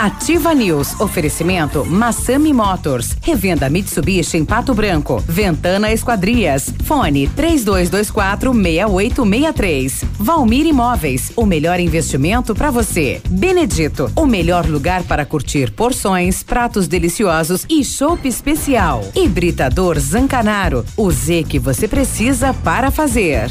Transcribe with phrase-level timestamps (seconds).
[0.00, 0.98] Ativa News.
[0.98, 3.18] Oferecimento Massami Motors.
[3.20, 5.22] Revenda Mitsubishi em Pato Branco.
[5.28, 6.72] Ventana Esquadrias.
[6.86, 10.04] Fone 3224 6863.
[10.18, 11.30] Valmir Imóveis.
[11.36, 13.20] O melhor investimento para você.
[13.28, 14.10] Benedito.
[14.16, 19.04] O melhor lugar para curtir porções, pratos deliciosos e chopp especial.
[19.14, 20.82] Hibridador Zancanaro.
[20.96, 23.50] O Z que você precisa para fazer.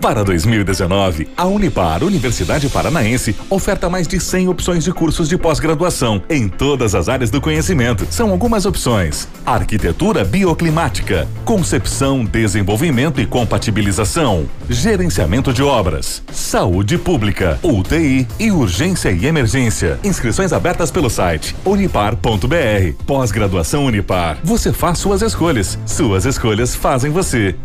[0.00, 6.22] Para 2019, a Unipar, Universidade Paranaense, oferta mais de 100 opções de cursos de pós-graduação
[6.30, 8.06] em todas as áreas do conhecimento.
[8.08, 18.26] São algumas opções: arquitetura bioclimática, concepção, desenvolvimento e compatibilização, gerenciamento de obras, saúde pública, UTI
[18.38, 19.98] e urgência e emergência.
[20.04, 23.04] Inscrições abertas pelo site unipar.br.
[23.04, 24.38] Pós-graduação Unipar.
[24.44, 25.76] Você faz suas escolhas.
[25.84, 27.56] Suas escolhas fazem você.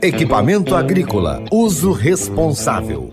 [0.00, 3.12] Equipamento agrícola, uso responsável.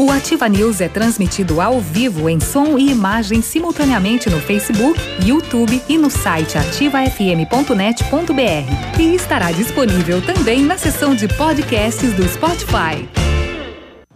[0.00, 5.82] O Ativa News é transmitido ao vivo em som e imagem simultaneamente no Facebook, YouTube
[5.86, 8.98] e no site ativafm.net.br.
[8.98, 13.06] E estará disponível também na seção de podcasts do Spotify.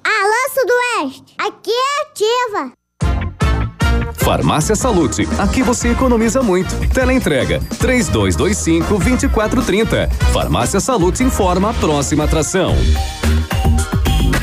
[0.03, 2.72] Alô Sudoeste, aqui é Ativa.
[4.15, 6.75] Farmácia Salute, aqui você economiza muito.
[6.95, 10.09] Teleentrega, três dois, dois cinco, vinte e quatro, trinta.
[10.33, 12.75] Farmácia Salute informa a próxima atração.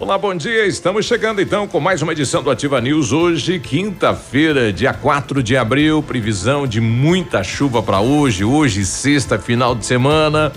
[0.00, 0.64] Olá, bom dia.
[0.64, 3.10] Estamos chegando então com mais uma edição do Ativa News.
[3.10, 6.00] Hoje, quinta-feira, dia 4 de abril.
[6.04, 8.44] Previsão de muita chuva para hoje.
[8.44, 10.52] Hoje, sexta, final de semana.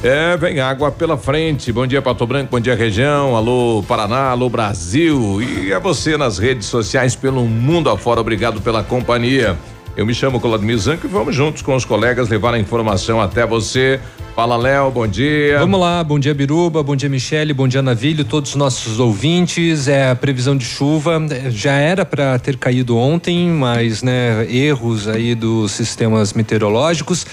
[0.00, 1.72] É, vem água pela frente.
[1.72, 2.52] Bom dia, Pato Branco.
[2.52, 3.34] Bom dia, região.
[3.34, 4.30] Alô, Paraná.
[4.30, 5.42] Alô, Brasil.
[5.42, 8.20] E a você nas redes sociais pelo mundo afora.
[8.20, 9.58] Obrigado pela companhia.
[9.96, 13.44] Eu me chamo Vladimir Zanco e vamos juntos com os colegas levar a informação até
[13.44, 13.98] você
[14.34, 15.60] Fala, Léo, bom dia.
[15.60, 19.86] Vamos lá, bom dia, Biruba, bom dia, Michele, bom dia, Navilho, todos os nossos ouvintes.
[19.86, 25.06] É a previsão de chuva é, já era para ter caído ontem, mas né, erros
[25.06, 27.24] aí dos sistemas meteorológicos.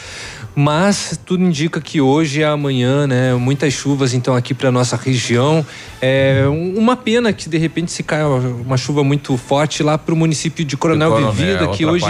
[0.54, 5.66] Mas tudo indica que hoje e amanhã, né, muitas chuvas então aqui para nossa região.
[6.00, 10.18] É uma pena que de repente se caia uma chuva muito forte lá para o
[10.18, 12.06] município de Coronel, Coronel, Vivida, que hoje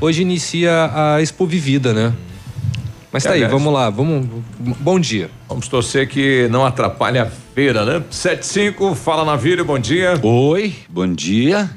[0.00, 2.12] hoje inicia a Expo Vivida, né?
[3.14, 4.26] Mas tá aí, vamos lá, vamos.
[4.58, 5.30] Bom dia.
[5.48, 8.02] Vamos torcer que não atrapalhe a feira, né?
[8.10, 10.18] 75, fala Navírio, bom dia.
[10.20, 11.70] Oi, bom dia.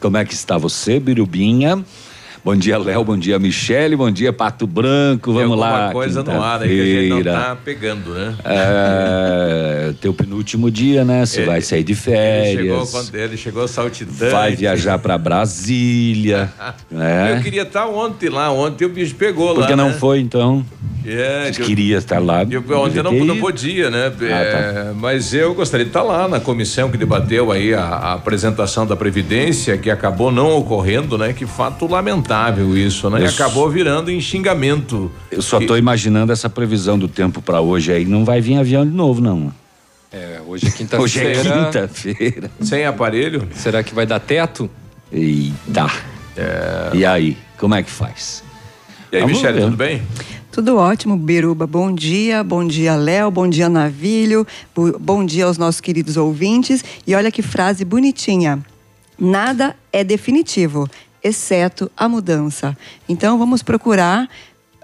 [0.00, 1.84] Como é que está você, Birubinha?
[2.42, 3.04] Bom dia, Léo.
[3.04, 3.94] Bom dia, Michele.
[3.94, 5.30] Bom dia, Pato Branco.
[5.32, 5.92] Vamos Tem alguma lá.
[5.92, 8.34] coisa no ar aí que a gente não tá pegando, né?
[8.44, 11.26] É, teu penúltimo dia, né?
[11.26, 12.00] Você vai sair de Ele
[12.62, 13.14] chegou, férias.
[13.14, 14.32] ele chegou saltitante.
[14.32, 16.50] Vai viajar pra Brasília.
[16.90, 17.40] Eu né?
[17.42, 19.66] queria estar ontem lá, ontem o bicho pegou Por lá.
[19.66, 19.96] que não né?
[19.98, 20.64] foi, então?
[21.04, 22.42] É, que eu- Queria estar lá.
[22.44, 24.10] Eu, ontem não, não podia, né?
[24.10, 24.24] tá.
[24.26, 28.86] É, mas eu gostaria de estar lá na comissão que debateu aí a, a apresentação
[28.86, 31.32] da Previdência, que acabou não ocorrendo, né?
[31.32, 32.29] Que fato lamentável
[32.76, 33.20] isso, né?
[33.20, 35.10] E Eu- acabou virando em xingamento.
[35.30, 38.04] Eu só tô imaginando essa previsão do tempo pra hoje aí.
[38.04, 39.52] Não vai vir avião de novo, não.
[40.12, 41.02] É, hoje é quinta-feira.
[41.40, 42.50] Hoje é quinta-feira.
[42.60, 43.48] Sem aparelho?
[43.54, 44.70] Será que vai dar teto?
[45.12, 45.90] Eita.
[46.94, 48.42] E aí, como é que faz?
[49.12, 49.64] E aí, Vamos Michele, ver.
[49.64, 50.02] tudo bem?
[50.52, 51.66] Tudo ótimo, Biruba.
[51.66, 56.84] Bom dia, bom dia, Léo, bom dia, Navilho, bo- bom dia aos nossos queridos ouvintes.
[57.06, 58.58] E olha que frase bonitinha.
[59.18, 60.88] Nada é definitivo,
[61.22, 62.76] exceto a mudança.
[63.08, 64.28] Então vamos procurar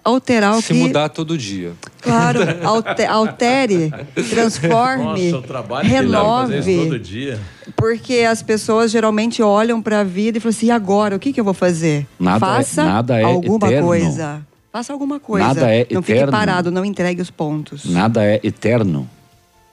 [0.04, 0.78] alterar o Se que.
[0.78, 1.72] mudar todo dia.
[2.00, 3.92] Claro, alte- altere,
[4.30, 6.98] transforme, Nossa, o trabalho pra fazer isso todo renove.
[7.00, 7.40] dia.
[7.74, 11.16] Porque as pessoas geralmente olham para a vida e falam assim: e agora?
[11.16, 12.06] O que, que eu vou fazer?
[12.20, 13.86] Nada é- Faça nada é alguma eterno.
[13.88, 14.46] coisa.
[14.72, 15.46] Faça alguma coisa.
[15.48, 16.32] Nada é não fique eterno.
[16.32, 17.84] parado, não entregue os pontos.
[17.86, 19.08] Nada é eterno.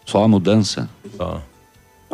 [0.06, 0.90] Só a mudança.
[1.18, 1.42] Só.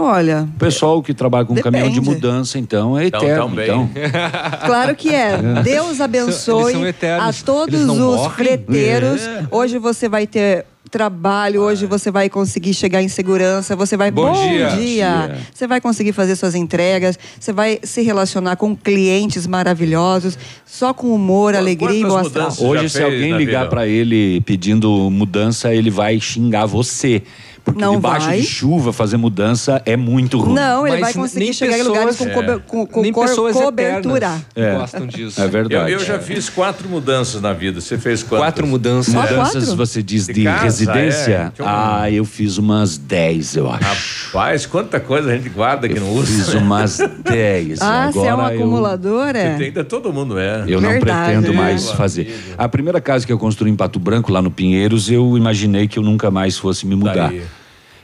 [0.01, 2.16] Olha, O pessoal que trabalha com caminhão de Depende.
[2.16, 3.50] mudança, então, é eterno.
[3.50, 3.66] também.
[3.66, 3.90] Então,
[4.66, 5.38] claro que é.
[5.62, 6.74] Deus abençoe
[7.19, 8.30] a todos os morrem?
[8.31, 9.22] freteiros.
[9.22, 9.44] É.
[9.51, 14.31] Hoje você vai ter trabalho, hoje você vai conseguir chegar em segurança, você vai Bom
[14.34, 14.69] dia.
[14.69, 15.38] dia.
[15.54, 21.13] Você vai conseguir fazer suas entregas, você vai se relacionar com clientes maravilhosos, só com
[21.13, 22.52] humor, alegria e boa astral.
[22.62, 27.22] hoje, se alguém ligar pra ele pedindo mudança, ele vai xingar você.
[27.71, 28.39] Porque Não debaixo vai.
[28.42, 30.54] de chuva fazer mudança é muito ruim.
[30.56, 33.27] Não, ele Mas vai conseguir chegar em lugares com, pessoas- cobe- com, com Nem cor-
[33.27, 34.31] pessoas cobertura.
[34.56, 34.75] É.
[34.75, 35.42] gostam disso.
[35.42, 35.92] É verdade.
[35.92, 37.80] Eu, eu já fiz quatro mudanças na vida.
[37.81, 38.39] Você fez quantas?
[38.45, 39.13] Quatro mudanças.
[39.13, 41.31] Mudanças, você diz de, De casa, residência?
[41.31, 41.51] é.
[41.56, 44.27] Tinha um- Ah, eu fiz umas 10, eu acho.
[44.27, 46.27] Rapaz, quanta coisa a gente guarda que não usa.
[46.31, 47.81] Fiz umas 10.
[47.81, 49.56] Ah, você é um Agora eu- acumulador, é?
[49.57, 50.63] Tem- ainda todo mundo é.
[50.68, 51.57] Eu não Verdade, pretendo né?
[51.63, 52.56] mais fazer.
[52.57, 55.98] A primeira casa que eu construí em Pato Branco, lá no Pinheiros, eu imaginei que
[56.00, 57.30] eu nunca mais fosse me mudar.
[57.30, 57.42] Daí.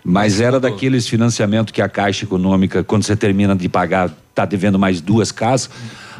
[0.07, 4.77] Mas era daqueles financiamentos que a Caixa Econômica, quando você termina de pagar, tá devendo
[4.77, 5.67] mais duas casas,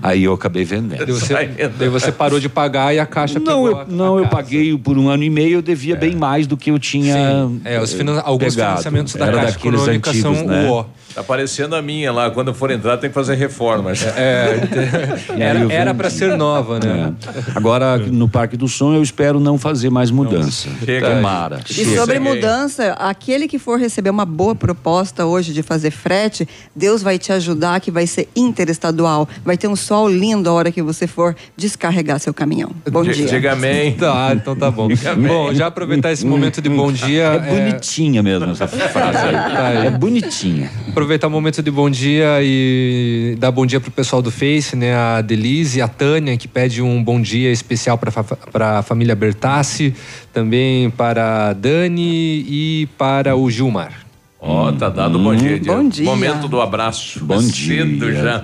[0.01, 1.05] aí eu acabei vendendo.
[1.05, 1.33] Daí você,
[1.77, 4.97] daí você parou de pagar e a caixa Não, eu, a- não, eu paguei por
[4.97, 7.13] um ano e meio, eu devia bem mais do que eu tinha.
[7.13, 8.71] Sim, é, os finan- alguns pegado.
[8.71, 10.67] financiamentos da Era Caixa Econômica antigos, são né?
[10.67, 10.85] o ó.
[11.15, 12.29] Tá parecendo a minha lá.
[12.29, 14.03] Quando for entrar, tem que fazer reformas.
[14.03, 14.59] É,
[15.31, 17.13] aí era para ser nova, né?
[17.25, 17.51] É.
[17.55, 20.67] Agora, no Parque do Som, eu espero não fazer mais mudança.
[20.83, 21.15] chega.
[21.15, 21.61] Tomara.
[21.69, 21.95] E Chega.
[21.95, 26.45] sobre mudança, aquele que for receber uma boa proposta hoje de fazer frete,
[26.75, 29.25] Deus vai te ajudar, que vai ser interestadual.
[29.45, 32.71] Vai ter um sol lindo a hora que você for descarregar seu caminhão.
[32.91, 33.25] Bom dia.
[33.25, 33.93] Diga amém.
[33.93, 34.89] Tá, então tá bom.
[35.25, 37.23] Bom, já aproveitar esse momento de bom dia.
[37.23, 39.85] É bonitinha mesmo essa frase aí.
[39.85, 40.69] É bonitinha.
[41.05, 44.95] Aproveitar o momento de bom dia e dar bom dia pro pessoal do Face, né?
[44.95, 49.93] A Denise, a Tânia, que pede um bom dia especial para a família Bertassi,
[50.33, 53.91] também para a Dani e para o Gilmar.
[54.39, 55.61] Ó, tá dado bom dia.
[55.63, 56.05] Bom dia.
[56.05, 57.23] Momento do abraço.
[57.23, 58.23] Bom Cedo dia.
[58.23, 58.43] já.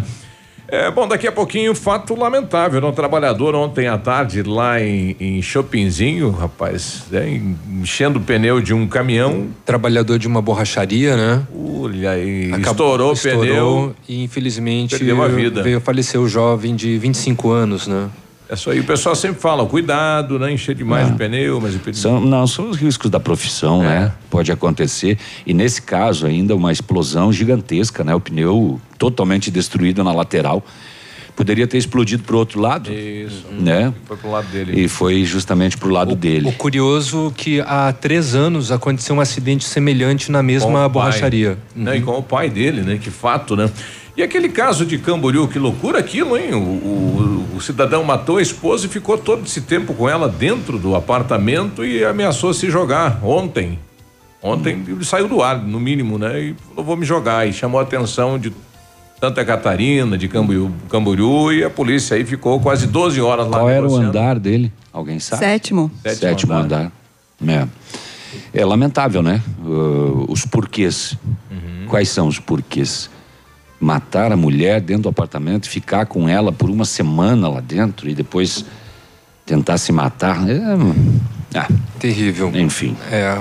[0.71, 2.81] É, bom, daqui a pouquinho, fato lamentável.
[2.87, 7.41] Um trabalhador ontem à tarde lá em, em Chopinzinho, rapaz, né,
[7.81, 9.47] enchendo o pneu de um caminhão.
[9.65, 11.43] Trabalhador de uma borracharia, né?
[11.53, 13.95] Olha aí, Acabou- estourou o estourou pneu.
[14.07, 15.61] E infelizmente Perdeu a vida.
[15.61, 18.07] veio falecer o jovem de 25 anos, né?
[18.51, 18.81] É isso aí.
[18.81, 20.51] O pessoal sempre fala, cuidado, né?
[20.51, 21.13] Encher demais Ah.
[21.13, 21.93] o pneu, mas o pneu.
[21.95, 23.87] São, não, são os riscos da profissão, É.
[23.87, 24.11] né?
[24.29, 25.17] Pode acontecer.
[25.47, 28.13] E nesse caso, ainda uma explosão gigantesca, né?
[28.13, 30.61] O pneu totalmente destruído na lateral.
[31.33, 33.45] Poderia ter explodido pro outro lado, Isso.
[33.57, 33.93] né?
[34.05, 34.81] Foi pro lado dele.
[34.83, 36.49] E foi justamente pro lado dele.
[36.49, 41.57] O curioso que há três anos aconteceu um acidente semelhante na mesma o borracharia.
[41.73, 42.99] Né, E com o pai dele, né?
[43.01, 43.71] Que fato, né?
[44.15, 46.53] E aquele caso de Camboriú, que loucura aquilo, hein?
[46.53, 50.77] O, o, o, cidadão matou a esposa e ficou todo esse tempo com ela dentro
[50.77, 53.79] do apartamento e ameaçou se jogar ontem.
[54.43, 56.39] Ontem ele saiu do ar, no mínimo, né?
[56.41, 57.47] E falou, vou me jogar.
[57.47, 58.51] E chamou a atenção de
[59.19, 63.59] Santa Catarina, de Camboriú, Camboriú e a polícia aí ficou quase 12 horas lá.
[63.59, 64.73] Qual era o andar dele?
[64.91, 65.45] Alguém sabe?
[65.45, 65.91] Sétimo.
[66.01, 66.91] Sétimo Sétimo andar.
[67.47, 67.67] É.
[68.53, 69.41] É lamentável, né?
[69.63, 71.15] Uh, os porquês.
[71.87, 73.09] Quais são os porquês?
[73.81, 78.13] Matar a mulher dentro do apartamento, ficar com ela por uma semana lá dentro e
[78.13, 78.63] depois
[79.45, 80.47] tentar se matar.
[80.47, 81.67] É, ah,
[81.99, 82.51] Terrível.
[82.55, 82.95] Enfim.
[83.11, 83.37] É,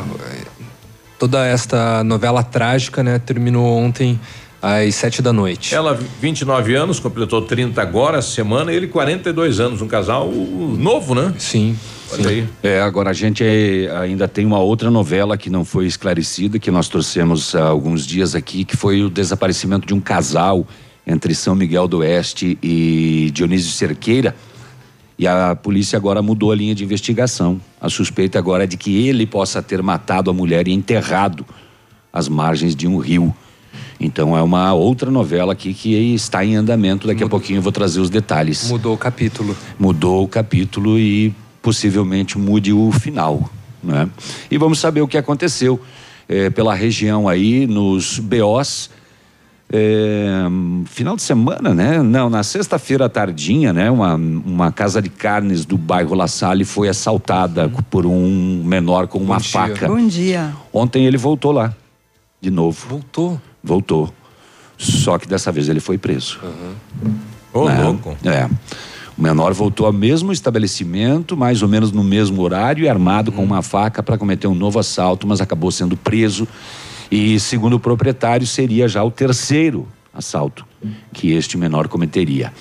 [1.19, 4.19] toda esta novela trágica, né, terminou ontem
[4.63, 5.75] às sete da noite.
[5.75, 11.15] Ela, 29 anos, completou 30 agora, essa semana, e ele 42 anos, um casal novo,
[11.15, 11.35] né?
[11.39, 11.77] Sim.
[12.13, 12.49] Olha aí.
[12.63, 16.71] É, agora a gente eh, ainda tem uma outra novela que não foi esclarecida, que
[16.71, 20.67] nós trouxemos há alguns dias aqui, que foi o desaparecimento de um casal
[21.07, 24.35] entre São Miguel do Oeste e Dionísio Cerqueira.
[25.17, 27.61] E a polícia agora mudou a linha de investigação.
[27.81, 31.47] A suspeita agora é de que ele possa ter matado a mulher e enterrado
[32.13, 33.35] às margens de um rio.
[33.99, 37.07] Então é uma outra novela aqui que está em andamento.
[37.07, 38.69] Daqui a pouquinho eu vou trazer os detalhes.
[38.71, 39.57] Mudou o capítulo.
[39.79, 43.51] Mudou o capítulo e possivelmente mude o final.
[43.83, 44.09] Né?
[44.51, 45.81] E vamos saber o que aconteceu
[46.29, 48.91] eh, pela região aí, nos BOs.
[49.73, 50.45] eh,
[50.87, 52.03] final de semana, né?
[52.03, 53.91] Não, na sexta-feira tardinha, né?
[53.91, 59.19] Uma, uma casa de carnes do bairro La Salle foi assaltada por um menor com
[59.19, 59.51] uma dia.
[59.51, 59.87] faca.
[59.89, 60.53] Bom dia.
[60.73, 61.75] Ontem ele voltou lá,
[62.41, 62.87] de novo.
[62.89, 63.41] Voltou?
[63.63, 64.13] Voltou.
[64.79, 66.39] Só que dessa vez ele foi preso.
[67.53, 67.83] Ô, Né?
[67.83, 68.17] louco.
[68.25, 68.49] É.
[69.19, 73.45] O menor voltou ao mesmo estabelecimento, mais ou menos no mesmo horário, e armado com
[73.45, 76.49] uma faca para cometer um novo assalto, mas acabou sendo preso.
[77.11, 80.65] E, segundo o proprietário, seria já o terceiro assalto
[81.13, 82.53] que este menor cometeria.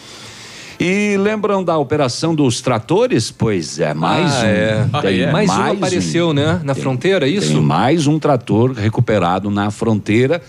[0.77, 3.31] E lembram da operação dos tratores?
[3.31, 4.45] Pois é, mais Ah, um.
[4.45, 4.89] é.
[4.93, 5.31] Ah, Tem é?
[5.31, 6.59] Mais um apareceu, né?
[6.63, 7.53] Na fronteira, isso?
[7.53, 10.41] Tem mais um trator recuperado na fronteira.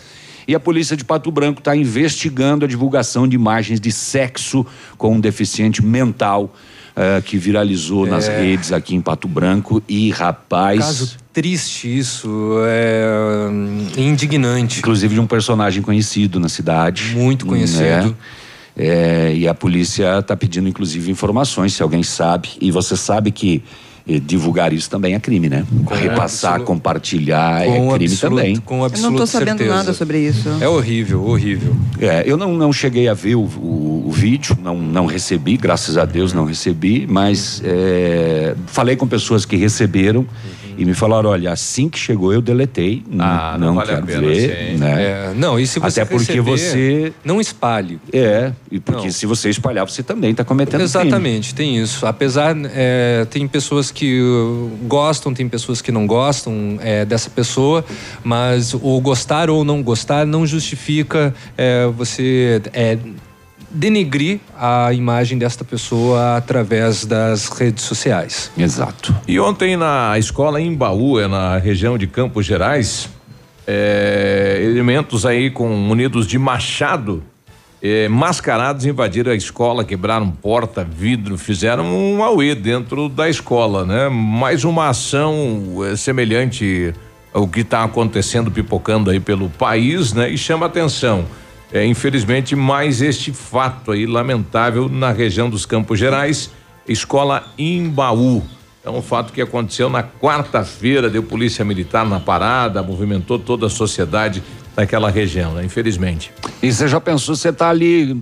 [0.48, 4.64] E a polícia de Pato Branco está investigando a divulgação de imagens de sexo
[4.98, 6.54] com um deficiente mental
[6.96, 8.40] eh, que viralizou nas É.
[8.40, 9.82] redes aqui em Pato Branco.
[9.88, 10.78] E, rapaz.
[10.80, 12.28] Caso triste isso,
[12.66, 14.80] é hum, indignante.
[14.80, 17.14] Inclusive de um personagem conhecido na cidade.
[17.14, 17.82] Muito conhecido.
[18.08, 18.14] né?
[18.76, 22.48] É, e a polícia está pedindo, inclusive, informações, se alguém sabe.
[22.60, 23.62] E você sabe que
[24.18, 25.64] divulgar isso também é crime, né?
[25.90, 28.56] Repassar, absolu- compartilhar é Com crime absoluto- também.
[28.56, 29.74] Com Eu não tô sabendo certeza.
[29.74, 30.48] nada sobre isso.
[30.60, 31.76] É horrível, horrível.
[32.00, 35.96] É, eu não, não cheguei a ver o, o- o vídeo, não, não recebi, graças
[35.96, 40.26] a Deus não recebi, mas é, falei com pessoas que receberam
[40.80, 44.20] e me falaram, olha, assim que chegou eu deletei, Ah, não não, vale quero pena,
[44.20, 45.02] ver, né?
[45.02, 47.12] É, não, e se você Até porque receber, você...
[47.22, 48.00] Não espalhe.
[48.10, 49.12] É, e porque Não.
[49.12, 50.84] se você espalhar, você também está cometendo crime.
[50.84, 52.06] Exatamente, tem isso.
[52.06, 57.84] Apesar, é, tem pessoas que uh, gostam, tem pessoas que não gostam é, dessa pessoa,
[58.24, 62.96] mas o gostar ou não gostar não justifica é, você é,
[63.70, 68.50] denegrir a imagem desta pessoa através das redes sociais.
[68.58, 69.14] Exato.
[69.28, 73.08] E ontem na escola em Baú, é na região de Campos Gerais,
[73.66, 77.22] é, elementos aí com munidos de machado,
[77.82, 84.08] é, mascarados invadiram a escola, quebraram porta, vidro, fizeram um auê dentro da escola, né?
[84.08, 86.92] Mais uma ação é, semelhante
[87.32, 90.28] ao que está acontecendo, pipocando aí pelo país, né?
[90.28, 91.24] E chama atenção.
[91.72, 96.50] É, infelizmente, mais este fato aí lamentável na região dos Campos Gerais,
[96.86, 98.42] escola Imbaú.
[98.84, 103.70] É um fato que aconteceu na quarta-feira, deu polícia militar na parada, movimentou toda a
[103.70, 104.42] sociedade
[104.74, 105.64] daquela região, né?
[105.64, 106.32] Infelizmente.
[106.62, 108.20] E você já pensou, você tá ali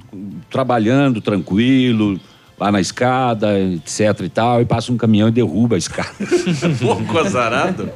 [0.50, 2.20] trabalhando tranquilo,
[2.58, 6.10] lá na escada, etc e tal, e passa um caminhão e derruba a escada.
[6.80, 7.90] Pouco azarado.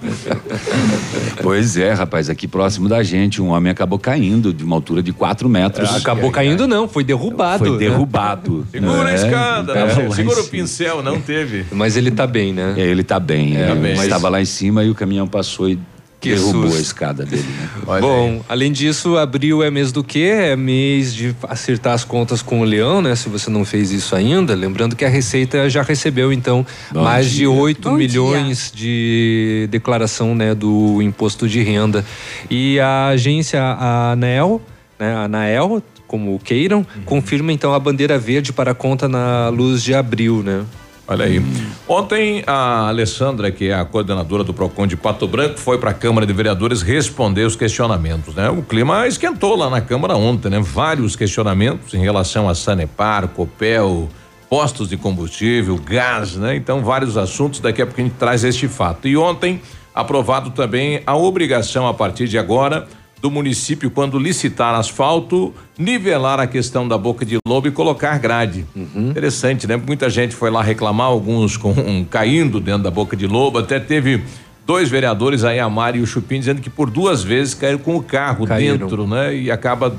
[1.42, 5.12] pois é, rapaz, aqui próximo da gente, um homem acabou caindo de uma altura de
[5.12, 5.95] 4 metros.
[5.97, 7.64] Acabou caindo, não, foi derrubado.
[7.64, 7.78] Foi né?
[7.78, 8.66] derrubado.
[8.71, 10.11] Segura a É, escada, tava né?
[10.11, 11.64] Segura o pincel, não teve.
[11.73, 12.75] Mas ele tá bem, né?
[12.76, 13.57] É, ele tá bem.
[13.57, 13.97] É, é, bem.
[13.97, 15.78] mas estava lá em cima e o caminhão passou e
[16.22, 16.78] Que derrubou susto.
[16.78, 17.42] a escada dele.
[17.42, 17.68] Né?
[18.00, 20.30] Bom, além disso, abril é mês do quê?
[20.32, 23.16] É mês de acertar as contas com o leão, né?
[23.16, 27.28] Se você não fez isso ainda, lembrando que a Receita já recebeu, então, Bom mais
[27.28, 27.40] dia.
[27.40, 32.04] de 8 Bom milhões de declaração, né, do imposto de renda.
[32.48, 34.62] E a agência a ANEL,
[34.98, 39.82] né, a ANAEL, como queiram, confirma então a bandeira verde para a conta na luz
[39.82, 40.64] de abril, né?
[41.06, 41.42] Olha aí.
[41.88, 45.94] Ontem a Alessandra, que é a coordenadora do Procon de Pato Branco, foi para a
[45.94, 48.49] Câmara de Vereadores responder os questionamentos, né?
[48.50, 50.61] O clima esquentou lá na Câmara ontem, né?
[50.61, 54.09] Vários questionamentos em relação a Sanepar, Copel,
[54.49, 56.54] postos de combustível, gás, né?
[56.54, 59.09] Então vários assuntos, daqui a pouco a gente traz este fato.
[59.09, 59.61] E ontem
[59.94, 62.87] aprovado também a obrigação a partir de agora
[63.22, 68.66] do município, quando licitar asfalto, nivelar a questão da boca de lobo e colocar grade.
[68.74, 69.10] Uhum.
[69.10, 69.76] Interessante, né?
[69.76, 73.78] Muita gente foi lá reclamar, alguns com um, caindo dentro da boca de lobo, até
[73.78, 74.24] teve
[74.66, 77.94] dois vereadores, aí a Mari e o Chupim, dizendo que por duas vezes caíram com
[77.94, 78.76] o carro Caíram.
[78.76, 79.32] dentro, né?
[79.36, 79.94] E acaba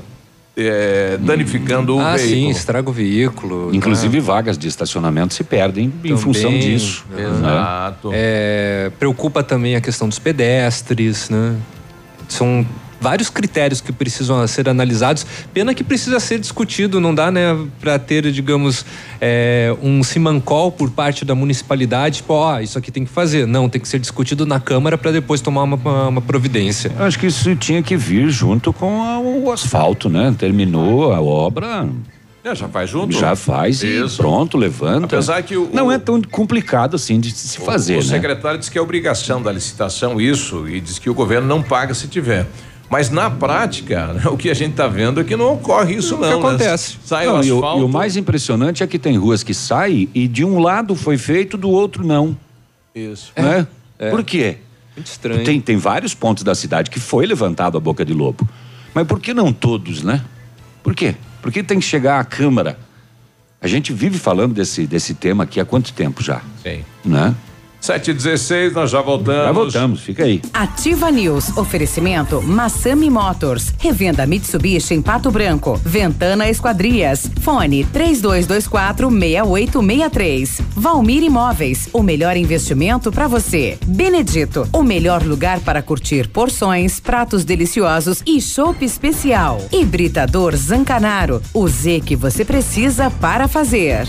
[0.54, 2.28] é, danificando ah, o veículo.
[2.28, 3.74] sim, estraga o veículo.
[3.74, 4.22] Inclusive né?
[4.22, 7.06] vagas de estacionamento se perdem em função Também, disso.
[7.10, 7.22] né?
[7.22, 8.10] Exato.
[8.12, 11.56] É, preocupa também a questão dos pedestres, né?
[12.28, 12.66] São
[13.00, 15.26] vários critérios que precisam ser analisados.
[15.52, 18.84] Pena que precisa ser discutido, não dá, né, para ter, digamos,
[19.20, 23.46] é, um simancol por parte da municipalidade, tipo, ó, isso aqui tem que fazer.
[23.46, 26.92] Não, tem que ser discutido na Câmara para depois tomar uma, uma, uma providência.
[26.98, 30.34] Eu acho que isso tinha que vir junto com a- o asfalto, né?
[30.38, 31.88] Terminou a obra,
[32.44, 33.12] É, já faz junto?
[33.18, 34.14] já faz Isso.
[34.14, 35.06] e pronto, levanta.
[35.06, 38.08] Apesar que o- Não o- é tão complicado assim de se fazer, o, o né?
[38.08, 41.94] secretário disse que é obrigação da licitação isso e diz que o governo não paga
[41.94, 42.46] se tiver.
[42.90, 46.16] Mas na prática, né, o que a gente está vendo é que não ocorre isso
[46.16, 46.28] O não.
[46.28, 46.38] que né?
[46.40, 46.96] acontece?
[47.04, 47.80] Sai Não, o e, o, asfalto.
[47.80, 51.16] e o mais impressionante é que tem ruas que saem e de um lado foi
[51.18, 52.36] feito, do outro não.
[52.94, 53.32] Isso.
[53.36, 53.66] Né?
[53.98, 54.10] É.
[54.10, 54.58] Por quê?
[54.96, 55.44] Muito estranho.
[55.44, 58.48] Tem, tem vários pontos da cidade que foi levantado a boca de lobo.
[58.94, 60.22] Mas por que não todos, né?
[60.82, 61.16] Por quê?
[61.42, 62.78] Por que tem que chegar à Câmara?
[63.60, 66.42] A gente vive falando desse, desse tema aqui há quanto tempo já?
[66.62, 66.84] Sim.
[67.04, 67.34] Né?
[67.84, 69.44] 7 e 16 nós já voltamos.
[69.44, 70.40] Já voltamos, fica aí.
[70.54, 71.54] Ativa News.
[71.54, 73.74] Oferecimento Massami Motors.
[73.78, 75.78] Revenda Mitsubishi em Pato Branco.
[75.84, 77.30] Ventana Esquadrias.
[77.42, 80.60] Fone 3224 6863.
[80.74, 81.86] Valmir Imóveis.
[81.92, 83.76] O melhor investimento para você.
[83.84, 84.66] Benedito.
[84.72, 89.60] O melhor lugar para curtir porções, pratos deliciosos e chopp especial.
[89.70, 91.42] Hibridador Zancanaro.
[91.52, 94.08] O Z que você precisa para fazer.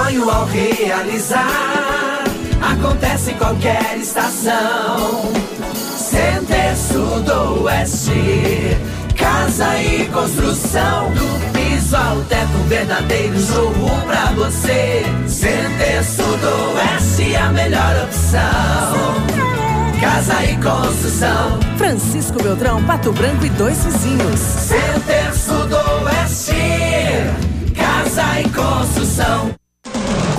[0.00, 2.24] sonho ao realizar,
[2.60, 5.30] acontece em qualquer estação.
[5.74, 8.78] Center Sul do Oeste,
[9.16, 11.12] casa e construção.
[11.12, 15.04] Do piso ao teto, um verdadeiro showroom pra você.
[15.26, 18.40] Center Sul do Oeste, a melhor opção.
[20.00, 21.60] Casa e construção.
[21.76, 24.40] Francisco Beltrão, Pato Branco e dois vizinhos.
[24.40, 26.54] Center Sul do Oeste,
[27.76, 29.59] casa e construção.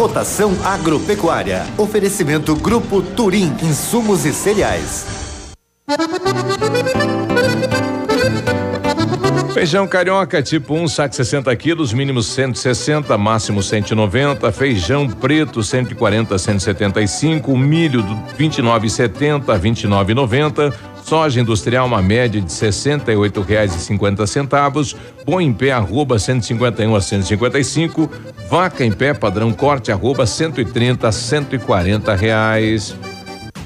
[0.02, 1.64] Cotação agropecuária.
[1.78, 5.06] Oferecimento Grupo Turim, insumos e cereais.
[9.54, 14.50] Feijão carioca tipo 1, um, saco 60 quilos, mínimo 160, máximo 190.
[14.50, 17.58] Feijão preto 140, 175.
[17.58, 20.74] Milho do 29,70 a 29,90.
[21.04, 24.96] Soja industrial uma média de R$ 68,50.
[25.26, 28.10] Bom em pé arroba 151 a 155.
[28.50, 32.96] Vaca em pé padrão corte arroba 130 a 140 reais.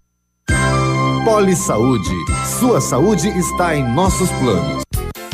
[1.26, 2.10] Poli Saúde.
[2.60, 4.84] Sua saúde está em nossos planos.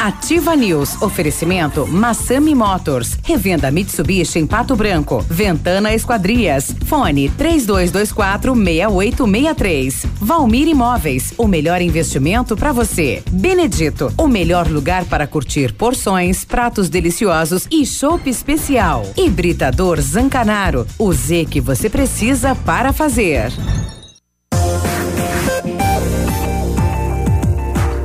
[0.00, 1.02] Ativa News.
[1.02, 3.18] Oferecimento Massami Motors.
[3.22, 5.22] Revenda Mitsubishi em Pato Branco.
[5.28, 6.74] Ventana Esquadrias.
[6.86, 10.06] Fone 3224 6863.
[10.18, 11.34] Valmir Imóveis.
[11.36, 13.22] O melhor investimento para você.
[13.30, 14.10] Benedito.
[14.16, 19.04] O melhor lugar para curtir porções, pratos deliciosos e chopp especial.
[19.18, 20.86] Hibridador Zancanaro.
[20.98, 23.52] O Z que você precisa para fazer.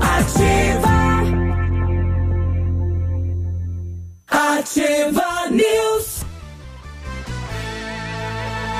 [0.02, 0.75] Ativa
[5.52, 6.26] News.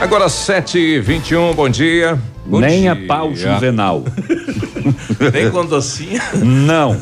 [0.02, 2.20] Agora 7h21, bom dia.
[2.46, 2.92] Bom Nem dia.
[2.92, 4.04] a pau juvenal.
[5.34, 6.22] Nem com docinho.
[6.44, 6.96] Não.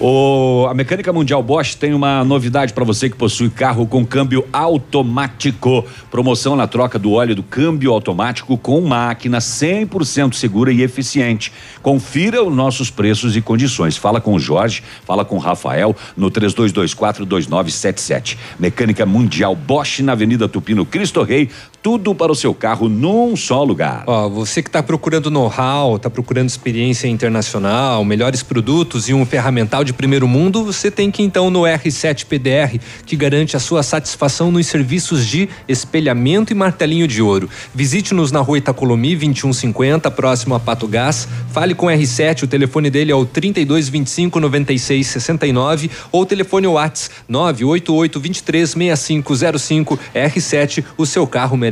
[0.00, 4.44] o, a Mecânica Mundial Bosch tem uma novidade para você que possui carro com câmbio
[4.52, 5.84] automático.
[6.10, 11.52] Promoção na troca do óleo do câmbio automático com máquina 100% segura e eficiente.
[11.80, 13.96] Confira os nossos preços e condições.
[13.96, 18.36] Fala com o Jorge, fala com o Rafael no 32242977.
[18.58, 21.48] Mecânica Mundial Bosch na Avenida Tupino Cristo Rei.
[21.82, 24.04] Tudo para o seu carro num só lugar.
[24.06, 29.82] Ó, você que está procurando know-how, está procurando experiência internacional, melhores produtos e um ferramental
[29.82, 34.52] de primeiro mundo, você tem que então no R7 PDR, que garante a sua satisfação
[34.52, 37.50] nos serviços de espelhamento e martelinho de ouro.
[37.74, 41.26] Visite-nos na rua Itacolomi 2150, próximo a Pato Gás.
[41.50, 48.20] Fale com o R7, o telefone dele é o 3225 9669 ou telefone Whats 988
[48.20, 51.71] 23 6505 R7, o seu carro merece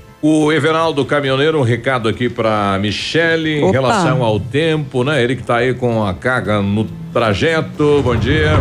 [0.21, 3.71] O Everaldo Caminhoneiro, um recado aqui para Michele em Opa.
[3.71, 5.23] relação ao tempo, né?
[5.23, 8.01] Ele que tá aí com a carga no trajeto.
[8.03, 8.51] Bom dia.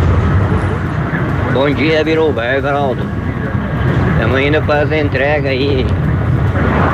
[1.53, 3.03] Bom dia, Biruba, é Everaldo.
[4.15, 5.85] Estamos indo fazer entrega aí.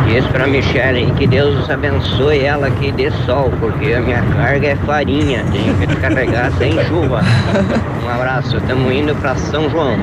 [0.06, 4.76] Diz pra Michelle que Deus abençoe ela que dê sol, porque a minha carga é
[4.76, 7.22] farinha, tenho que descarregar sem chuva.
[8.04, 9.96] Um abraço, estamos indo pra São João.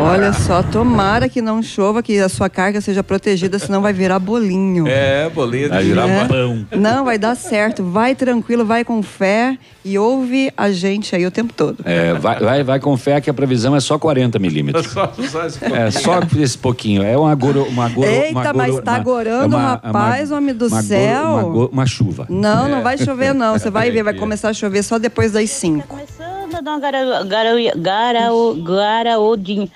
[0.00, 4.18] Olha só, tomara que não chova, que a sua carga seja protegida, senão vai virar
[4.18, 4.86] bolinho.
[4.88, 6.24] É, bolinha Vai virar É.
[6.26, 6.66] pão.
[6.76, 7.84] Não, vai dar certo.
[7.84, 11.78] Vai tranquilo, vai com fé e ouve a gente aí o tempo todo.
[11.84, 14.86] É, vai, vai, vai com fé que a previsão é só 40 milímetros.
[14.96, 17.02] Só, só esse É, só esse pouquinho.
[17.02, 19.00] É uma goro, uma goro, Eita, uma mas goro- tá uma-
[19.42, 21.24] é uma- rapaz, homem do uma céu.
[21.24, 22.26] uma, go- uma chuva.
[22.28, 22.70] Não, É.
[22.70, 23.58] não vai chover não.
[23.58, 25.96] Você vai ver, vai começar a chover só depois das 5.
[26.16, 28.28] Fernanda Dona Gara, Gara, Gara,
[28.64, 29.70] Garaudinho.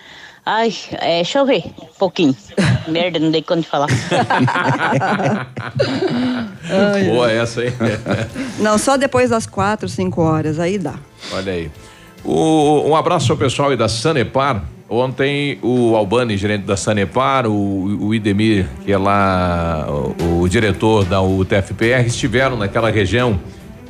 [0.46, 2.34] Ai, é, deixa eu ver, um pouquinho.
[2.88, 3.88] Merda, não dei conta de falar.
[7.12, 7.72] Boa essa, hein?
[8.58, 10.94] Não, só depois das quatro, cinco horas, aí dá.
[11.32, 11.70] Olha aí.
[12.24, 14.62] O- um abraço ao pessoal aí da Sanepar.
[14.92, 21.04] Ontem o Albani, gerente da Sanepar, o, o Idemir, que é lá o, o diretor
[21.04, 23.38] da UTFPR, estiveram naquela região.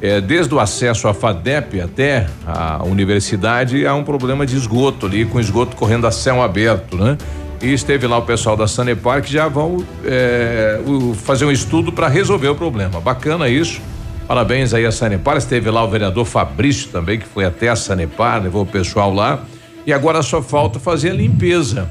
[0.03, 5.25] eh, desde o acesso à FADEP até a universidade, há um problema de esgoto ali,
[5.25, 7.17] com esgoto correndo a céu aberto, né?
[7.63, 11.91] E esteve lá o pessoal da Sanepar que já vão eh, o- fazer um estudo
[11.93, 13.01] para resolver o problema.
[13.01, 13.81] Bacana isso.
[14.29, 15.39] Parabéns aí a Sanepar.
[15.39, 19.45] Esteve lá o vereador Fabrício também, que foi até a Sanepar, levou o pessoal lá.
[19.87, 21.91] E agora só falta fazer a limpeza.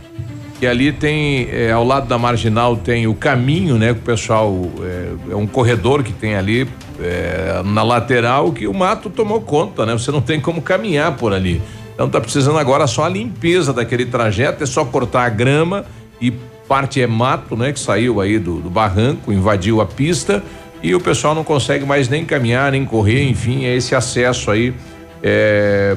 [0.59, 3.93] Que ali tem, eh, ao lado da marginal, tem o caminho, né?
[3.93, 4.53] Que o pessoal.
[4.81, 6.67] eh, é um corredor que tem ali
[6.99, 9.93] eh, na lateral que o mato tomou conta, né?
[9.93, 11.61] Você não tem como caminhar por ali.
[11.93, 15.85] Então tá precisando agora só a limpeza daquele trajeto, é só cortar a grama
[16.21, 16.31] e
[16.67, 17.71] parte é mato, né?
[17.71, 20.43] Que saiu aí do, do barranco, invadiu a pista
[20.83, 24.73] e o pessoal não consegue mais nem caminhar, nem correr, enfim, é esse acesso aí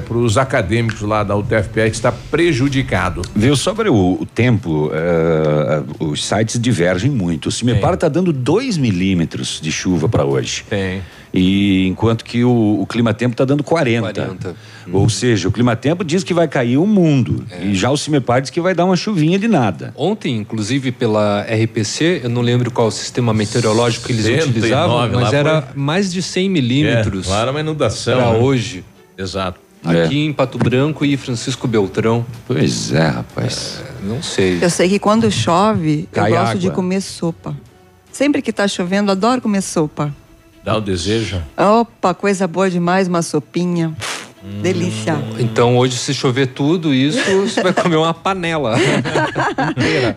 [0.07, 3.21] para os acadêmicos lá da UTFPR que está prejudicado.
[3.35, 7.47] Viu, sobre o, o tempo, eh, os sites divergem muito.
[7.47, 10.63] O Cimepar está dando 2 milímetros de chuva para hoje.
[10.69, 11.01] Tem.
[11.33, 14.13] E enquanto que o, o Clima Tempo está dando 40.
[14.13, 14.55] 40.
[14.91, 17.43] Ou seja, o Clima Tempo diz que vai cair o mundo.
[17.59, 19.91] E já o Cimepar diz que vai dar uma chuvinha de nada.
[19.95, 25.33] Ontem, inclusive pela RPC, eu não lembro qual sistema meteorológico que eles 109, utilizavam, mas
[25.33, 27.27] era foi- mais de 100 milímetros.
[27.27, 28.17] É, uma inundação.
[28.17, 28.37] Para né?
[28.37, 28.83] hoje.
[29.17, 29.59] Exato.
[29.83, 32.25] Aqui em Pato Branco e Francisco Beltrão.
[32.47, 33.81] Pois é, rapaz.
[34.01, 34.57] não sei.
[34.61, 36.59] Eu sei que quando chove, Cai eu gosto água.
[36.61, 37.55] de comer sopa.
[38.11, 40.13] Sempre que tá chovendo, adoro comer sopa.
[40.63, 41.41] Dá o desejo.
[41.57, 43.93] Opa, coisa boa demais, uma sopinha.
[44.61, 45.17] Delícia.
[45.39, 48.75] Então hoje, se chover tudo isso, você vai comer uma panela.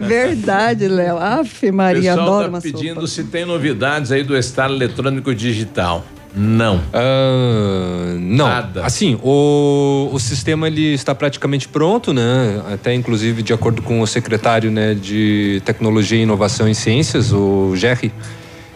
[0.01, 1.17] Verdade, Léo.
[1.19, 3.07] Aff, O Maria, pessoal adoro tá uma pedindo sopa.
[3.07, 6.05] se tem novidades aí do Estado Eletrônico Digital.
[6.38, 6.83] Não.
[6.92, 8.46] Ah, não.
[8.83, 12.62] Assim, o, o sistema ele está praticamente pronto, né?
[12.70, 18.12] Até inclusive de acordo com o secretário né, de Tecnologia, Inovação e Ciências, o Jerry,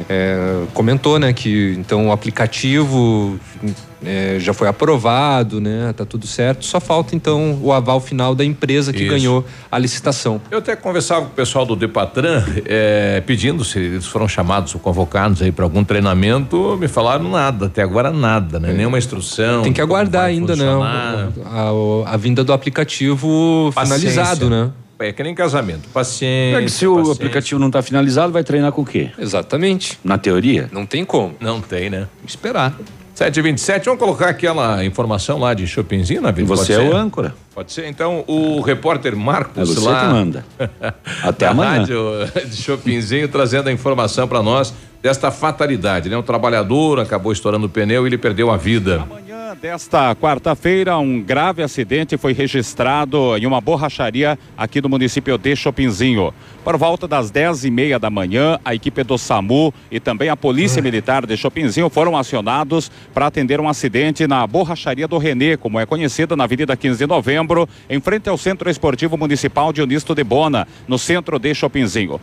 [0.09, 3.39] é, comentou, né, que então o aplicativo
[4.05, 5.93] é, já foi aprovado, né?
[5.97, 6.65] Tá tudo certo.
[6.65, 9.11] Só falta então o aval final da empresa que Isso.
[9.11, 10.41] ganhou a licitação.
[10.51, 14.81] Eu até conversava com o pessoal do Depatran, eh, pedindo se eles foram chamados ou
[14.81, 18.73] convocados aí para algum treinamento, me falaram nada, até agora nada, né?
[18.73, 19.61] Nenhuma instrução.
[19.61, 19.65] É.
[19.65, 20.65] Tem que aguardar ainda, né?
[20.65, 21.29] funcionar.
[21.47, 24.49] A, a vinda do aplicativo finalizado, Paciência.
[24.49, 24.71] né?
[25.01, 26.59] É que nem casamento, paciência.
[26.59, 27.13] É que se o paciência.
[27.15, 29.11] aplicativo não está finalizado, vai treinar com o quê?
[29.19, 29.99] Exatamente.
[30.05, 30.69] Na teoria?
[30.71, 31.35] Não tem como.
[31.41, 32.07] Não tem, né?
[32.27, 32.77] Esperar.
[33.15, 36.49] 727, vamos colocar aquela informação lá de Chopinzinho na vida?
[36.49, 37.35] Você é o âncora.
[37.55, 37.87] Pode ser.
[37.87, 40.01] Então, o repórter Marcos É você lá.
[40.01, 40.45] que manda.
[41.23, 41.81] Até amanhã.
[41.81, 42.01] Rádio
[42.49, 46.17] de Chopinzinho trazendo a informação para nós desta fatalidade, né?
[46.17, 49.05] Um trabalhador acabou estourando o pneu e ele perdeu a vida.
[49.55, 56.33] Desta quarta-feira, um grave acidente foi registrado em uma borracharia aqui no município de Chopinzinho.
[56.63, 60.37] Por volta das 10 e meia da manhã, a equipe do SAMU e também a
[60.37, 65.81] Polícia Militar de Chopinzinho foram acionados para atender um acidente na borracharia do Renê, como
[65.81, 70.15] é conhecida na Avenida 15 de Novembro, em frente ao Centro Esportivo Municipal de Unisto
[70.15, 72.21] de Bona, no centro de Chopinzinho.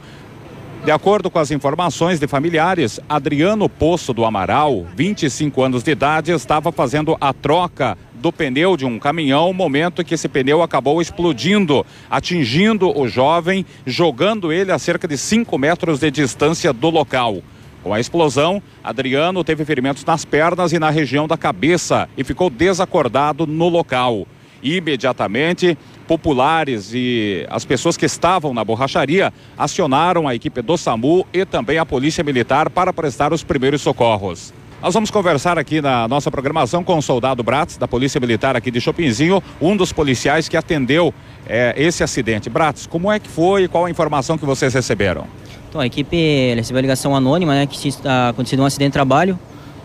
[0.83, 6.31] De acordo com as informações de familiares, Adriano Poço do Amaral, 25 anos de idade,
[6.31, 11.85] estava fazendo a troca do pneu de um caminhão, momento que esse pneu acabou explodindo,
[12.09, 17.41] atingindo o jovem, jogando ele a cerca de 5 metros de distância do local.
[17.83, 22.49] Com a explosão, Adriano teve ferimentos nas pernas e na região da cabeça e ficou
[22.49, 24.27] desacordado no local.
[24.63, 31.45] Imediatamente, populares e as pessoas que estavam na borracharia acionaram a equipe do SAMU e
[31.45, 34.53] também a Polícia Militar para prestar os primeiros socorros.
[34.81, 38.69] Nós vamos conversar aqui na nossa programação com o soldado Bratz, da Polícia Militar aqui
[38.69, 41.11] de Chopinzinho, um dos policiais que atendeu
[41.47, 42.47] eh, esse acidente.
[42.47, 45.25] Bratz, como é que foi e qual a informação que vocês receberam?
[45.67, 49.37] Então, a equipe recebeu a ligação anônima, né, que tinha acontecido um acidente de trabalho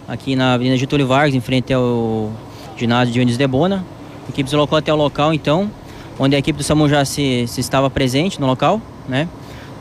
[0.07, 2.31] aqui na Avenida Getúlio Vargas, em frente ao
[2.77, 3.85] ginásio de Unis de Bona.
[4.27, 5.71] A equipe deslocou até o local, então,
[6.19, 9.29] onde a equipe do SAMU já se, se estava presente no local, né,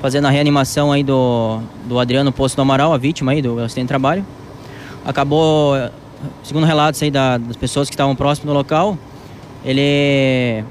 [0.01, 3.85] fazendo a reanimação aí do, do Adriano Poço do Amaral, a vítima aí do acidente
[3.85, 4.25] de trabalho.
[5.05, 5.75] Acabou,
[6.43, 8.97] segundo relatos aí da- das pessoas que estavam próximas do local,
[9.63, 10.63] ele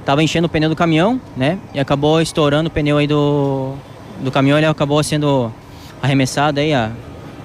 [0.00, 1.58] estava enchendo o pneu do caminhão, né?
[1.74, 3.74] E acabou estourando o pneu aí do,
[4.22, 5.52] do caminhão, ele acabou sendo
[6.02, 6.92] arremessado aí a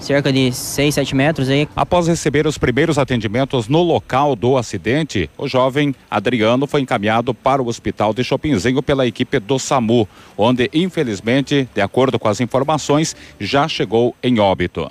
[0.02, 1.68] cerca de 6, 7 metros aí.
[1.76, 7.62] Após receber os primeiros atendimentos no local do acidente, o jovem Adriano foi encaminhado para
[7.62, 13.16] o hospital de Chopinzinho pela equipe do SAMU, onde infelizmente, de acordo com as informações,
[13.40, 14.90] já chegou em óbito.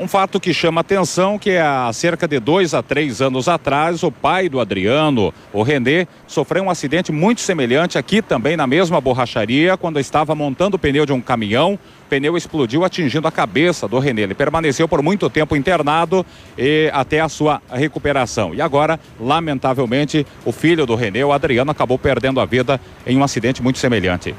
[0.00, 4.02] Um fato que chama atenção que é há cerca de dois a três anos atrás,
[4.02, 8.98] o pai do Adriano, o Renê, sofreu um acidente muito semelhante aqui também na mesma
[8.98, 11.74] borracharia, quando estava montando o pneu de um caminhão.
[11.74, 14.22] O pneu explodiu atingindo a cabeça do Renê.
[14.22, 16.24] Ele permaneceu por muito tempo internado
[16.56, 18.54] e até a sua recuperação.
[18.54, 23.22] E agora, lamentavelmente, o filho do Renê, o Adriano, acabou perdendo a vida em um
[23.22, 24.34] acidente muito semelhante.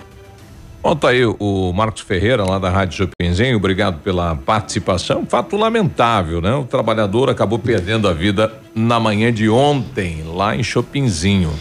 [0.83, 5.23] Bom, tá aí o Marcos Ferreira, lá da Rádio Chopinzinho, obrigado pela participação.
[5.27, 6.55] Fato lamentável, né?
[6.55, 11.51] O trabalhador acabou perdendo a vida na manhã de ontem, lá em Chopinzinho.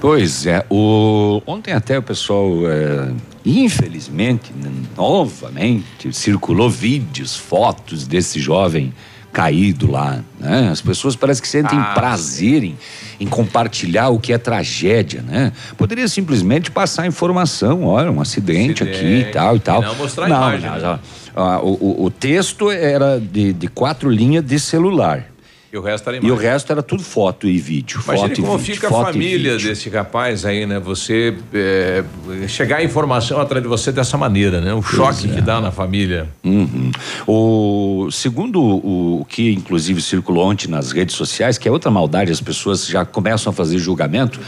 [0.00, 3.12] Pois é, o, ontem até o pessoal, é,
[3.44, 8.92] infelizmente, né, novamente, circulou vídeos, fotos desse jovem
[9.32, 10.68] caído lá, né?
[10.70, 12.76] As pessoas parecem que sentem Ah, prazer em,
[13.20, 15.52] em compartilhar o que é tragédia, né?
[15.76, 19.30] Poderia simplesmente passar informação, olha, um acidente, aqui e Acidente.
[19.32, 19.82] tal e tal.
[19.82, 20.98] E não mostrar a imagem, não, né?
[21.34, 25.26] ah, o, o- o texto era de, de quatro linhas de celular.
[25.70, 26.44] E o resto era E o imagem.
[26.46, 28.00] resto era tudo foto e vídeo.
[28.04, 30.78] Imagine foto e como vídeo, fica a e família desse rapaz aí, né?
[30.80, 32.02] Você é,
[32.48, 34.72] chegar a informação atrás de você dessa maneira, né?
[34.72, 36.26] O choque que dá na família.
[36.42, 36.90] Uhum.
[37.26, 42.32] O segundo o, o que inclusive circulou ontem nas redes sociais, que é outra maldade,
[42.32, 44.40] as pessoas já começam a fazer julgamento.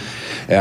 [0.48, 0.58] É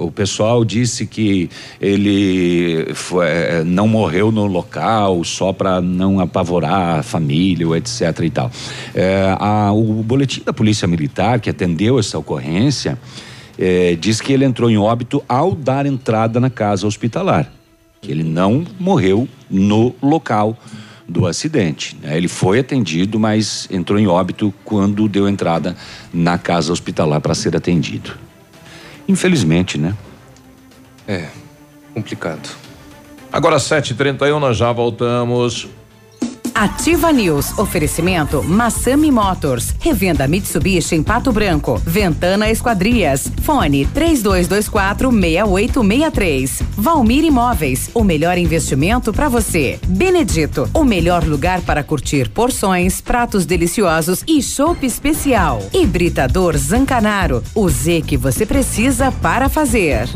[0.00, 1.50] o pessoal disse que
[1.80, 8.20] ele foi- é, não morreu no local só para não apavorar a família, ou etc.
[8.22, 8.50] e tal.
[8.94, 12.98] É, a- o boletim da Polícia Militar que atendeu essa ocorrência
[13.58, 17.50] é, diz que ele entrou em óbito ao dar entrada na casa hospitalar
[18.02, 20.58] que ele não morreu no local
[21.08, 21.96] do acidente.
[22.02, 22.16] né?
[22.16, 25.76] Ele foi atendido, mas entrou em óbito quando deu entrada
[26.12, 28.12] na casa hospitalar para ser atendido.
[29.08, 29.94] Infelizmente, né?
[31.06, 31.28] É,
[31.94, 32.48] complicado.
[33.32, 35.68] Agora 7h31, nós já voltamos.
[36.62, 37.58] Ativa News.
[37.58, 39.74] Oferecimento Massami Motors.
[39.80, 41.82] Revenda Mitsubishi em Pato Branco.
[41.84, 43.28] Ventana Esquadrias.
[43.42, 46.62] Fone 3224 6863.
[46.76, 47.90] Valmir Imóveis.
[47.92, 49.80] O melhor investimento para você.
[49.88, 50.70] Benedito.
[50.72, 55.60] O melhor lugar para curtir porções, pratos deliciosos e chopp especial.
[55.74, 57.42] Hibridador Zancanaro.
[57.56, 60.08] O Z que você precisa para fazer.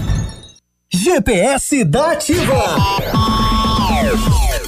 [0.93, 3.36] GPS da Ativa.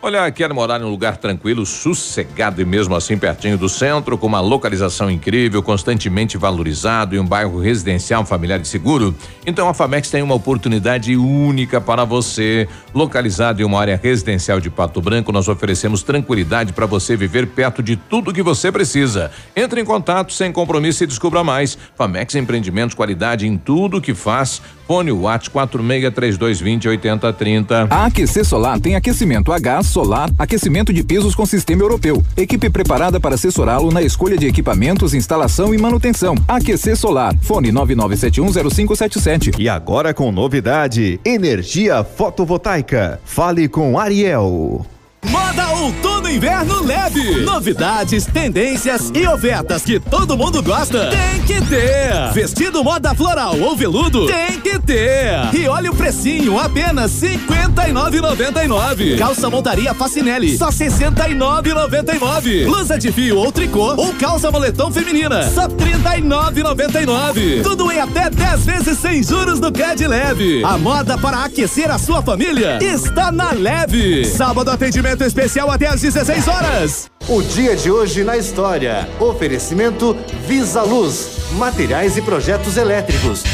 [0.00, 4.28] Olha, quer morar em um lugar tranquilo, sossegado e mesmo assim pertinho do centro, com
[4.28, 9.12] uma localização incrível, constantemente valorizado e um bairro residencial familiar e seguro?
[9.44, 12.68] Então a Famex tem uma oportunidade única para você.
[12.94, 17.82] Localizado em uma área residencial de Pato Branco, nós oferecemos tranquilidade para você viver perto
[17.82, 19.32] de tudo que você precisa.
[19.56, 21.76] Entre em contato sem compromisso e descubra mais.
[21.96, 24.62] Famex Empreendimentos, qualidade em tudo que faz.
[24.88, 27.88] Fone Whats 463220 8030.
[27.90, 32.22] A Aquecer Solar tem aquecimento a gás, solar, aquecimento de pisos com sistema europeu.
[32.36, 36.34] Equipe preparada para assessorá-lo na escolha de equipamentos, instalação e manutenção.
[36.46, 37.34] Aquecer Solar.
[37.40, 39.58] Fone 99710577.
[39.58, 43.20] E agora com novidade: energia fotovoltaica.
[43.24, 44.86] Fale com Ariel.
[45.24, 47.40] Moda outono e inverno leve.
[47.40, 51.08] Novidades, tendências e ofertas que todo mundo gosta.
[51.10, 52.30] Tem que ter.
[52.32, 54.26] Vestido moda floral ou veludo?
[54.26, 55.30] Tem que ter.
[55.54, 59.16] E olha o precinho, apenas 59,99.
[59.18, 62.66] Calça montaria Facinelli, só 69,99.
[62.66, 67.62] Blusa de fio ou tricô ou calça moletom feminina, só 39,99.
[67.62, 70.62] Tudo em até 10 vezes sem juros do Cred Leve.
[70.64, 74.26] A moda para aquecer a sua família está na Leve.
[74.26, 77.10] Sábado atendimento especial até às 16 horas.
[77.28, 79.08] O dia de hoje na história.
[79.20, 80.16] Oferecimento
[80.48, 83.44] Visa Luz, materiais e projetos elétricos.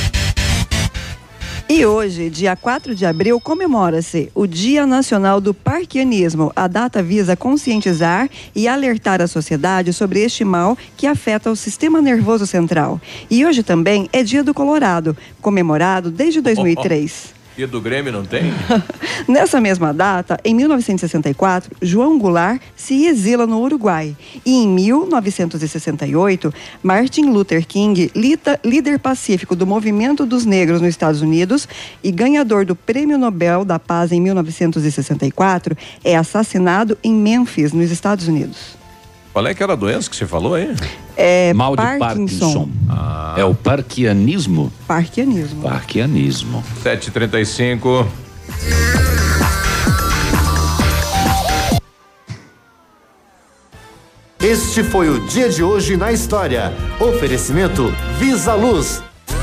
[1.69, 6.51] E hoje, dia 4 de abril, comemora-se o Dia Nacional do Parquianismo.
[6.57, 12.01] A data visa conscientizar e alertar a sociedade sobre este mal que afeta o sistema
[12.01, 12.99] nervoso central.
[13.31, 17.43] E hoje também é Dia do Colorado, comemorado desde 2003.
[17.57, 18.53] E do Grêmio não tem?
[19.29, 24.17] Nessa mesma data, em 1964, João Goulart se exila no Uruguai.
[24.45, 26.53] E em 1968,
[26.83, 28.11] Martin Luther King,
[28.65, 31.69] líder pacífico do movimento dos negros nos Estados Unidos
[32.03, 38.27] e ganhador do Prêmio Nobel da Paz em 1964, é assassinado em Memphis, nos Estados
[38.27, 38.84] Unidos.
[39.35, 40.76] Qual é que era a doença que você falou aí?
[41.16, 42.68] É Mal de Parkinson.
[42.87, 43.35] Parkinson.
[43.37, 44.72] É o parquianismo?
[44.87, 45.61] Parquianismo.
[45.61, 46.62] Parquianismo.
[46.85, 48.07] 735.
[54.39, 56.72] Este foi o dia de hoje na história.
[57.01, 59.03] Oferecimento Visa Luz.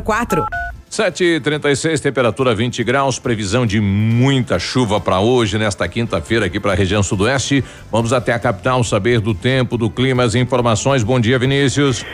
[0.00, 0.79] 6004.
[0.90, 6.74] 7h36, temperatura 20 graus, previsão de muita chuva para hoje, nesta quinta-feira, aqui para a
[6.74, 7.62] região sudoeste.
[7.92, 11.04] Vamos até a capital saber do tempo, do clima, as informações.
[11.04, 12.04] Bom dia, Vinícius.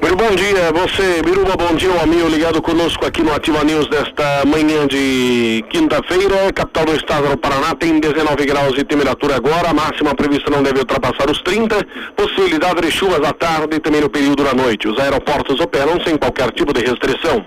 [0.00, 3.88] Muito bom dia, você, Biruba, bom dia, um amigo ligado conosco aqui no Ativa News
[3.88, 6.52] desta manhã de quinta-feira.
[6.52, 10.62] Capital do estado do Paraná tem 19 graus de temperatura agora, a máxima prevista não
[10.62, 11.84] deve ultrapassar os 30.
[12.16, 14.86] Possibilidade de chuvas à tarde e também no período da noite.
[14.86, 17.44] Os aeroportos operam sem qualquer tipo de restrição.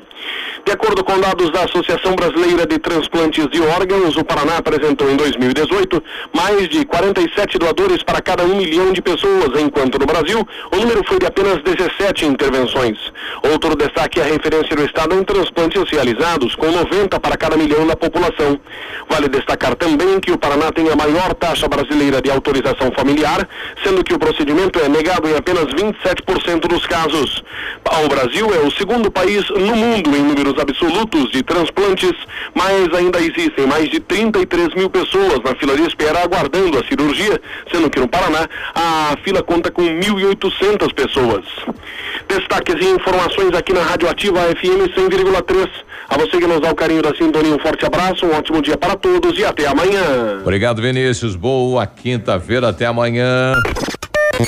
[0.66, 5.16] De acordo com dados da Associação Brasileira de Transplantes de Órgãos, o Paraná apresentou em
[5.16, 6.04] 2018
[6.34, 10.40] mais de 47 doadores para cada um milhão de pessoas, enquanto no Brasil
[10.72, 12.98] o número foi de apenas 17 intervenções.
[13.44, 17.86] Outro destaque é a referência do Estado em transplantes realizados, com 90 para cada milhão
[17.86, 18.60] da população.
[19.08, 23.48] Vale destacar também que o Paraná tem a maior taxa brasileira de autorização familiar,
[23.84, 27.44] sendo que o procedimento é negado em apenas 27% dos casos.
[28.04, 32.14] O Brasil é o segundo país no mundo em números absolutos de transplantes,
[32.54, 37.42] mas ainda existem mais de 33 mil pessoas na fila de espera aguardando a cirurgia,
[37.72, 41.44] sendo que no Paraná a fila conta com 1.800 pessoas.
[42.28, 45.70] Destaques e informações aqui na Rádio Ativa FM 100,3.
[46.08, 48.78] A você que nos dá o carinho da sintonia, um forte abraço, um ótimo dia
[48.78, 50.40] para todos e até amanhã.
[50.42, 51.36] Obrigado, Vinícius.
[51.36, 53.54] Boa quinta-feira, até amanhã.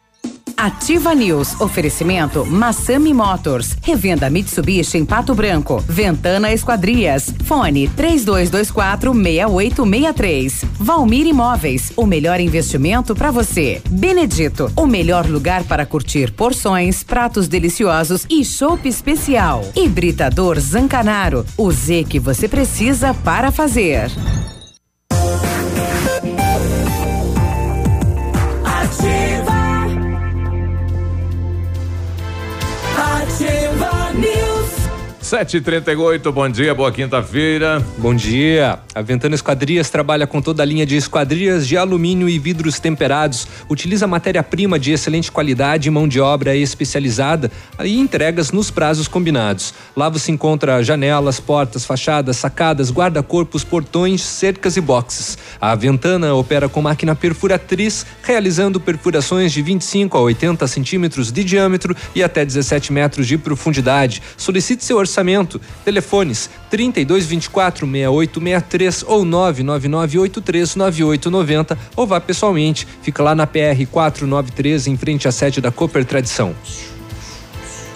[0.58, 1.60] Ativa News.
[1.60, 3.76] Oferecimento Massami Motors.
[3.82, 5.84] Revenda Mitsubishi em Pato Branco.
[5.88, 7.34] Ventana Esquadrias.
[7.46, 10.66] Fone 3224 6863.
[10.80, 11.92] Valmir Imóveis.
[11.96, 13.82] O melhor investimento para você.
[13.90, 14.72] Benedito.
[14.76, 19.64] O melhor lugar para curtir porções, pratos deliciosos e chopp especial.
[19.76, 21.46] Hibridador Zancanaro.
[21.58, 24.10] O Z que você precisa para fazer.
[35.32, 37.82] 738, bom dia, boa quinta-feira.
[37.98, 38.80] Bom dia.
[38.94, 43.48] A Ventana Esquadrias trabalha com toda a linha de esquadrias de alumínio e vidros temperados.
[43.70, 47.50] Utiliza matéria-prima de excelente qualidade e mão de obra especializada
[47.82, 49.74] e entregas nos prazos combinados.
[49.96, 55.38] Lá você encontra janelas, portas, fachadas, sacadas, guarda-corpos, portões, cercas e boxes.
[55.62, 61.96] A Ventana opera com máquina perfuratriz, realizando perfurações de 25 a 80 centímetros de diâmetro
[62.14, 64.22] e até 17 metros de profundidade.
[64.36, 65.21] Solicite seu orçamento
[65.84, 72.88] Telefones 3224 6863 ou 99983 9890 ou vá pessoalmente.
[73.02, 76.56] Fica lá na PR 493 em frente à sede da Cooper Tradição.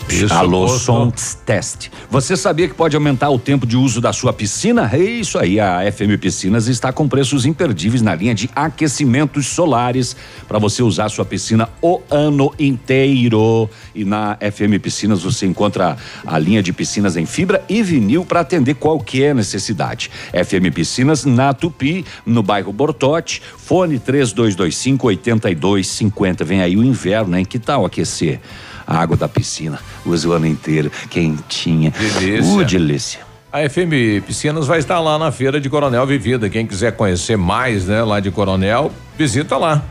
[0.07, 1.11] Isso, Alô, som
[1.45, 1.91] teste.
[2.11, 4.87] Você sabia que pode aumentar o tempo de uso da sua piscina?
[4.93, 10.15] É isso aí, a FM Piscinas está com preços imperdíveis na linha de aquecimentos solares
[10.47, 13.67] para você usar sua piscina o ano inteiro.
[13.95, 18.41] E na FM Piscinas você encontra a linha de piscinas em fibra e vinil para
[18.41, 20.11] atender qualquer necessidade.
[20.31, 26.45] FM Piscinas na Tupi, no bairro Bortote, fone 3225 8250.
[26.45, 27.43] Vem aí o inverno, hein?
[27.43, 28.39] Que tal aquecer?
[28.85, 29.79] A água da piscina.
[30.05, 31.91] Usa o ano inteiro, quentinha.
[31.91, 32.53] Delícia.
[32.53, 33.19] Uh, delícia.
[33.51, 36.49] A FM Piscinas vai estar lá na feira de Coronel Vivida.
[36.49, 39.81] Quem quiser conhecer mais, né, lá de Coronel, visita lá.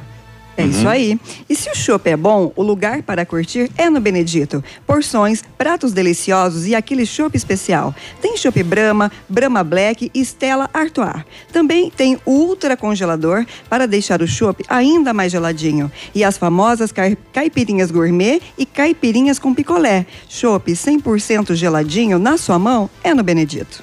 [0.56, 1.18] É isso aí.
[1.48, 4.62] E se o chopp é bom, o lugar para curtir é no Benedito.
[4.86, 7.92] Porções, pratos deliciosos e aquele chopp especial.
[8.20, 11.24] Tem chopp Brahma, Brahma Black e Stella Artois.
[11.52, 15.90] Também tem o ultra congelador para deixar o chopp ainda mais geladinho.
[16.14, 20.06] E as famosas cai- caipirinhas gourmet e caipirinhas com picolé.
[20.28, 23.82] Chopp 100% geladinho na sua mão é no Benedito.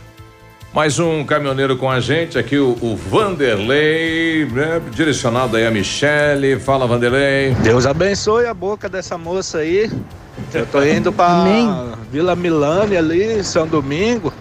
[0.74, 6.57] Mais um caminhoneiro com a gente, aqui o, o Vanderlei, né, direcionado aí a Michele.
[6.61, 7.53] Fala, Vanderlei.
[7.55, 9.91] Deus abençoe a boca dessa moça aí.
[10.53, 11.43] Eu tô indo pra
[12.09, 14.34] Vila Milane ali, São Domingo.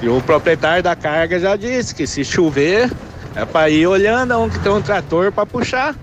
[0.00, 2.88] E o proprietário da carga já disse que se chover
[3.34, 5.96] é pra ir olhando onde que tem um trator pra puxar.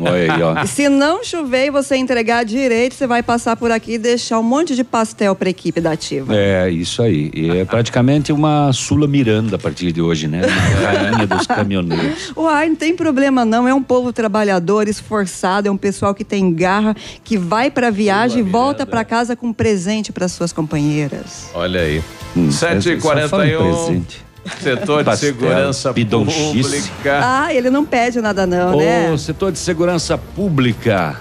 [0.00, 0.64] Olha aí, ó.
[0.66, 4.42] Se não chover e você entregar direito, você vai passar por aqui e deixar um
[4.42, 6.34] monte de pastel para a equipe da Ativa.
[6.34, 7.30] É, isso aí.
[7.34, 10.42] E é praticamente uma Sula Miranda a partir de hoje, né?
[10.80, 12.32] Uma rainha dos caminhoneiros.
[12.36, 16.52] Uai, não tem problema não, é um povo trabalhador, esforçado, é um pessoal que tem
[16.52, 16.94] garra,
[17.24, 21.50] que vai pra viagem e volta pra casa com presente para suas companheiras.
[21.54, 22.02] Olha aí.
[22.36, 24.27] Hum, 7h41.
[24.60, 27.20] Setor de segurança pública.
[27.22, 29.10] Ah, ele não pede nada não, né?
[29.10, 31.16] O setor de segurança pública.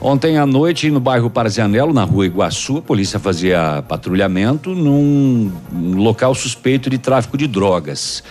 [0.00, 5.50] Ontem à noite, no bairro Parzianello, na rua Iguaçu, a polícia fazia patrulhamento num
[5.94, 8.22] local suspeito de tráfico de drogas.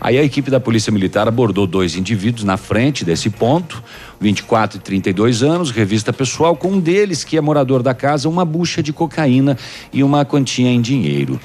[0.00, 3.82] Aí a equipe da Polícia Militar abordou dois indivíduos na frente desse ponto,
[4.20, 8.44] 24 e 32 anos, revista pessoal, com um deles, que é morador da casa, uma
[8.44, 9.56] bucha de cocaína
[9.94, 11.40] e uma quantia em dinheiro.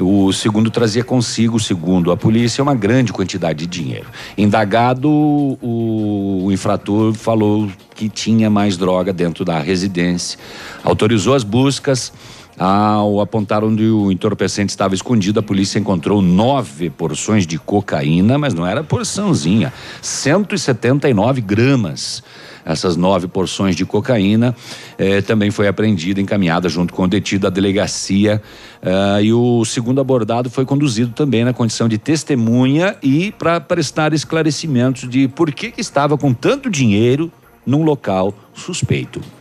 [0.00, 4.06] O segundo trazia consigo, segundo a polícia, uma grande quantidade de dinheiro.
[4.36, 10.38] Indagado, o, infrator falou que tinha mais droga dentro da residência.
[10.82, 12.12] Autorizou as buscas.
[12.60, 18.52] Ao apontar onde o entorpecente estava escondido, a polícia encontrou nove porções de cocaína, mas
[18.52, 22.22] não era porçãozinha, 179 gramas.
[22.62, 24.54] Essas nove porções de cocaína
[24.98, 28.42] eh, também foi apreendida, encaminhada junto com o detido à delegacia.
[28.82, 34.12] ah, e o segundo abordado foi conduzido também na condição de testemunha e para prestar
[34.12, 37.32] esclarecimentos de por que, que estava com tanto dinheiro
[37.64, 39.39] num local suspeito.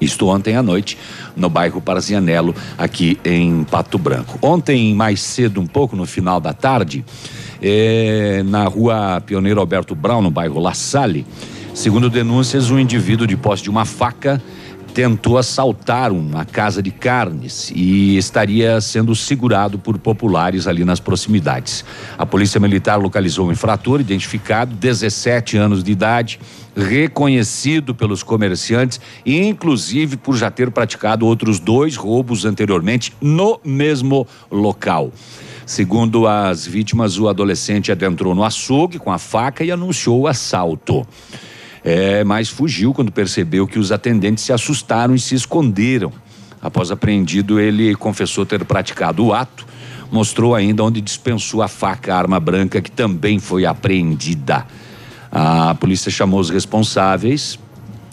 [0.00, 0.98] Isto ontem à noite,
[1.34, 4.38] no bairro Parzianello, aqui em Pato Branco.
[4.42, 7.04] Ontem, mais cedo, um pouco no final da tarde,
[7.62, 11.24] eh, na rua Pioneiro Alberto Brown, no bairro La Salle,
[11.72, 14.42] segundo denúncias, um indivíduo de posse de uma faca
[14.96, 21.84] tentou assaltar uma casa de carnes e estaria sendo segurado por populares ali nas proximidades.
[22.16, 26.40] A polícia militar localizou o infrator, identificado, 17 anos de idade,
[26.74, 35.12] reconhecido pelos comerciantes inclusive por já ter praticado outros dois roubos anteriormente no mesmo local.
[35.66, 41.06] Segundo as vítimas, o adolescente adentrou no açougue com a faca e anunciou o assalto.
[41.88, 46.12] É, mas fugiu quando percebeu que os atendentes se assustaram e se esconderam.
[46.60, 49.64] Após apreendido, ele confessou ter praticado o ato,
[50.10, 54.66] mostrou ainda onde dispensou a faca, a arma branca, que também foi apreendida.
[55.30, 57.56] A polícia chamou os responsáveis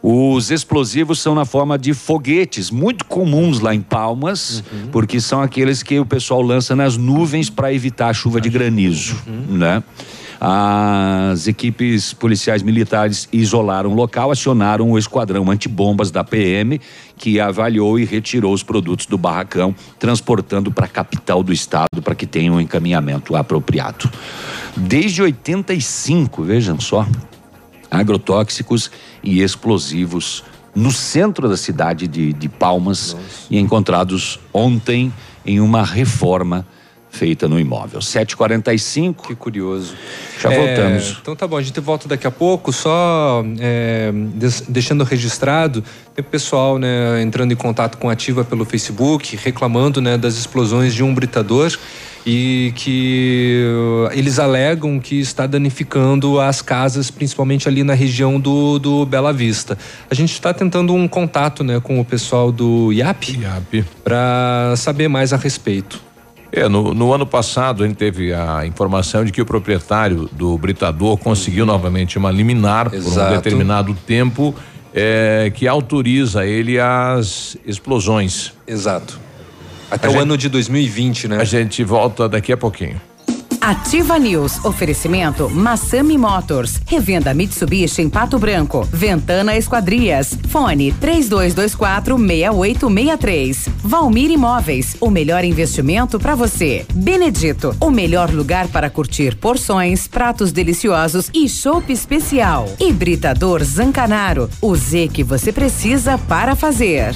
[0.08, 4.88] Os explosivos são na forma de foguetes, muito comuns lá em Palmas, Uhum.
[4.92, 9.16] porque são aqueles que o pessoal lança nas nuvens para evitar a chuva de granizo,
[9.26, 9.58] Uhum.
[9.58, 9.84] né?
[10.48, 16.80] As equipes policiais militares isolaram o local, acionaram o esquadrão antibombas da PM,
[17.18, 22.14] que avaliou e retirou os produtos do barracão, transportando para a capital do estado para
[22.14, 24.08] que tenha um encaminhamento apropriado.
[24.78, 27.08] Desde 85, vejam só,
[27.90, 28.92] agrotóxicos
[29.24, 30.44] e explosivos
[30.76, 33.18] no centro da cidade de, de Palmas
[33.50, 35.12] e encontrados ontem
[35.44, 36.68] em uma reforma
[37.16, 38.00] feita no imóvel.
[38.00, 39.28] 7h45.
[39.28, 39.96] Que curioso.
[40.40, 41.18] Já É, voltamos.
[41.22, 44.12] Então tá bom, a gente volta daqui a pouco, só é,
[44.68, 50.02] deixando registrado, tem o pessoal né, entrando em contato com a Ativa pelo Facebook, reclamando
[50.02, 51.72] né, das explosões de um britador
[52.26, 58.80] e que uh, eles alegam que está danificando as casas, principalmente ali na região do,
[58.80, 59.78] do Bela Vista.
[60.10, 63.86] A gente está tentando um contato né, com o pessoal do IAP, IAP.
[64.04, 66.05] para saber mais a respeito.
[66.56, 70.58] É, no, no ano passado a gente teve a informação de que o proprietário do
[70.58, 73.36] britador conseguiu novamente uma liminar por um Exato.
[73.36, 74.56] determinado tempo
[74.94, 78.54] é, que autoriza ele as explosões.
[78.66, 79.20] Exato.
[79.92, 81.42] Até o ano de 2020, né?
[81.42, 83.02] A gente volta daqui a pouquinho.
[83.66, 84.64] Ativa News.
[84.64, 86.80] Oferecimento Massami Motors.
[86.86, 88.88] Revenda Mitsubishi em Pato Branco.
[88.92, 90.38] Ventana Esquadrias.
[90.50, 93.70] Fone 3224 6863.
[93.84, 94.96] Valmir Imóveis.
[95.02, 96.86] O melhor investimento para você.
[96.94, 97.76] Benedito.
[97.80, 102.70] O melhor lugar para curtir porções, pratos deliciosos e chopp especial.
[102.80, 104.48] Hibridador Zancanaro.
[104.62, 107.16] O Z que você precisa para fazer.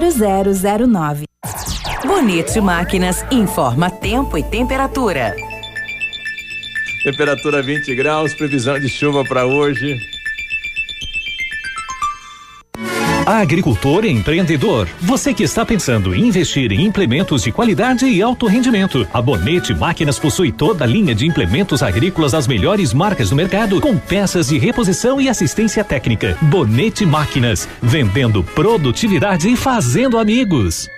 [0.00, 1.24] 0009.
[2.04, 5.34] Bonito Máquinas informa tempo e temperatura.
[7.02, 9.98] Temperatura 20 graus, previsão de chuva para hoje.
[13.26, 18.46] Agricultor e empreendedor, você que está pensando em investir em implementos de qualidade e alto
[18.46, 23.34] rendimento, a Bonete Máquinas possui toda a linha de implementos agrícolas das melhores marcas do
[23.34, 26.38] mercado, com peças de reposição e assistência técnica.
[26.40, 30.88] Bonete Máquinas, vendendo produtividade e fazendo amigos.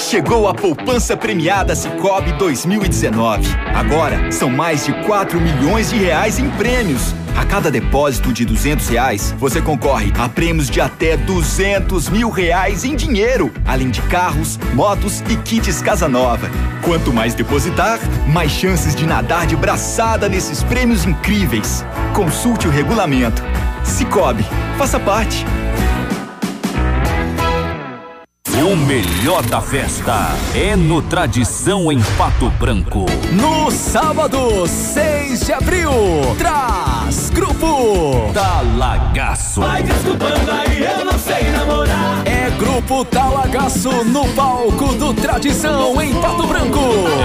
[0.00, 3.48] Chegou a poupança premiada Cicobi 2019.
[3.72, 7.14] Agora são mais de 4 milhões de reais em prêmios.
[7.36, 12.82] A cada depósito de 200 reais, você concorre a prêmios de até 200 mil reais
[12.82, 16.48] em dinheiro, além de carros, motos e kits Casa Nova.
[16.82, 21.84] Quanto mais depositar, mais chances de nadar de braçada nesses prêmios incríveis.
[22.14, 23.42] Consulte o regulamento.
[23.84, 24.44] Cicobi,
[24.78, 25.44] faça parte.
[28.66, 33.06] O melhor da festa é no Tradição em Pato Branco.
[33.30, 35.92] No sábado, 6 de abril,
[36.36, 39.60] traz Grupo Talagaço.
[39.60, 42.15] Vai desculpando aí, eu não sei namorar.
[42.58, 46.80] Grupo Talagaço no palco do Tradição em Pato Branco.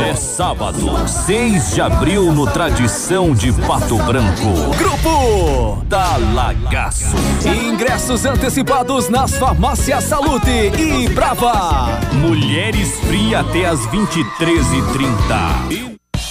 [0.05, 4.75] É sábado, 6 de abril no Tradição de Pato Branco.
[4.77, 7.15] Grupo Talagaço.
[7.45, 11.99] Ingressos antecipados nas farmácias Salute e Brava.
[12.13, 15.90] Mulheres Fria até as 23h30.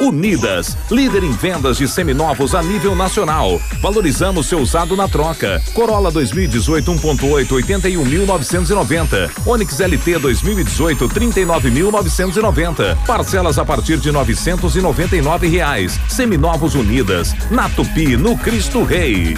[0.00, 3.60] Unidas, líder em vendas de seminovos a nível nacional.
[3.82, 5.62] Valorizamos seu usado na troca.
[5.74, 9.30] Corolla 2018 1.8 81.990.
[9.46, 12.96] Onix LT 2018 39.990.
[13.06, 16.00] Parcelas a partir de 999 reais.
[16.08, 19.36] Seminovos Unidas, na Tupi, no Cristo Rei.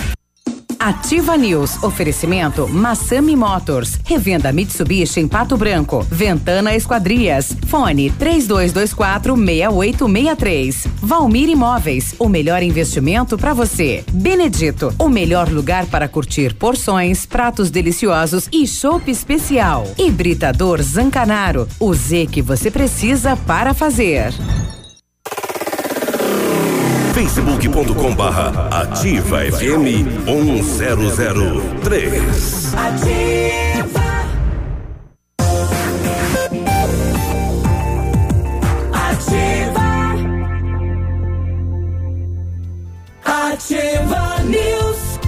[0.83, 1.81] Ativa News.
[1.85, 4.01] Oferecimento Massami Motors.
[4.05, 6.05] Revenda Mitsubishi em Pato Branco.
[6.11, 7.57] Ventana Esquadrias.
[7.69, 10.89] Fone 3224 6863.
[11.01, 12.17] Valmir Imóveis.
[12.19, 14.05] O melhor investimento para você.
[14.11, 14.93] Benedito.
[14.99, 19.87] O melhor lugar para curtir porções, pratos deliciosos e chopp especial.
[19.97, 21.69] Hibridador Zancanaro.
[21.79, 24.33] O Z que você precisa para fazer
[27.13, 32.75] facebook.com barra ativa FM 1003.
[32.75, 34.03] Ativa.
[38.93, 39.83] Ativa.
[44.45, 45.19] News.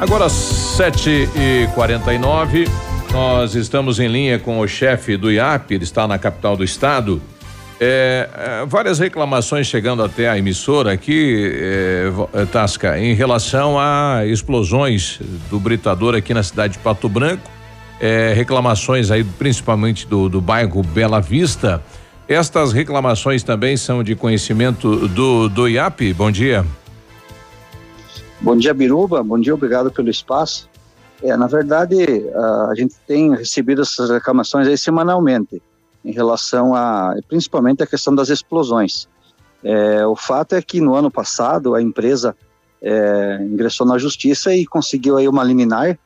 [0.00, 2.68] Agora sete e quarenta e nove,
[3.12, 7.20] nós estamos em linha com o chefe do IAP, ele está na capital do estado.
[7.82, 14.20] É, é, várias reclamações chegando até a emissora aqui, é, é, Tasca, em relação a
[14.26, 15.18] explosões
[15.48, 17.50] do britador aqui na cidade de Pato Branco.
[17.98, 21.82] É, reclamações aí, principalmente do, do bairro Bela Vista.
[22.28, 26.12] Estas reclamações também são de conhecimento do, do IAP?
[26.12, 26.66] Bom dia.
[28.42, 29.22] Bom dia, Biruba.
[29.22, 30.68] Bom dia, obrigado pelo espaço.
[31.22, 31.96] É, na verdade,
[32.70, 35.62] a gente tem recebido essas reclamações aí semanalmente
[36.04, 39.08] em relação a, principalmente a questão das explosões.
[39.62, 42.34] É, o fato é que no ano passado a empresa
[42.80, 45.98] é, ingressou na justiça e conseguiu aí uma liminar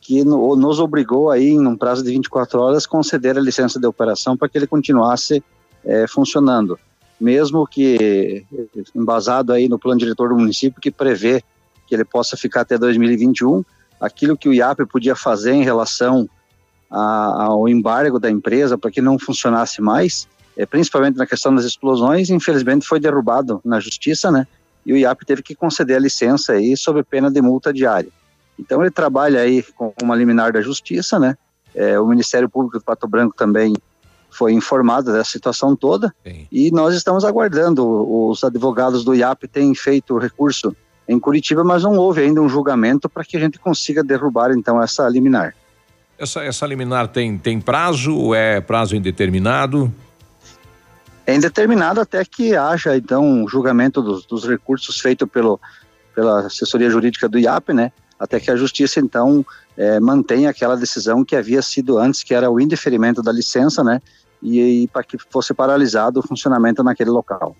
[0.00, 3.86] que no, nos obrigou aí em um prazo de 24 horas conceder a licença de
[3.86, 5.42] operação para que ele continuasse
[5.84, 6.78] é, funcionando,
[7.20, 8.44] mesmo que
[8.94, 11.42] embasado aí no plano diretor do município que prevê
[11.86, 13.64] que ele possa ficar até 2021,
[14.00, 16.28] aquilo que o IAP podia fazer em relação
[16.90, 20.26] a, ao embargo da empresa para que não funcionasse mais,
[20.56, 24.46] é, principalmente na questão das explosões, infelizmente foi derrubado na justiça, né?
[24.84, 28.08] E o IAP teve que conceder a licença aí sob pena de multa diária.
[28.58, 31.36] Então ele trabalha aí com uma liminar da justiça, né?
[31.74, 33.74] É, o Ministério Público do Pato Branco também
[34.30, 36.46] foi informado dessa situação toda Sim.
[36.50, 37.84] e nós estamos aguardando.
[38.28, 40.74] Os advogados do IAP têm feito recurso
[41.06, 44.82] em Curitiba, mas não houve ainda um julgamento para que a gente consiga derrubar então
[44.82, 45.54] essa liminar.
[46.18, 49.92] Essa, essa liminar tem, tem prazo ou é prazo indeterminado?
[51.24, 55.60] É indeterminado até que haja, então, um julgamento dos, dos recursos feito pelo,
[56.14, 57.92] pela assessoria jurídica do IAP, né?
[58.18, 59.46] Até que a justiça, então,
[59.76, 64.00] é, mantenha aquela decisão que havia sido antes, que era o indeferimento da licença, né?
[64.42, 67.54] E, e para que fosse paralisado o funcionamento naquele local.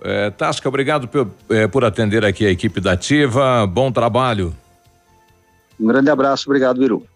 [0.00, 3.66] É, Tasca, obrigado por, é, por atender aqui a equipe da Ativa.
[3.66, 4.54] Bom trabalho.
[5.78, 7.06] Um grande abraço, obrigado, Viru.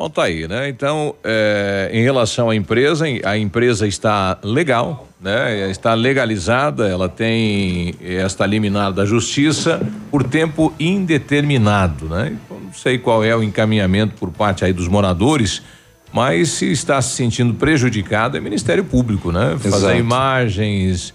[0.00, 0.66] Bom, tá aí, né?
[0.70, 5.70] Então, é, em relação à empresa, a empresa está legal, né?
[5.70, 9.78] Está legalizada, ela tem esta liminar da justiça
[10.10, 12.34] por tempo indeterminado, né?
[12.50, 15.60] Não sei qual é o encaminhamento por parte aí dos moradores,
[16.10, 19.52] mas se está se sentindo prejudicado é Ministério Público, né?
[19.52, 19.70] Exato.
[19.70, 21.12] Fazer imagens,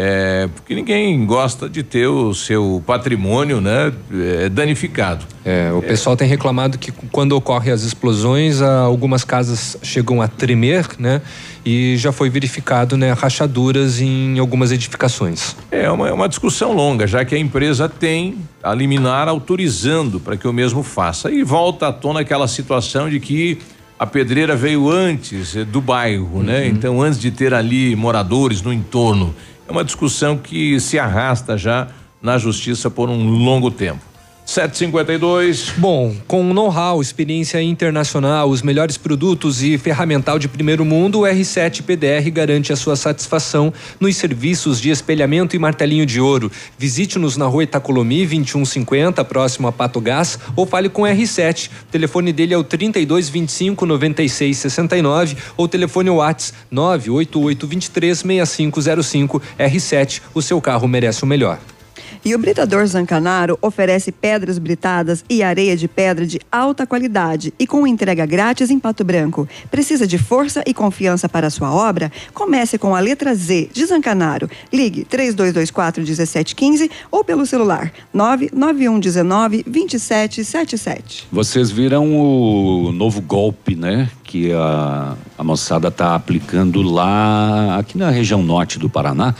[0.00, 5.26] é, porque ninguém gosta de ter o seu patrimônio né, é, danificado.
[5.44, 10.86] É, o pessoal tem reclamado que quando ocorrem as explosões, algumas casas chegam a tremer,
[11.00, 11.20] né?
[11.66, 15.56] E já foi verificado né, rachaduras em algumas edificações.
[15.68, 20.36] É uma, é uma discussão longa, já que a empresa tem a liminar autorizando para
[20.36, 21.28] que o mesmo faça.
[21.28, 23.58] E volta à tona aquela situação de que
[23.98, 26.40] a pedreira veio antes do bairro, né?
[26.40, 26.44] uhum.
[26.44, 26.66] né?
[26.68, 29.34] Então, antes de ter ali moradores no entorno.
[29.68, 31.88] É uma discussão que se arrasta já
[32.22, 34.07] na justiça por um longo tempo.
[34.48, 35.74] 752.
[35.76, 41.82] Bom, com know-how, experiência internacional, os melhores produtos e ferramental de primeiro mundo, o R7
[41.82, 43.70] PDR garante a sua satisfação
[44.00, 46.50] nos serviços de espelhamento e martelinho de ouro.
[46.78, 51.68] Visite-nos na rua Itacolomi 2150, próximo a Pato Gás, ou fale com o R7.
[51.68, 59.42] O telefone dele é o 3225 9669 ou telefone WhatsApp 98823 6505.
[59.58, 61.60] R7, o seu carro merece o melhor.
[62.24, 67.66] E o Britador Zancanaro oferece pedras britadas e areia de pedra de alta qualidade e
[67.66, 69.48] com entrega grátis em Pato Branco.
[69.70, 72.10] Precisa de força e confiança para sua obra?
[72.34, 74.50] Comece com a letra Z de Zancanaro.
[74.72, 81.28] Ligue 3224 1715 ou pelo celular 99119 2777.
[81.30, 84.10] Vocês viram o novo golpe, né?
[84.24, 89.34] Que a, a moçada está aplicando lá, aqui na região norte do Paraná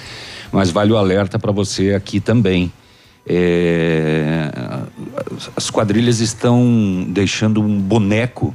[0.53, 2.73] Mas vale o alerta para você aqui também.
[3.27, 4.51] É,
[5.55, 8.55] as quadrilhas estão deixando um boneco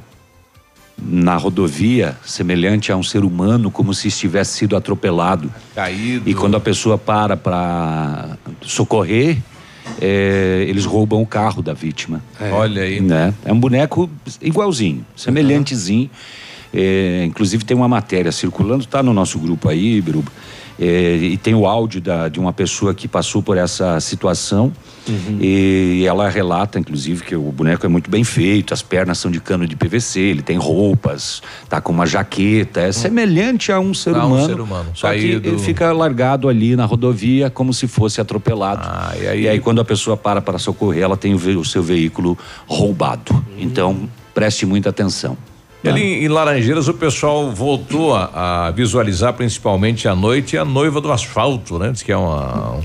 [1.00, 5.52] na rodovia, semelhante a um ser humano, como se estivesse sido atropelado.
[5.74, 6.28] Caído.
[6.28, 9.38] E quando a pessoa para para socorrer,
[10.00, 12.22] é, eles roubam o carro da vítima.
[12.40, 12.50] É.
[12.50, 13.00] Olha aí.
[13.00, 13.34] Né?
[13.44, 16.10] É um boneco igualzinho, semelhantezinho.
[16.72, 20.32] É, inclusive tem uma matéria circulando, está no nosso grupo aí, Biruba.
[20.78, 24.72] É, e tem o áudio da, de uma pessoa que passou por essa situação
[25.08, 25.38] uhum.
[25.40, 29.40] e ela relata, inclusive, que o boneco é muito bem feito, as pernas são de
[29.40, 34.16] cano de PVC, ele tem roupas, tá com uma jaqueta, é semelhante a um ser
[34.16, 34.46] um humano.
[34.46, 35.40] ser humano, Só caído.
[35.40, 38.82] que ele fica largado ali na rodovia como se fosse atropelado.
[38.84, 39.60] Ah, e, aí...
[39.60, 43.32] quando a pessoa para para socorrer, ela tem o, o seu veículo roubado.
[43.32, 43.42] Uhum.
[43.58, 45.38] Então, preste muita atenção.
[45.84, 51.00] E Ali em Laranjeiras o pessoal voltou a, a visualizar principalmente à noite a noiva
[51.00, 51.90] do asfalto, né?
[51.92, 52.78] Diz que é uma,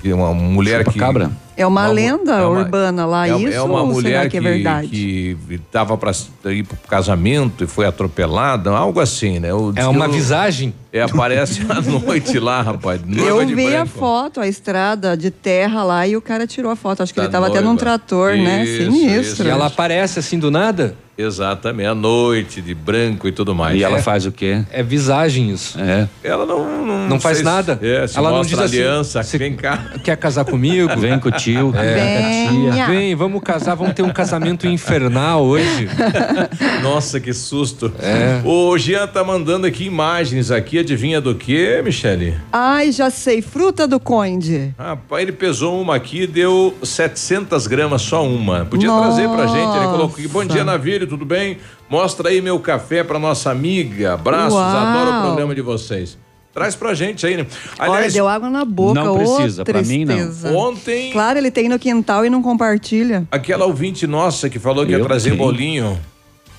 [0.00, 0.98] que é uma mulher que.
[0.98, 1.30] Cabra?
[1.58, 4.36] É uma, lenda é uma- urbana lá, é, isso é uma ou mulher será que
[4.36, 4.88] é verdade?
[4.88, 6.12] que estava para
[6.52, 9.54] ir para casamento e foi atropelada, algo assim, né?
[9.54, 10.74] O- É uma o- visagem?
[10.92, 13.00] É, aparece à noite lá, rapaz.
[13.08, 13.98] Eu vi a branco.
[13.98, 17.02] foto, a estrada de terra lá e o cara tirou a foto.
[17.02, 18.62] Acho que Da ele tava até num trator, né?
[18.64, 19.46] Isso, Sinistro.
[19.46, 20.94] E ela aparece assim do nada?
[21.18, 23.78] Exatamente, à noite, de branco e tudo mais.
[23.78, 24.02] E ela É.
[24.02, 24.62] faz o quê?
[24.70, 25.78] É visagem isso.
[25.80, 26.08] É.
[26.22, 26.76] Ela não.
[26.86, 27.78] Não, Não faz se- nada?
[27.82, 29.92] É, se Ela não diz assim, aliança, "Você vem cá.
[30.04, 30.88] Quer casar comigo?
[30.98, 31.94] Vem com o tio, É.
[31.94, 32.86] vem com a tia.
[32.86, 35.88] Vem, vamos casar, vamos ter um casamento infernal hoje.
[36.82, 37.92] Nossa, que susto.
[37.98, 38.40] É.
[38.44, 42.34] O Jean tá mandando aqui imagens aqui, adivinha do que, Michele?
[42.52, 44.74] Ai, já sei, fruta do conde.
[44.78, 48.64] Rapaz, ele pesou uma aqui e deu 700 gramas, só uma.
[48.64, 49.76] Podia trazer pra gente.
[49.76, 50.64] Ele colocou aqui, bom dia,
[51.06, 51.58] Tudo bem?
[51.88, 54.14] Mostra aí meu café pra nossa amiga.
[54.14, 54.64] Abraços, Uau.
[54.76, 56.18] adoro o programa de vocês.
[56.52, 57.46] Traz pra gente aí, né?
[57.78, 58.94] Olha, deu água na boca.
[59.02, 60.56] não precisa, pra mim, não.
[60.56, 63.26] Ontem- Claro, ele tem no quintal e não compartilha.
[63.30, 65.42] Aquela ouvinte nossa que falou que ia Eu trazer tenho.
[65.42, 66.00] bolinho,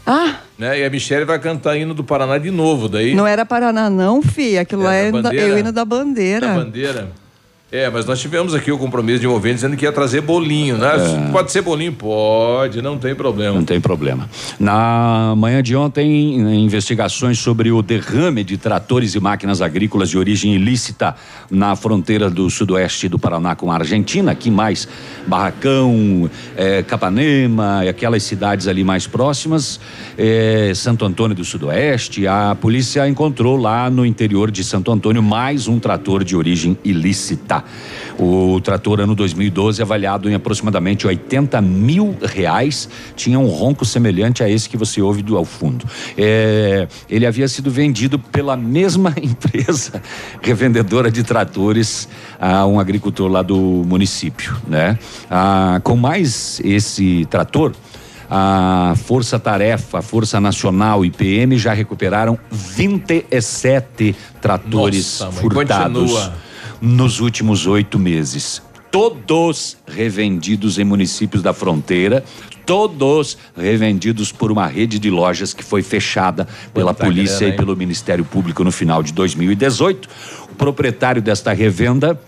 [0.06, 0.80] Ah, né?
[0.80, 3.14] E a Michelle vai cantar hino do Paraná de novo, daí.
[3.16, 4.58] não era Paraná não, fi.
[4.58, 5.46] Aquilo É é, da, bandeira?
[5.48, 6.48] é o hino da bandeira.
[6.48, 7.12] Da bandeira.
[7.70, 10.78] É, mas nós tivemos aqui o compromisso de um ouvinte dizendo que ia trazer bolinho,
[10.78, 11.28] né?
[11.28, 11.32] É.
[11.34, 11.92] Pode ser bolinho?
[11.92, 13.56] Pode, não tem problema.
[13.56, 14.30] Não tem problema.
[14.58, 20.56] Na manhã de ontem, investigações sobre o derrame de tratores e máquinas agrícolas de origem
[20.56, 21.14] ilícita
[21.52, 24.88] na fronteira do sudoeste do Paraná com a Argentina, aqui mais
[25.28, 29.78] Barracão, eh, Capanema e aquelas cidades ali mais próximas,
[30.18, 32.26] eh, Santo Antônio do Sudoeste.
[32.28, 37.57] A polícia encontrou lá no interior de Santo Antônio mais um trator de origem ilícita.
[38.20, 44.50] O trator ano 2012 avaliado em aproximadamente 80 mil reais tinha um ronco semelhante a
[44.50, 45.86] esse que você ouve do ao fundo.
[46.18, 50.02] É, ele havia sido vendido pela mesma empresa
[50.42, 52.08] revendedora de tratores
[52.40, 54.98] a um agricultor lá do município, né?
[55.30, 57.74] Ah, com mais esse trator
[58.30, 66.47] a Força Tarefa, a Força Nacional e PM já recuperaram 27 tratores Nossa, furtados continua.
[66.82, 68.62] Nos últimos oito meses.
[68.92, 72.24] Todos revendidos em municípios da fronteira,
[72.66, 77.76] todos revendidos por uma rede de lojas que foi fechada pela polícia grana, e pelo
[77.76, 80.10] Ministério Público no final de 2018.
[80.52, 82.20] O proprietário desta revenda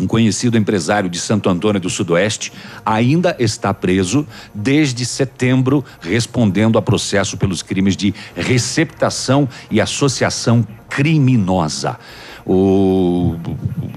[0.00, 2.52] um conhecido empresário de Santo Antônio do Sudoeste
[2.86, 11.98] ainda está preso desde setembro, respondendo a processo pelos crimes de receptação e associação criminosa.
[12.48, 13.36] O,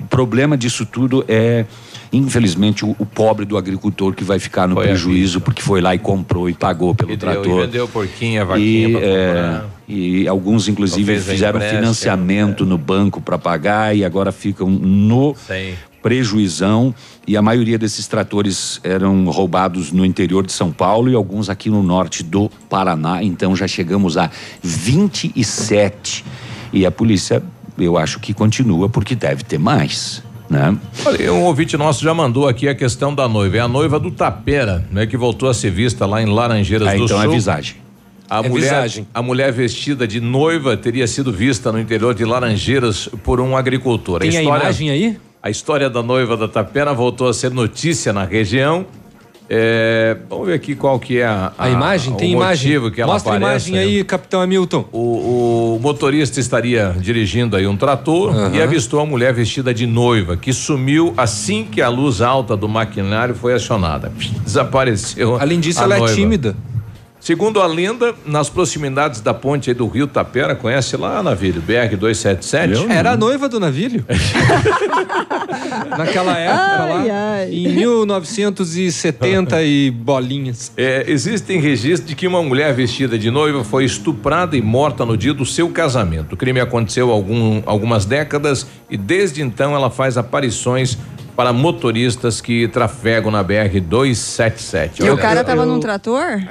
[0.09, 1.65] problema disso tudo é,
[2.11, 5.79] infelizmente, o, o pobre do agricultor que vai ficar no Foi a prejuízo porque foi
[5.79, 7.59] lá e comprou e pagou pelo E deu- trator.
[7.59, 12.77] e vendeu porquinha, vaquinha E, é, e alguns, inclusive, Talvez a fizeram empréstimo, financiamento no
[12.77, 15.75] banco para pagar e agora ficam no Tem.
[16.03, 16.93] prejuizão.
[17.25, 21.69] E a maioria desses tratores eram roubados no interior de São Paulo e alguns aqui
[21.69, 23.23] no norte do Paraná.
[23.23, 24.29] Então já chegamos a
[24.61, 26.25] 27.
[26.73, 27.43] E a polícia,
[27.85, 30.23] eu acho que continua porque deve ter mais.
[30.49, 30.77] Né?
[31.05, 33.57] Olha, um ouvinte nosso já mandou aqui a questão da noiva.
[33.57, 35.05] É a noiva do Tapera, né?
[35.07, 37.31] Que voltou a ser vista lá em Laranjeiras Ah, do então é Sul.
[37.33, 37.75] visagem.
[38.29, 39.07] A É mulher, visagem.
[39.13, 44.19] a mulher vestida de noiva teria sido vista no interior de Laranjeiras por um agricultor.
[44.21, 45.17] Tem a imagem aí?
[45.43, 48.85] A história da noiva da Tapera voltou a ser notícia na região.
[49.53, 52.13] É, vamos ver aqui qual que é a, A imagem?
[52.13, 52.89] o Tem imagem?
[52.89, 54.85] que ela Mostra a imagem aí, capitão Hamilton.
[54.93, 58.55] O, o motorista estaria dirigindo aí um trator Aham.
[58.55, 62.69] e avistou a mulher vestida de noiva, que sumiu assim que a luz alta do
[62.69, 64.09] maquinário foi acionada.
[64.45, 65.35] Desapareceu.
[65.37, 66.15] Além disso, a ela é noiva.
[66.15, 66.55] tímida.
[67.21, 72.91] Segundo a lenda, nas proximidades da ponte do Rio Tapera, conhece lá, Navírio, BR 277?
[72.91, 74.03] Era a noiva do navilho.
[75.95, 77.53] Naquela época Ai, lá, ai.
[77.53, 80.71] em 1970 e bolinhas.
[80.75, 85.15] É, existem registros de que uma mulher vestida de noiva foi estuprada e morta no
[85.15, 86.33] dia do seu casamento.
[86.33, 90.97] O crime aconteceu há algum, algumas décadas e desde então ela faz aparições
[91.35, 95.03] para motoristas que trafegam na BR 277.
[95.03, 96.41] E o cara tava num trator?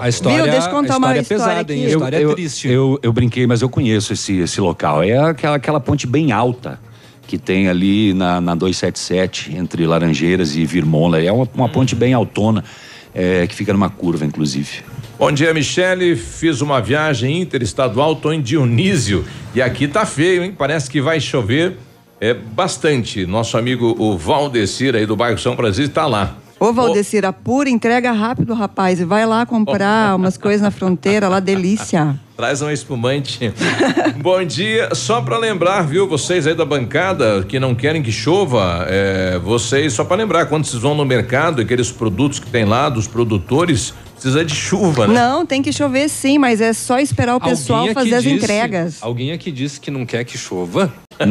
[0.00, 0.52] A história, Viu?
[0.52, 1.80] Deixa eu contar a uma história é história pesada, hein?
[1.80, 1.94] A aqui.
[1.94, 2.68] história eu, é triste.
[2.68, 5.02] Eu, eu brinquei, mas eu conheço esse, esse local.
[5.02, 6.78] É aquela, aquela ponte bem alta
[7.26, 11.20] que tem ali na, na 277, entre Laranjeiras e Virmonla.
[11.20, 12.62] É uma, uma ponte bem autona,
[13.14, 14.82] é, que fica numa curva, inclusive.
[15.18, 16.14] Bom dia, Michele.
[16.14, 19.24] Fiz uma viagem interestadual, tô em Dionísio
[19.54, 20.54] e aqui tá feio, hein?
[20.56, 21.78] Parece que vai chover
[22.20, 23.26] é bastante.
[23.26, 26.36] Nosso amigo o Valdecir aí do bairro São Francisco tá lá.
[26.58, 28.98] Ô, Valdecir, apura, entrega rápido, rapaz.
[28.98, 32.18] E vai lá comprar umas coisas na fronteira lá, delícia.
[32.34, 33.52] Traz um espumante.
[34.22, 34.94] Bom dia.
[34.94, 39.92] Só para lembrar, viu, vocês aí da bancada que não querem que chova, é, vocês,
[39.92, 43.92] só para lembrar, quando vocês vão no mercado, aqueles produtos que tem lá dos produtores,
[44.26, 45.14] precisa de chuva, né?
[45.14, 48.98] Não, tem que chover sim, mas é só esperar o pessoal fazer as disse- entregas.
[49.00, 50.92] Alguém aqui disse que não quer que chova?
[51.20, 51.26] Hum.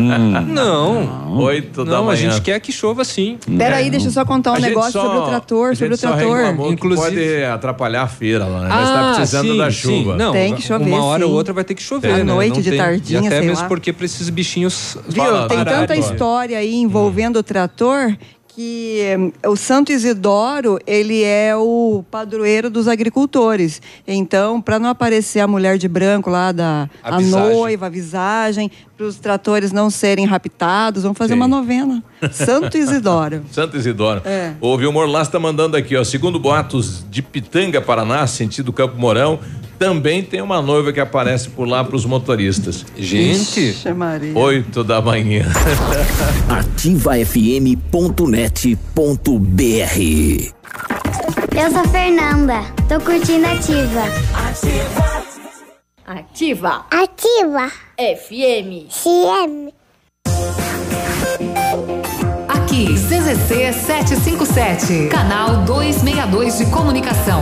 [0.47, 1.37] Não.
[1.43, 2.31] Oito da Não, a manhã.
[2.31, 3.37] gente quer que chova sim.
[3.57, 5.97] Peraí, deixa eu só contar um A negócio só- sobre o trator, a sobre o
[5.97, 6.75] trator.
[6.75, 8.67] que pode atrapalhar a feira lá, né?
[8.69, 9.77] Mas tá precisando Ah, sim, da sim.
[10.03, 10.15] chuva.
[10.15, 11.29] Não, Tem que chover, Uma hora sim.
[11.29, 12.23] ou outra vai ter que chover, À né?
[12.23, 13.67] noite, Não de tem- tardinha, E até sei mesmo lá.
[13.67, 15.23] porque para esses bichinhos Viu?
[15.47, 18.15] Tem tanta história aí envolvendo o trator
[18.55, 23.81] que hum, o Santo Isidoro, ele é o padroeiro dos agricultores.
[24.07, 28.71] Então, para não aparecer a mulher de branco lá da A a noiva, a visagem,
[28.95, 31.39] para os tratores não serem raptados, vamos fazer Sim.
[31.39, 32.01] uma novena.
[32.31, 33.43] Santo Isidoro.
[33.51, 34.21] Santo Isidoro.
[34.23, 34.53] É.
[34.61, 36.03] O Vilmor Lass está mandando aqui, ó.
[36.05, 39.37] Segundo boatos de Pitanga, Paraná, sentido Campo Mourão,
[39.77, 42.85] também tem uma noiva que aparece por lá para os motoristas.
[42.97, 43.75] Gente.
[44.35, 45.45] Oito da manhã.
[46.49, 47.75] ativafm.net.br
[51.55, 54.03] Eu sou a Fernanda, tô curtindo ativa.
[56.05, 56.85] Ativa.
[56.91, 57.71] Ativa.
[57.97, 58.87] FM.
[58.89, 59.73] CM.
[62.47, 67.41] Aqui, CZC 757, canal 262 de comunicação.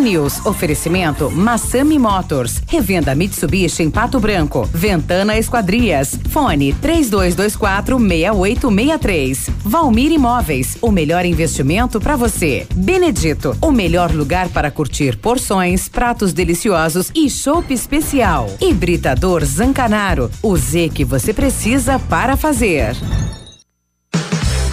[0.00, 0.44] News.
[0.44, 2.62] Oferecimento Massami Motors.
[2.66, 4.68] Revenda Mitsubishi em Pato Branco.
[4.72, 6.18] Ventana Esquadrias.
[6.28, 9.50] Fone 3224 6863.
[9.64, 10.76] Valmir Imóveis.
[10.82, 12.66] O melhor investimento para você.
[12.74, 13.56] Benedito.
[13.60, 18.50] O melhor lugar para curtir porções, pratos deliciosos e chopp especial.
[18.60, 20.30] Hibridador Zancanaro.
[20.42, 22.96] O Z que você precisa para fazer.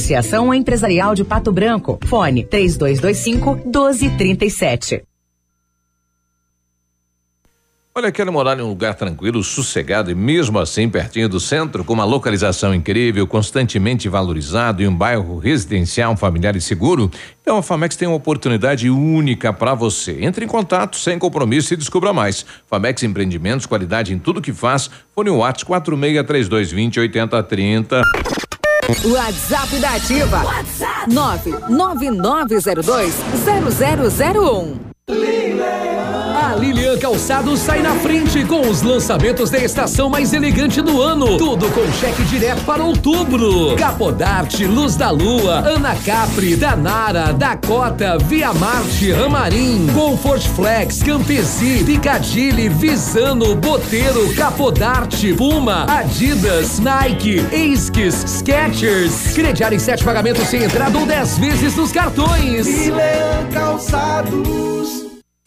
[0.00, 1.98] Associação Empresarial de Pato Branco.
[2.06, 5.02] Fone 3225 1237.
[7.94, 11.92] Olha, quero morar em um lugar tranquilo, sossegado e mesmo assim pertinho do centro, com
[11.92, 17.10] uma localização incrível, constantemente valorizado e um bairro residencial, familiar e seguro?
[17.42, 20.24] Então a Famex tem uma oportunidade única para você.
[20.24, 22.46] Entre em contato sem compromisso e descubra mais.
[22.66, 24.88] Famex Empreendimentos, qualidade em tudo que faz.
[25.14, 28.00] Fone Whats 463220 8030.
[28.98, 30.42] WhatsApp da Ativa.
[30.42, 33.12] WhatsApp 99902
[34.24, 34.78] 0001.
[36.40, 41.36] A Lilian Calçados sai na frente com os lançamentos da estação mais elegante do ano.
[41.36, 43.76] Tudo com cheque direto para outubro.
[43.76, 52.70] Capodarte, Luz da Lua, Ana Capri, Danara, Dakota, Via Marte, Ramarim, Comfort Flex, Campesi, Picadilly,
[52.70, 59.34] Visano, Boteiro, Capodarte, Puma, Adidas, Nike, Esquis, Skechers.
[59.34, 62.66] Crediar em sete pagamentos sem entrada ou dez vezes nos cartões.
[62.66, 64.99] Milan Calçados.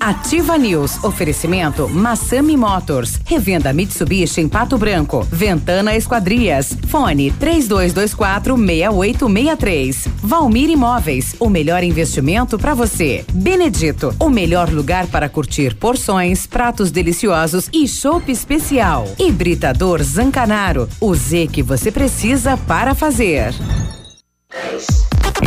[0.00, 1.02] Ativa News.
[1.02, 3.20] Oferecimento Massami Motors.
[3.24, 5.26] Revenda Mitsubishi em Pato Branco.
[5.30, 6.76] Ventana Esquadrias.
[6.88, 10.08] Fone 3224 6863.
[10.22, 11.34] Valmir Imóveis.
[11.38, 13.24] O melhor investimento para você.
[13.32, 14.14] Benedito.
[14.18, 19.08] O melhor lugar para curtir porções, pratos deliciosos e chopp especial.
[19.18, 20.88] Hibridador Zancanaro.
[21.00, 23.54] O Z que você precisa para fazer.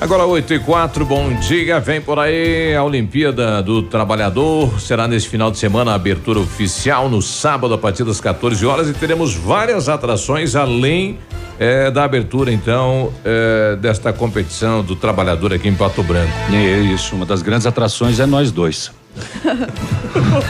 [0.00, 1.80] Agora 8 e 4, bom dia.
[1.80, 4.80] Vem por aí a Olimpíada do Trabalhador.
[4.80, 8.88] Será nesse final de semana a abertura oficial no sábado a partir das 14 horas
[8.88, 11.18] e teremos várias atrações além
[11.58, 16.32] eh, da abertura, então, eh, desta competição do trabalhador aqui em Pato Branco.
[16.52, 18.92] É isso, uma das grandes atrações é nós dois.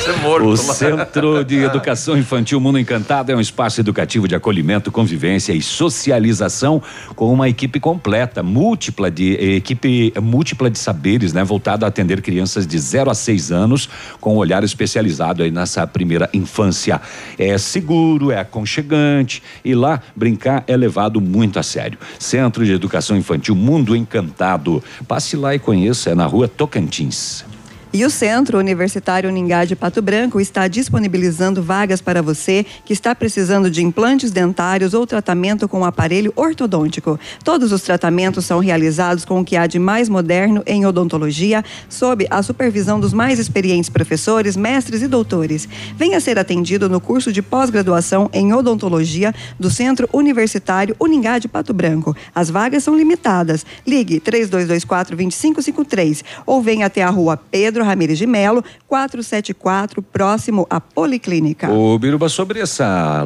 [0.06, 0.56] É morto O.
[0.56, 6.82] Centro de Educação Infantil Mundo Encantado é um espaço educativo de acolhimento, convivência e socialização
[7.14, 12.66] com uma equipe completa, múltipla de equipe múltipla de saberes, né, voltada a atender crianças
[12.66, 13.88] de 0 a 6 anos
[14.20, 17.00] com um olhar especializado aí nessa primeira infância.
[17.38, 21.98] É seguro, é aconchegante e lá brincar é levado muito a sério.
[22.18, 24.82] Centro de Educação Infantil Mundo Encantado.
[25.06, 27.44] Passe lá e conheça, é na Rua Tocantins.
[27.90, 33.14] E o Centro Universitário Uningá de Pato Branco está disponibilizando vagas para você que está
[33.14, 37.18] precisando de implantes dentários ou tratamento com aparelho ortodôntico.
[37.42, 42.26] Todos os tratamentos são realizados com o que há de mais moderno em odontologia, sob
[42.28, 45.66] a supervisão dos mais experientes professores, mestres e doutores.
[45.96, 51.72] Venha ser atendido no curso de pós-graduação em odontologia do Centro Universitário Uningá de Pato
[51.72, 52.14] Branco.
[52.34, 53.64] As vagas são limitadas.
[53.86, 60.80] Ligue 3224 2553 ou venha até a rua Pedro Ramires de Melo, 474, próximo à
[60.80, 61.70] Policlínica.
[61.70, 63.24] Ô, Biruba, sobre essa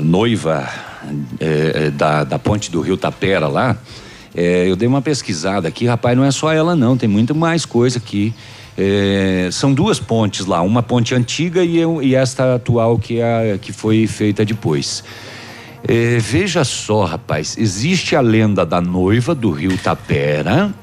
[0.00, 0.68] noiva
[1.40, 3.76] eh, eh, da, da ponte do Rio Tapera lá,
[4.34, 7.64] eh, eu dei uma pesquisada aqui, rapaz, não é só ela não, tem muito mais
[7.64, 8.34] coisa aqui.
[8.78, 13.58] Eh, são duas pontes lá, uma ponte antiga e, e esta atual que, é a,
[13.58, 15.02] que foi feita depois.
[15.88, 20.74] Eh, veja só, rapaz, existe a lenda da noiva do Rio Tapera,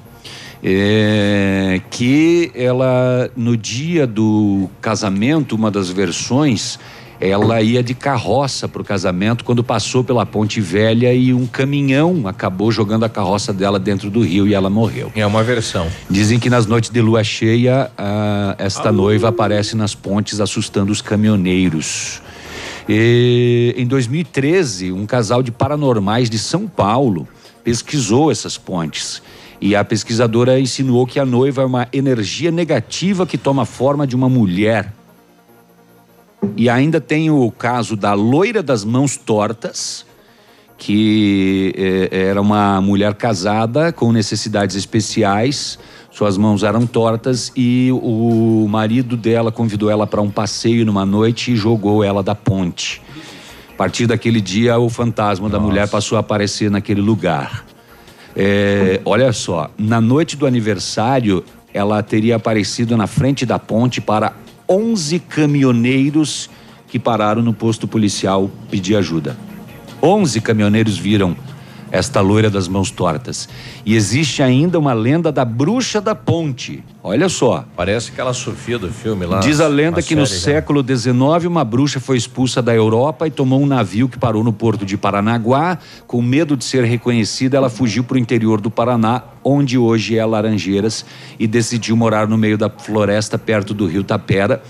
[0.63, 6.79] é, que ela no dia do casamento, uma das versões,
[7.19, 12.27] ela ia de carroça para o casamento quando passou pela Ponte Velha e um caminhão
[12.27, 15.11] acabou jogando a carroça dela dentro do rio e ela morreu.
[15.15, 15.87] É uma versão.
[16.09, 21.01] Dizem que nas noites de lua cheia, ah, esta noiva aparece nas pontes assustando os
[21.01, 22.21] caminhoneiros.
[22.87, 27.27] E, em 2013, um casal de paranormais de São Paulo
[27.63, 29.21] pesquisou essas pontes.
[29.61, 34.15] E a pesquisadora insinuou que a noiva é uma energia negativa que toma forma de
[34.15, 34.91] uma mulher.
[36.57, 40.05] E ainda tem o caso da loira das mãos tortas,
[40.77, 45.79] que eh, era uma mulher casada com necessidades especiais,
[46.11, 51.51] suas mãos eram tortas e o marido dela convidou ela para um passeio numa noite
[51.51, 53.01] e jogou ela da ponte.
[53.73, 57.65] A partir daquele dia, o fantasma da mulher passou a aparecer naquele lugar.
[58.35, 64.33] É, olha só, na noite do aniversário, ela teria aparecido na frente da ponte para
[64.67, 66.49] 11 caminhoneiros
[66.87, 69.35] que pararam no posto policial pedir ajuda.
[70.01, 71.35] 11 caminhoneiros viram
[71.93, 73.47] esta loira das mãos tortas.
[73.85, 76.83] E existe ainda uma lenda da bruxa da ponte.
[77.03, 77.65] Olha só.
[77.75, 79.39] Parece aquela Sofia do filme lá.
[79.39, 80.27] Diz a lenda que no né?
[80.27, 84.51] século XIX uma bruxa foi expulsa da Europa e tomou um navio que parou no
[84.51, 85.77] porto de Paranaguá.
[86.07, 90.25] Com medo de ser reconhecida, ela fugiu para o interior do Paraná, onde hoje é
[90.25, 91.05] Laranjeiras,
[91.37, 94.63] e decidiu morar no meio da floresta perto do rio Tapera.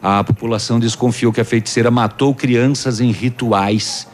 [0.00, 4.06] A população desconfiou que a feiticeira matou crianças em rituais.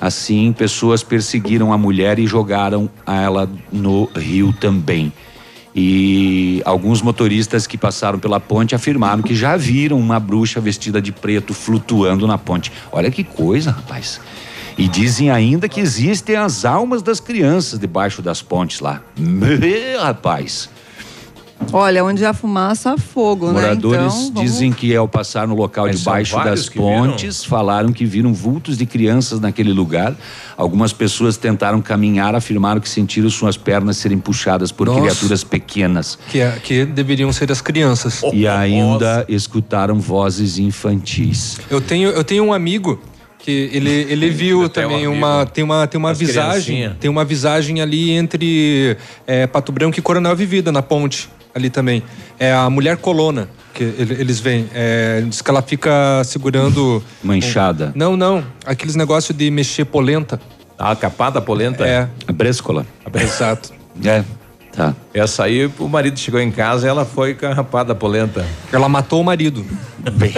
[0.00, 5.12] Assim, pessoas perseguiram a mulher e jogaram ela no rio também.
[5.74, 11.12] E alguns motoristas que passaram pela ponte afirmaram que já viram uma bruxa vestida de
[11.12, 12.72] preto flutuando na ponte.
[12.90, 14.20] Olha que coisa, rapaz.
[14.76, 19.02] E dizem ainda que existem as almas das crianças debaixo das pontes lá.
[19.16, 20.70] Meu, rapaz.
[21.72, 24.08] Olha, onde há fumaça, há fogo, Moradores né?
[24.08, 28.04] Então, vamos- dizem que ao passar no local Mas debaixo das que pontes, falaram que
[28.04, 30.14] viram vultos de crianças naquele lugar.
[30.56, 35.00] Algumas pessoas tentaram caminhar, afirmaram que sentiram suas pernas serem puxadas por Nossa.
[35.00, 36.18] criaturas pequenas.
[36.30, 38.22] Que, é- que deveriam ser as crianças.
[38.32, 41.58] E ainda escutaram vozes infantis.
[41.70, 43.00] Eu tenho, eu tenho um amigo
[43.38, 45.12] que ele, ele viu um também amigo.
[45.12, 46.96] uma tem uma tem uma As visagem criancinha.
[47.00, 48.96] tem uma visagem ali entre
[49.26, 52.02] é, Pato Branco e Coronel Vivida na ponte ali também
[52.38, 57.36] é a mulher colona que ele- eles veem é, diz que ela fica segurando Uma
[57.36, 57.92] enxada.
[57.94, 60.40] não não aqueles negócios de mexer polenta
[60.78, 61.86] A capada polenta?
[61.86, 62.86] é A bréscola.
[63.14, 63.72] exato
[64.04, 64.22] É.
[64.78, 64.94] Tá.
[65.12, 68.46] Essa aí, o marido chegou em casa e ela foi com a rapada polenta.
[68.72, 69.66] ela matou o marido
[70.12, 70.32] Bem,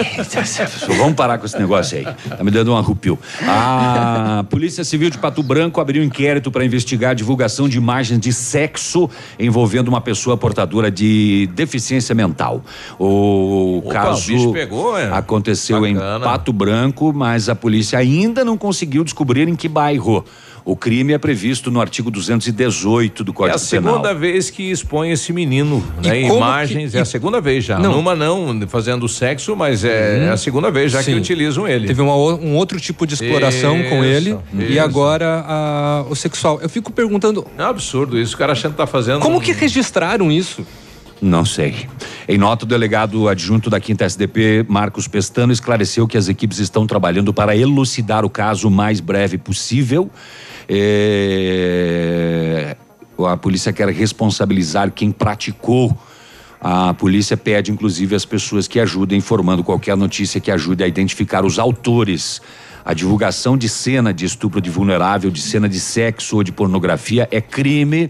[0.97, 2.03] vamos parar com esse negócio aí.
[2.03, 3.17] Tá me dando um arrupio.
[3.47, 8.19] A Polícia Civil de Pato Branco abriu um inquérito para investigar a divulgação de imagens
[8.19, 9.09] de sexo
[9.39, 12.63] envolvendo uma pessoa portadora de deficiência mental.
[12.99, 15.11] O Opa, caso o pegou, é?
[15.11, 16.17] aconteceu Bacana.
[16.17, 20.25] em Pato Branco, mas a polícia ainda não conseguiu descobrir em que bairro.
[20.63, 24.15] O crime é previsto no artigo 218 do É Código a segunda Penal.
[24.15, 26.21] vez que expõe esse menino, E né?
[26.21, 27.79] Imagens, que- é a segunda vez já.
[27.79, 27.93] Não.
[27.93, 30.33] Numa não, fazendo sexo, mas é, Uhum.
[30.33, 31.15] a segunda vez já que Sim.
[31.17, 31.87] utilizam ele.
[31.87, 34.81] Teve uma um outro tipo de exploração com Isso, ele e isso.
[34.81, 36.59] agora a- o sexual.
[36.61, 39.19] Eu fico perguntando, É um absurdo isso, o cara achando que tá fazendo.
[39.19, 40.65] como um- que registraram isso?
[41.21, 41.87] Não sei.
[42.27, 46.87] Em nota, o delegado adjunto da Quinta SDP, Marcos Pestano, esclareceu que as equipes estão
[46.87, 50.09] trabalhando para elucidar o caso o mais breve possível.
[50.67, 52.75] É,
[53.19, 55.95] A polícia quer responsabilizar quem praticou.
[56.59, 61.45] A polícia pede, inclusive, às pessoas que ajudem, informando qualquer notícia que ajude a identificar
[61.45, 62.41] os autores.
[62.83, 67.27] A divulgação de cena de estupro de vulnerável, de cena de sexo ou de pornografia
[67.31, 68.09] é crime.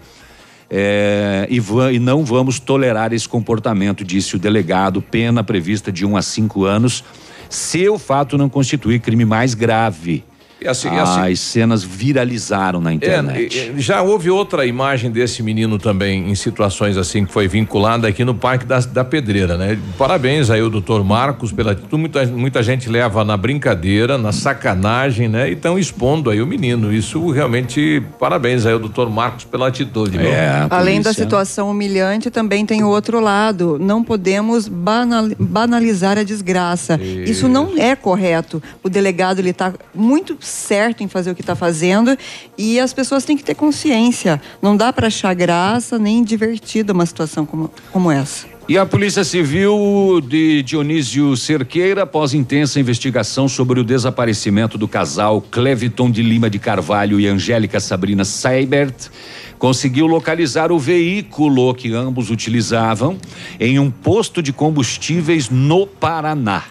[0.74, 1.62] É, e,
[1.94, 5.02] e não vamos tolerar esse comportamento, disse o delegado.
[5.02, 7.04] Pena prevista de um a cinco anos,
[7.50, 10.24] se o fato não constituir crime mais grave.
[10.64, 13.72] E assim- e assim- As cenas viralizaram na internet.
[13.76, 18.24] É, já houve outra imagem desse menino também em situações assim que foi vinculada aqui
[18.24, 19.78] no Parque da, da Pedreira, né?
[19.98, 21.98] Parabéns aí o doutor Marcos pela atitude.
[21.98, 25.50] Muita, muita gente leva na brincadeira, na sacanagem, né?
[25.50, 26.94] E estão expondo aí o menino.
[26.94, 30.18] Isso realmente, parabéns aí ao doutor Marcos pela atitude.
[30.20, 33.78] É, Além da situação humilhante, também tem o outro lado.
[33.82, 37.00] Não podemos banal- banalizar a desgraça.
[37.02, 38.62] Isso, não é correto.
[38.84, 42.18] O delegado ele está muito certo em fazer o que está fazendo
[42.58, 44.42] e as pessoas têm que ter consciência.
[44.62, 48.52] Não dá para achar graça nem divertida uma situação como, como essa.
[48.70, 55.42] E a Polícia Civil de Dionísio Cerqueira, após intensa investigação sobre o desaparecimento do casal
[55.42, 59.10] Cleviton de Lima de Carvalho e Angélica Sabrina Seibert,
[59.58, 63.18] conseguiu localizar o veículo que ambos utilizavam
[63.60, 66.64] em um posto de combustíveis no Paraná.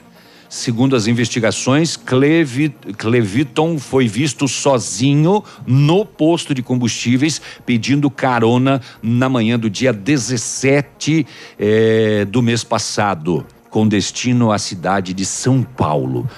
[0.50, 9.28] Segundo as investigações, Clevi, Cleviton foi visto sozinho no posto de combustíveis pedindo carona na
[9.28, 11.24] manhã do dia 17
[11.56, 16.28] eh, do mês passado, com destino à cidade de São Paulo.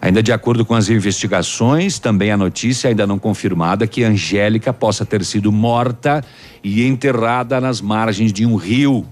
[0.00, 5.04] Ainda de acordo com as investigações, também a notícia ainda não confirmada que Angélica possa
[5.04, 6.24] ter sido morta
[6.62, 9.04] e enterrada nas margens de um rio.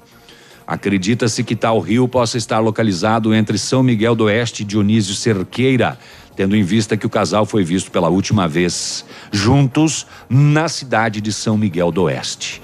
[0.67, 5.97] Acredita-se que tal rio possa estar localizado entre São Miguel do Oeste e Dionísio Cerqueira,
[6.35, 11.33] tendo em vista que o casal foi visto pela última vez juntos na cidade de
[11.33, 12.61] São Miguel do Oeste.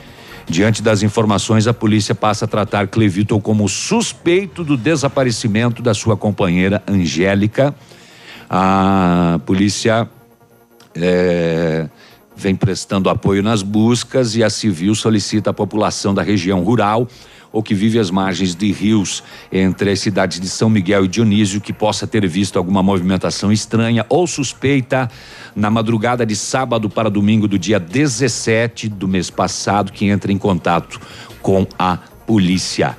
[0.49, 6.17] Diante das informações, a polícia passa a tratar Cleviton como suspeito do desaparecimento da sua
[6.17, 7.73] companheira Angélica.
[8.51, 10.11] A polícia
[10.97, 11.89] é,
[12.37, 17.07] vem prestando apoio nas buscas e a civil solicita à população da região rural
[17.53, 19.23] ou que vive às margens de rios
[19.53, 24.07] entre as cidades de São Miguel e Dionísio que possa ter visto alguma movimentação estranha
[24.09, 25.11] ou suspeita
[25.55, 30.39] na madrugada de sábado para domingo do dia 17 do mês passado, que entre em
[30.39, 31.01] contato
[31.43, 32.97] com a polícia.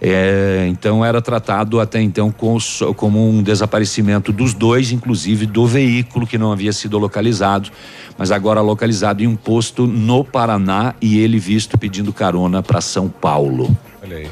[0.00, 2.58] É, então era tratado até então com,
[2.96, 7.70] como um desaparecimento dos dois, inclusive do veículo que não havia sido localizado,
[8.18, 13.08] mas agora localizado em um posto no Paraná e ele visto pedindo carona para São
[13.08, 13.76] Paulo.
[14.02, 14.28] Olha aí.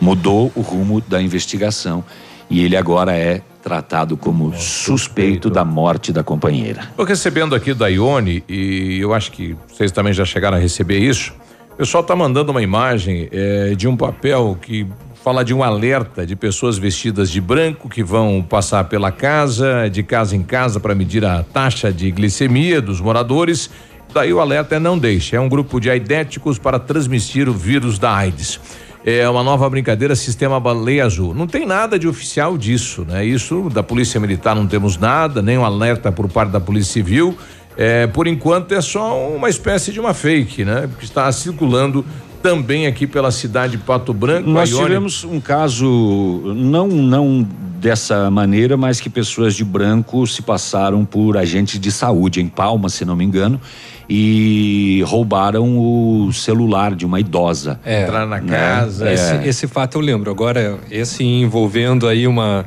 [0.00, 2.04] Mudou o rumo da investigação
[2.48, 6.82] e ele agora é tratado como suspeito da morte da companheira.
[6.82, 10.98] Estou recebendo aqui da Ione e eu acho que vocês também já chegaram a receber
[10.98, 11.34] isso.
[11.78, 14.84] Pessoal está mandando uma imagem é, de um papel que
[15.22, 20.02] fala de um alerta de pessoas vestidas de branco que vão passar pela casa, de
[20.02, 23.70] casa em casa, para medir a taxa de glicemia dos moradores.
[24.12, 25.36] Daí o alerta é não deixe.
[25.36, 28.58] É um grupo de aidéticos para transmitir o vírus da AIDS
[29.04, 31.32] é uma nova brincadeira, sistema baleia azul.
[31.32, 33.24] Não tem nada de oficial disso, né?
[33.24, 37.34] Isso da Polícia Militar não temos nada, nem um alerta por parte da Polícia Civil.
[37.80, 40.90] É, por enquanto é só uma espécie de uma fake, né?
[40.98, 42.04] Que está circulando
[42.42, 44.50] também aqui pela cidade de Pato Branco.
[44.50, 47.46] Nós tivemos um caso, não, não
[47.78, 52.88] dessa maneira, mas que pessoas de branco se passaram por agentes de saúde em Palma,
[52.88, 53.60] se não me engano,
[54.08, 57.78] e roubaram o celular de uma idosa.
[57.84, 58.56] É, Entrar na né?
[58.58, 59.12] casa.
[59.12, 59.46] Esse, é.
[59.46, 60.30] esse, fato eu lembro.
[60.30, 62.66] Agora, esse envolvendo aí uma.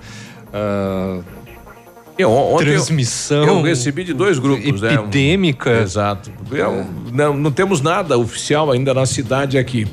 [0.53, 1.40] Uh,
[2.29, 3.43] eu, transmissão.
[3.43, 4.93] Eu, eu, recebi de dois grupos, né?
[4.93, 5.71] epidêmica.
[5.71, 5.81] né?
[5.81, 6.31] Exato.
[6.51, 9.87] Eu, não, não temos nada oficial ainda na cidade aqui.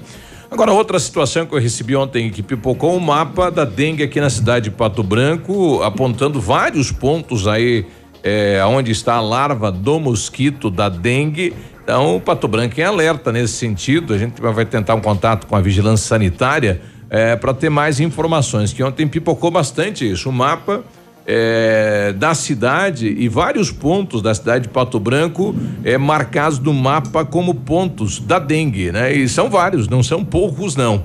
[0.50, 4.30] Agora, outra situação que eu recebi ontem que pipocou um mapa da dengue aqui na
[4.30, 7.84] cidade de Pato Branco, apontando vários pontos aí
[8.22, 11.54] é, onde está a larva do mosquito da dengue.
[11.82, 14.14] Então, o Pato Branco em alerta nesse sentido.
[14.14, 16.80] A gente vai tentar um contato com a vigilância sanitária
[17.10, 18.72] é, para ter mais informações.
[18.72, 20.28] Que ontem pipocou bastante isso.
[20.28, 20.82] O mapa
[21.30, 27.22] é, da cidade e vários pontos da cidade de Pato Branco é, marcados no mapa
[27.22, 29.12] como pontos da dengue, né?
[29.12, 31.04] E são vários, não são poucos, não.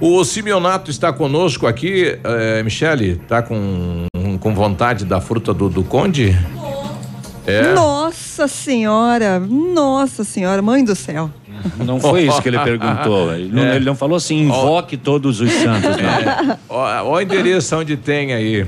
[0.00, 4.06] O Simeonato está conosco aqui, é, Michele, tá com,
[4.40, 6.36] com vontade da fruta do, do Conde?
[7.46, 7.72] É.
[7.72, 11.30] Nossa senhora, nossa senhora, mãe do céu.
[11.84, 13.32] Não foi isso que ele perguntou.
[13.34, 13.76] Ele, não, é.
[13.76, 15.96] ele não falou assim, invoque todos os santos.
[15.96, 16.58] Né?
[16.68, 18.66] Olha o endereço onde tem aí.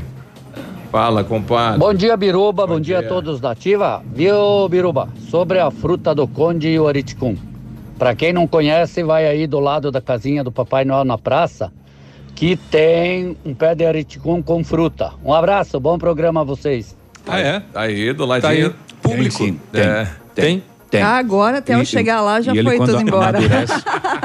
[0.92, 1.78] Fala, compadre.
[1.78, 2.66] Bom dia, Biruba.
[2.66, 2.98] Bom, Bom dia.
[2.98, 3.06] dia.
[3.06, 4.02] a todos da Ativa.
[4.14, 5.08] Viu, Biruba?
[5.30, 7.34] Sobre a fruta do conde e o ariticum.
[7.98, 11.72] Para quem não conhece, vai aí do lado da casinha do Papai Noel na praça,
[12.34, 15.14] que tem um pé de ariticum com fruta.
[15.24, 16.94] Um abraço, bom programa a vocês.
[17.26, 17.62] Ah, é?
[17.74, 18.70] Aí, do ladinho.
[18.70, 18.94] Tá aí.
[19.00, 19.38] Público.
[19.38, 19.60] Tem, sim.
[19.72, 19.82] Tem.
[19.82, 20.08] É.
[20.34, 20.62] tem.
[20.90, 21.00] Tem.
[21.00, 23.38] Ah, agora, até e, eu chegar lá, já foi tudo embora.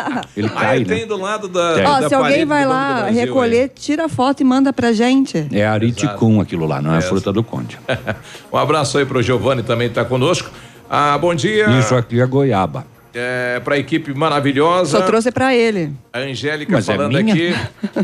[0.36, 0.86] ele cai, ah, né?
[0.86, 1.76] tem do lado da.
[1.86, 3.70] Ó, da se alguém vai lá Brasil, recolher, aí.
[3.70, 5.48] tira foto e manda pra gente.
[5.52, 7.78] É ariticum aquilo lá, não é, é fruta do conde.
[8.52, 10.50] um abraço aí pro Giovanni, também tá conosco.
[10.90, 11.68] Ah, bom dia.
[11.80, 12.86] Isso aqui é goiaba.
[13.20, 15.00] É, para a equipe maravilhosa.
[15.00, 15.92] Só trouxe para ele.
[16.14, 17.56] A Angélica Mas é falando é aqui.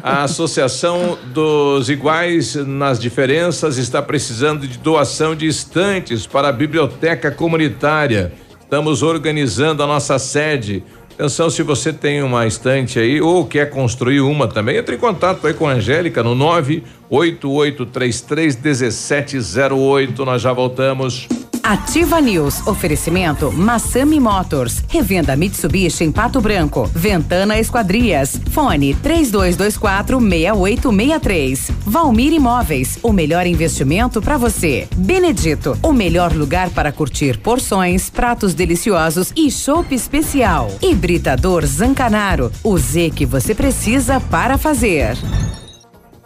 [0.01, 7.29] A Associação dos Iguais nas Diferenças está precisando de doação de estantes para a biblioteca
[7.29, 8.33] comunitária.
[8.59, 10.83] Estamos organizando a nossa sede.
[11.13, 15.45] Atenção, se você tem uma estante aí ou quer construir uma também, entre em contato
[15.45, 20.25] aí com a Angélica no 98833 1708.
[20.25, 21.27] Nós já voltamos.
[21.63, 22.67] Ativa News.
[22.67, 24.83] Oferecimento Massami Motors.
[24.89, 26.89] Revenda Mitsubishi em Pato Branco.
[26.93, 28.37] Ventana Esquadrias.
[28.51, 31.71] Fone 3224 6863.
[31.85, 32.99] Valmir Imóveis.
[33.01, 34.89] O melhor investimento para você.
[34.93, 35.77] Benedito.
[35.81, 40.69] O melhor lugar para curtir porções, pratos deliciosos e chopp especial.
[40.81, 42.51] Hibridador Zancanaro.
[42.61, 45.15] O Z que você precisa para fazer.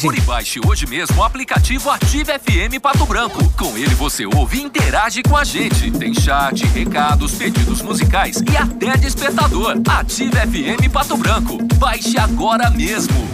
[0.00, 3.52] Procure e baixe hoje mesmo o aplicativo Ative FM Pato Branco.
[3.52, 5.90] Com ele você ouve e interage com a gente.
[5.90, 9.76] Tem chat, recados, pedidos musicais e até despertador.
[9.86, 11.58] Ative FM Pato Branco.
[11.74, 13.28] Baixe agora mesmo.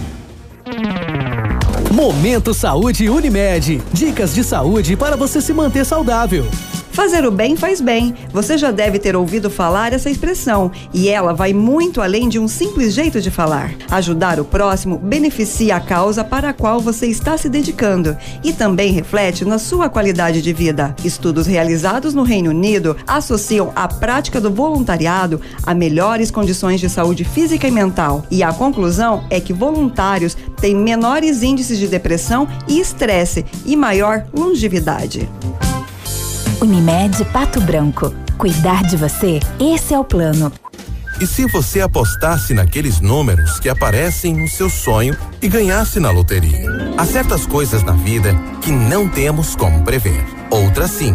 [1.92, 3.80] Momento Saúde Unimed.
[3.92, 6.50] Dicas de saúde para você se manter saudável.
[6.96, 8.14] Fazer o bem faz bem.
[8.32, 12.48] Você já deve ter ouvido falar essa expressão e ela vai muito além de um
[12.48, 13.70] simples jeito de falar.
[13.90, 18.92] Ajudar o próximo beneficia a causa para a qual você está se dedicando e também
[18.92, 20.96] reflete na sua qualidade de vida.
[21.04, 27.24] Estudos realizados no Reino Unido associam a prática do voluntariado a melhores condições de saúde
[27.24, 28.24] física e mental.
[28.30, 34.24] E a conclusão é que voluntários têm menores índices de depressão e estresse e maior
[34.32, 35.28] longevidade.
[36.60, 38.14] Unimed Pato Branco.
[38.38, 40.50] Cuidar de você, esse é o plano.
[41.20, 46.66] E se você apostasse naqueles números que aparecem no seu sonho e ganhasse na loteria?
[46.96, 50.24] Há certas coisas na vida que não temos como prever.
[50.50, 51.14] Outras sim.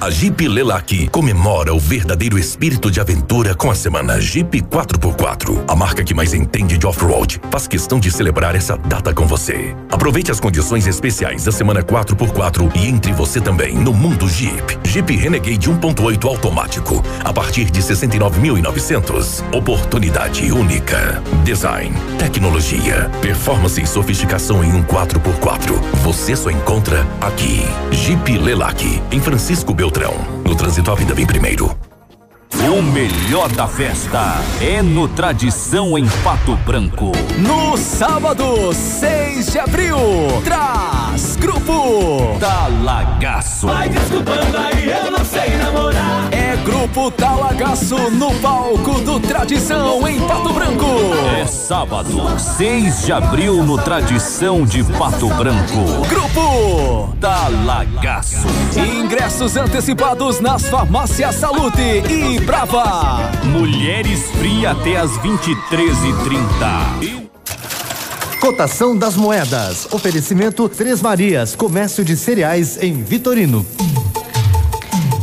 [0.00, 5.62] A Jeep Lelac comemora o verdadeiro espírito de aventura com a semana Jeep 4x4.
[5.68, 9.76] A marca que mais entende de off-road faz questão de celebrar essa data com você.
[9.90, 14.78] Aproveite as condições especiais da semana 4x4 e entre você também no mundo Jeep.
[14.84, 19.54] Jeep Renegade 1.8 automático a partir de 69.900.
[19.54, 21.22] Oportunidade única.
[21.44, 25.78] Design, tecnologia, performance e sofisticação em um 4x4.
[26.04, 27.62] Você só encontra aqui.
[27.92, 29.89] Jeep Lelac em Francisco Beltrão.
[30.44, 31.76] No trânsito, a vida vem primeiro.
[32.54, 37.10] O melhor da festa é no Tradição em Pato Branco.
[37.38, 39.98] No sábado, 6 de abril,
[40.44, 43.66] traz Grupo Talagaço.
[43.66, 46.28] Vai desculpando aí, eu não sei namorar.
[46.32, 50.86] É Grupo Talagaço no palco do Tradição em Pato Branco.
[51.40, 56.06] É sábado, 6 de abril, no Tradição de Pato Branco.
[56.08, 58.46] Grupo Talagaço.
[58.76, 63.30] Ingressos antecipados nas farmácias Salute e Brava.
[63.44, 67.20] Mulheres Fria até as 23h30.
[68.40, 69.86] Cotação das moedas.
[69.92, 73.64] Oferecimento Três Marias, comércio de cereais em Vitorino.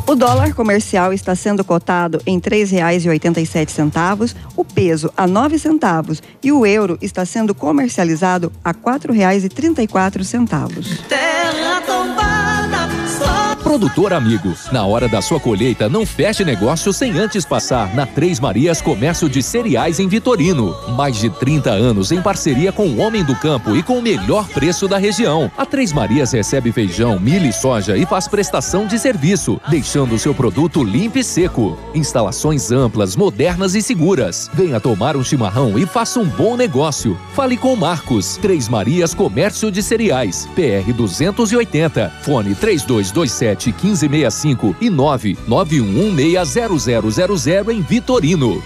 [0.09, 6.49] O dólar comercial está sendo cotado em R$ 3,87, o peso a 9 centavos e
[6.49, 11.36] o euro está sendo comercializado a R$ 4,34.
[13.68, 18.39] Produtor amigo, na hora da sua colheita, não feche negócio sem antes passar na Três
[18.39, 20.73] Marias Comércio de Cereais em Vitorino.
[20.95, 24.48] Mais de 30 anos em parceria com o Homem do Campo e com o melhor
[24.48, 25.52] preço da região.
[25.57, 30.19] A Três Marias recebe feijão, milho e soja e faz prestação de serviço, deixando o
[30.19, 31.77] seu produto limpo e seco.
[31.94, 34.49] Instalações amplas, modernas e seguras.
[34.53, 37.19] Venha tomar um chimarrão e faça um bom negócio.
[37.35, 38.38] Fale com Marcos.
[38.38, 40.48] Três Marias Comércio de Cereais.
[40.56, 42.14] PR 280.
[42.22, 48.63] Fone 3227 1565 e 991160000 em Vitorino.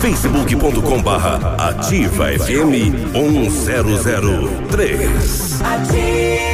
[0.00, 5.10] facebook.com barra ativa FM 1003.
[5.22, 6.53] Se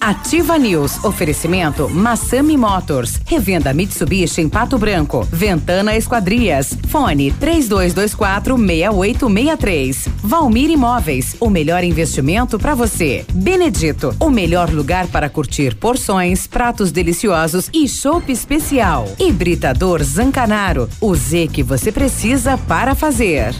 [0.00, 1.04] Ativa News.
[1.04, 3.20] Oferecimento Massami Motors.
[3.26, 5.28] Revenda Mitsubishi em Pato Branco.
[5.30, 6.74] Ventana Esquadrias.
[6.88, 10.08] Fone 3224 6863.
[10.22, 11.36] Valmir Imóveis.
[11.38, 13.26] O melhor investimento para você.
[13.34, 14.16] Benedito.
[14.18, 19.06] O melhor lugar para curtir porções, pratos deliciosos e chopp especial.
[19.18, 20.88] Hibridador Zancanaro.
[20.98, 23.54] O Z que você precisa para fazer.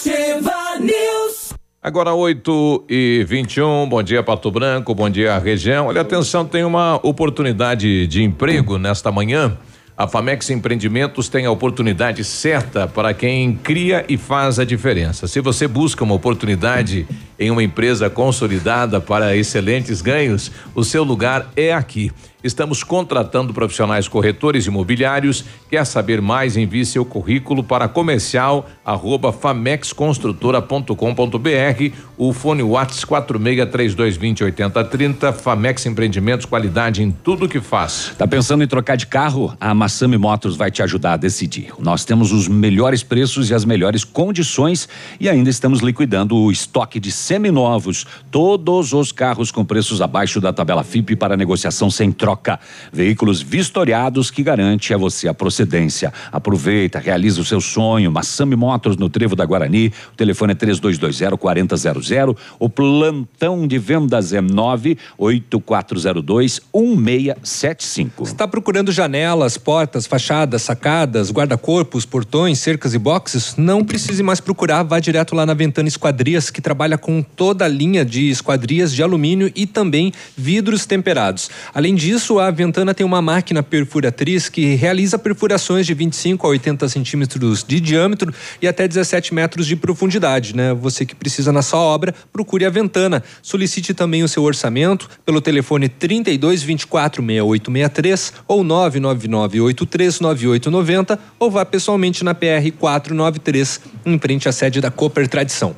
[0.00, 1.52] Ativa News.
[1.82, 5.88] Agora 8 e 21 bom dia Pato Branco, bom dia região.
[5.88, 9.58] Olha, atenção, tem uma oportunidade de emprego nesta manhã.
[9.94, 15.26] A Famex Empreendimentos tem a oportunidade certa para quem cria e faz a diferença.
[15.26, 17.06] Se você busca uma oportunidade
[17.38, 22.10] em uma empresa consolidada para excelentes ganhos, o seu lugar é aqui.
[22.42, 25.44] Estamos contratando profissionais corretores imobiliários.
[25.68, 26.56] Quer saber mais?
[26.56, 31.94] Envie seu currículo para comercial arroba famexconstrutora.com.br.
[32.16, 35.34] O fone Whats 4632208030.
[35.34, 38.14] Famex Empreendimentos, qualidade em tudo que faz.
[38.16, 39.54] Tá pensando em trocar de carro?
[39.60, 41.74] A Massami Motors vai te ajudar a decidir.
[41.78, 44.88] Nós temos os melhores preços e as melhores condições
[45.18, 48.06] e ainda estamos liquidando o estoque de seminovos.
[48.30, 52.60] Todos os carros com preços abaixo da tabela FIP para negociação sem troca troca.
[52.92, 56.12] Veículos vistoriados que garante a você a procedência.
[56.30, 58.10] Aproveita, realiza o seu sonho.
[58.10, 59.92] Massami Motors no Trevo da Guarani.
[60.12, 62.36] O telefone é 3220 4000.
[62.58, 68.24] O plantão de vendas é 98402 1675.
[68.24, 73.56] Está procurando janelas, portas, fachadas, sacadas, guarda-corpos, portões, cercas e boxes?
[73.56, 77.68] Não precise mais procurar, vá direto lá na Ventana Esquadrias, que trabalha com toda a
[77.68, 81.50] linha de esquadrias de alumínio e também vidros temperados.
[81.74, 86.50] Além disso, isso, a Ventana tem uma máquina perfuratriz que realiza perfurações de 25 a
[86.50, 88.30] 80 centímetros de diâmetro
[88.60, 90.74] e até 17 metros de profundidade, né?
[90.74, 93.24] Você que precisa na sua obra, procure a Ventana.
[93.40, 101.50] Solicite também o seu orçamento pelo telefone 32 24 6863 ou 999 83 9890 ou
[101.50, 105.74] vá pessoalmente na PR 493, em frente à sede da Cooper Tradição.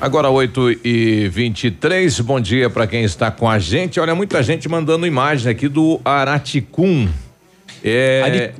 [0.00, 3.98] Agora 8 e 23 bom dia para quem está com a gente.
[3.98, 7.08] Olha, muita gente mandando imagem aqui do Araticum.
[7.82, 8.22] É.
[8.24, 8.52] Ari...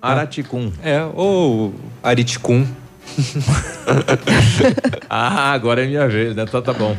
[0.00, 0.72] Araticum.
[0.82, 2.66] É, ou Ariticum.
[5.10, 6.44] ah, agora é minha vez, né?
[6.48, 6.96] Então tá bom.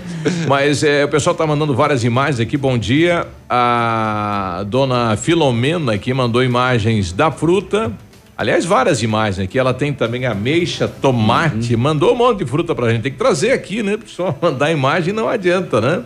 [0.47, 2.55] Mas é, o pessoal tá mandando várias imagens aqui.
[2.55, 3.25] Bom dia.
[3.49, 7.91] A dona Filomena aqui mandou imagens da fruta
[8.37, 9.57] Aliás, várias imagens aqui.
[9.57, 11.81] Ela tem também ameixa, tomate, uhum.
[11.81, 13.01] mandou um monte de fruta pra gente.
[13.01, 13.97] Tem que trazer aqui, né?
[14.05, 16.03] Só mandar imagem não adianta, né?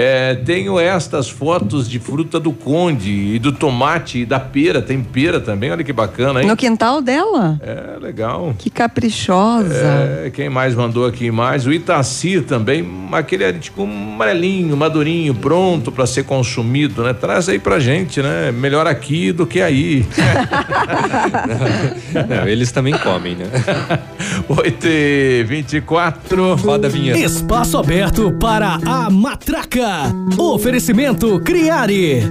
[0.00, 4.80] É, tenho estas fotos de fruta do conde e do tomate e da pera.
[4.80, 6.46] Tem pera também, olha que bacana, hein?
[6.46, 7.58] No quintal dela?
[7.60, 8.54] É, legal.
[8.56, 9.74] Que caprichosa.
[9.74, 11.66] É, quem mais mandou aqui mais?
[11.66, 17.12] O Itaci também, aquele aritico amarelinho, madurinho, pronto para ser consumido, né?
[17.12, 18.52] Traz aí pra gente, né?
[18.52, 20.06] Melhor aqui do que aí.
[22.28, 23.46] Não, eles também comem, né?
[24.48, 27.18] 8 e 24 Roda a vinheta.
[27.18, 29.87] Espaço aberto para a matraca.
[30.38, 32.22] Oferecimento Criare.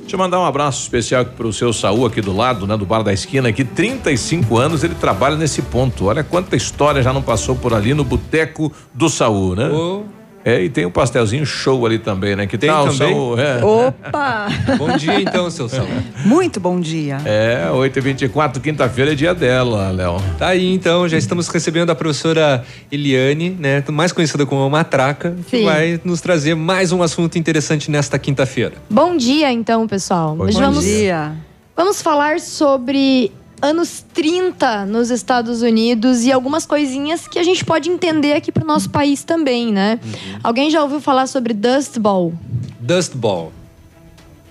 [0.00, 2.86] Deixa eu mandar um abraço especial para o seu Saúl aqui do lado, né, do
[2.86, 6.06] bar da esquina, aqui 35 anos ele trabalha nesse ponto.
[6.06, 9.68] Olha quanta história já não passou por ali no boteco do Saúl, né?
[9.68, 10.17] Oh.
[10.44, 12.46] É, e tem um pastelzinho show ali também, né?
[12.46, 13.14] Que tem tal, também?
[13.14, 13.64] São, é.
[13.64, 14.48] Opa!
[14.78, 15.86] bom dia então, seu Sal.
[16.24, 17.18] Muito bom dia.
[17.24, 20.16] É, 8h24, quinta-feira é dia dela, Léo.
[20.38, 23.84] Tá aí então, já estamos recebendo a professora Eliane, né?
[23.90, 25.64] Mais conhecida como Matraca, que Sim.
[25.64, 28.74] vai nos trazer mais um assunto interessante nesta quinta-feira.
[28.88, 30.36] Bom dia então, pessoal.
[30.36, 31.32] Bom, Hoje vamos, dia.
[31.76, 37.90] Vamos falar sobre anos 30 nos Estados Unidos e algumas coisinhas que a gente pode
[37.90, 39.98] entender aqui pro nosso país também, né?
[40.02, 40.40] Uhum.
[40.42, 42.34] Alguém já ouviu falar sobre Dust Bowl?
[42.80, 43.52] Dust Bowl.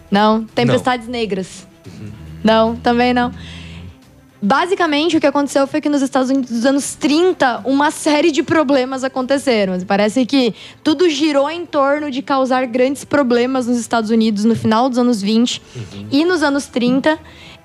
[0.09, 0.43] Não?
[0.45, 1.11] Tempestades não.
[1.11, 1.67] Negras.
[1.85, 2.11] Uhum.
[2.43, 3.31] Não, também não.
[4.41, 8.43] Basicamente, o que aconteceu foi que nos Estados Unidos dos anos 30, uma série de
[8.43, 9.79] problemas aconteceram.
[9.81, 10.53] Parece que
[10.83, 15.21] tudo girou em torno de causar grandes problemas nos Estados Unidos no final dos anos
[15.21, 16.07] 20 uhum.
[16.11, 17.17] e nos anos 30.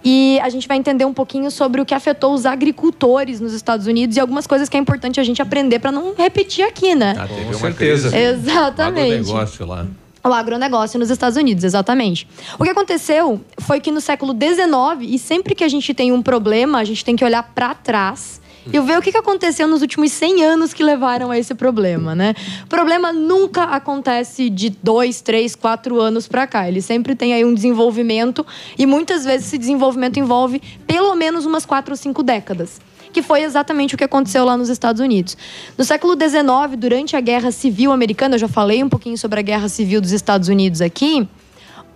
[0.04, 3.86] E a gente vai entender um pouquinho sobre o que afetou os agricultores nos Estados
[3.86, 7.14] Unidos e algumas coisas que é importante a gente aprender para não repetir aqui, né?
[7.16, 8.10] Ah, teve uma certeza.
[8.10, 8.24] Crise.
[8.24, 9.26] Exatamente.
[9.26, 9.86] negócio lá.
[10.24, 12.28] O agronegócio nos Estados Unidos, exatamente.
[12.56, 16.22] O que aconteceu foi que no século XIX, e sempre que a gente tem um
[16.22, 18.40] problema, a gente tem que olhar para trás
[18.70, 22.34] e ver o que aconteceu nos últimos 100 anos que levaram a esse problema, né?
[22.64, 26.68] O problema nunca acontece de dois, três, quatro anos para cá.
[26.68, 28.46] Ele sempre tem aí um desenvolvimento
[28.78, 32.80] e muitas vezes esse desenvolvimento envolve pelo menos umas quatro ou cinco décadas
[33.12, 35.36] que foi exatamente o que aconteceu lá nos Estados Unidos.
[35.76, 39.42] No século XIX, durante a Guerra Civil Americana, eu já falei um pouquinho sobre a
[39.42, 41.28] Guerra Civil dos Estados Unidos aqui,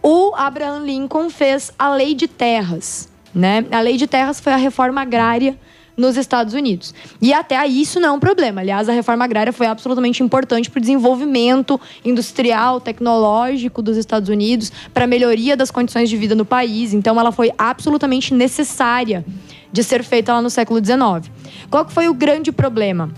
[0.03, 3.09] o Abraham Lincoln fez a Lei de Terras.
[3.35, 3.65] Né?
[3.71, 5.59] A Lei de Terras foi a reforma agrária
[5.97, 6.93] nos Estados Unidos.
[7.21, 8.61] E até aí isso não é um problema.
[8.61, 14.71] Aliás, a reforma agrária foi absolutamente importante para o desenvolvimento industrial, tecnológico dos Estados Unidos,
[14.93, 16.93] para a melhoria das condições de vida no país.
[16.93, 19.25] Então, ela foi absolutamente necessária
[19.73, 21.31] de ser feita lá no século XIX.
[21.71, 23.11] Qual que foi o grande problema?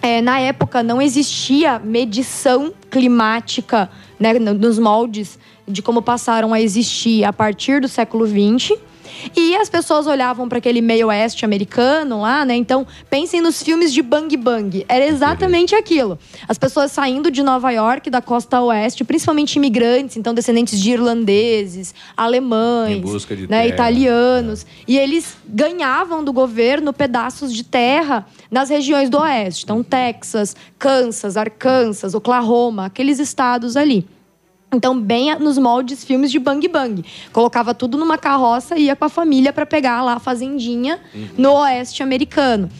[0.00, 3.88] É, na época não existia medição climática
[4.18, 8.76] né, nos moldes de como passaram a existir a partir do século XX
[9.36, 12.54] E as pessoas olhavam para aquele meio oeste americano lá, né?
[12.54, 14.84] Então, pensem nos filmes de Bang Bang.
[14.88, 16.18] Era exatamente aquilo.
[16.48, 21.94] As pessoas saindo de Nova York, da costa oeste, principalmente imigrantes, então descendentes de irlandeses,
[22.16, 24.66] alemães, de né, italianos.
[24.86, 29.64] E eles ganhavam do governo pedaços de terra nas regiões do oeste.
[29.64, 34.06] Então, Texas, Kansas, Arkansas, Oklahoma, aqueles estados ali.
[34.72, 37.04] Então, bem nos moldes filmes de Bang Bang.
[37.30, 40.98] Colocava tudo numa carroça e ia com a família para pegar lá a fazendinha
[41.36, 42.70] no oeste americano.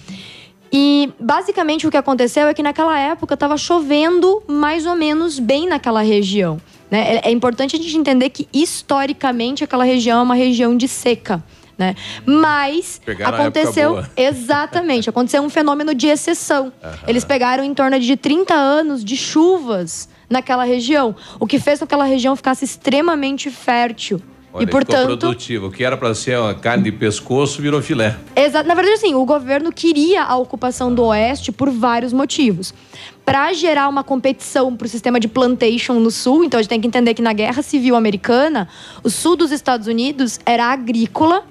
[0.73, 5.69] E basicamente o que aconteceu é que naquela época estava chovendo mais ou menos bem
[5.69, 6.59] naquela região.
[6.90, 7.16] né?
[7.16, 11.44] É, é importante a gente entender que historicamente aquela região é uma região de seca.
[11.77, 11.94] Né?
[12.24, 14.02] Mas Pegaram aconteceu.
[14.16, 16.73] Exatamente, aconteceu um fenômeno de exceção.
[17.06, 21.86] Eles pegaram em torno de 30 anos de chuvas naquela região, o que fez com
[21.86, 24.20] que aquela região ficasse extremamente fértil.
[24.54, 25.68] Olha, e portanto, produtivo.
[25.68, 28.16] O que era para ser uma carne de pescoço virou filé.
[28.36, 32.74] Exa Na verdade, assim, o governo queria a ocupação do Oeste por vários motivos.
[33.24, 36.81] Para gerar uma competição para o sistema de plantation no Sul, então a gente tem
[36.81, 38.69] que entender que na Guerra Civil Americana,
[39.05, 41.44] o sul dos Estados Unidos era agrícola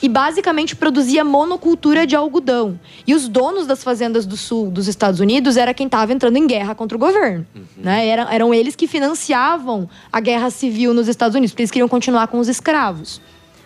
[0.00, 2.78] e basicamente produzia monocultura de algodão.
[3.04, 6.46] E os donos das fazendas do sul dos Estados Unidos era quem estava entrando em
[6.46, 7.44] guerra contra o governo.
[7.76, 8.06] Né?
[8.06, 12.28] Era- eram eles que financiavam a Guerra Civil nos Estados Unidos, porque eles queriam continuar
[12.28, 13.20] com os escravos.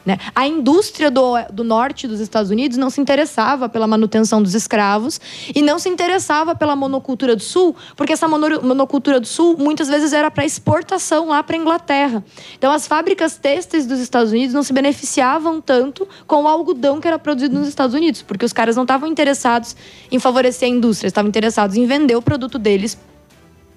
[0.05, 0.17] Né?
[0.35, 5.21] A indústria do, do norte dos Estados Unidos não se interessava pela manutenção dos escravos
[5.55, 9.89] e não se interessava pela monocultura do sul, porque essa mono- monocultura do sul muitas
[9.89, 12.25] vezes era para exportação lá para a Inglaterra.
[12.57, 17.07] Então, as fábricas têxteis dos Estados Unidos não se beneficiavam tanto com o algodão que
[17.07, 19.77] era produzido nos Estados Unidos, porque os caras não estavam interessados
[20.11, 22.97] em favorecer a indústria, estavam interessados em vender o produto deles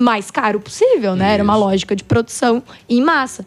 [0.04, 1.34] mais caro possível, né?
[1.34, 3.46] Era uma lógica de produção em massa.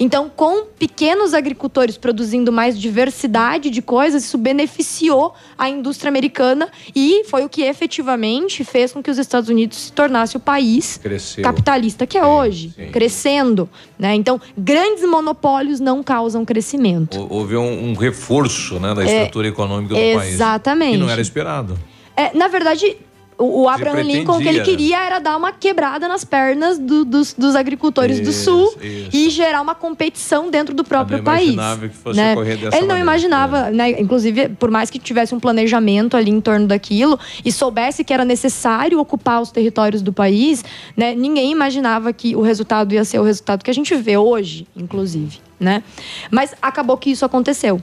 [0.00, 7.24] Então, com pequenos agricultores produzindo mais diversidade de coisas, isso beneficiou a indústria americana e
[7.24, 11.44] foi o que efetivamente fez com que os Estados Unidos se tornasse o país Cresceu.
[11.44, 12.90] capitalista que é hoje, sim.
[12.90, 13.68] crescendo,
[13.98, 14.14] né?
[14.14, 17.18] Então, grandes monopólios não causam crescimento.
[17.20, 20.32] Hou- Houve um, um reforço né, da É, estrutura econômica do país.
[20.34, 20.92] exatamente.
[20.92, 21.78] Que não era esperado.
[22.16, 22.96] É, na verdade,
[23.38, 24.64] o, o Abraham Lincoln, o que ele né?
[24.64, 29.10] queria era dar uma quebrada nas pernas do- dos, dos agricultores do Isso, Sul isso.
[29.12, 31.52] e gerar uma competição dentro do próprio não país.
[31.52, 32.32] imaginava que fosse né?
[32.32, 33.00] ocorrer dessa Ele não maneira.
[33.02, 33.90] imaginava, né?
[34.00, 38.24] Inclusive, por mais que tivesse um planejamento ali em torno daquilo e soubesse que era
[38.24, 40.64] necessário ocupar os territórios do país,
[40.96, 41.14] né?
[41.14, 45.38] Ninguém imaginava que o resultado ia ser o resultado que a gente vê hoje, inclusive.
[45.58, 45.82] Né?
[46.30, 47.82] Mas acabou que isso aconteceu.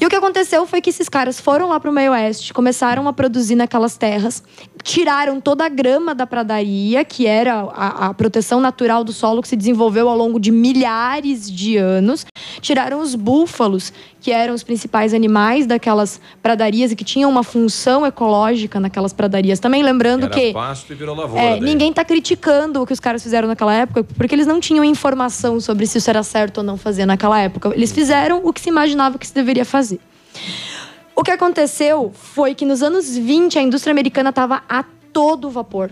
[0.00, 3.06] E o que aconteceu foi que esses caras foram lá para o meio oeste, começaram
[3.06, 4.42] a produzir naquelas terras,
[4.82, 9.48] tiraram toda a grama da pradaria, que era a, a proteção natural do solo que
[9.48, 12.26] se desenvolveu ao longo de milhares de anos,
[12.60, 18.06] tiraram os búfalos, que eram os principais animais daquelas pradarias e que tinham uma função
[18.06, 19.82] ecológica naquelas pradarias também.
[19.82, 21.42] Lembrando Era que pasto e virou lavoura.
[21.42, 24.84] é, ninguém está criticando o que os caras fizeram naquela época, porque eles não tinham
[24.84, 27.72] informação sobre se isso era certo ou não fazer naquela época.
[27.74, 30.00] Eles fizeram o que se imaginava que se deveria fazer.
[31.14, 34.82] O que aconteceu foi que nos anos 20 a indústria americana estava a
[35.12, 35.90] todo vapor.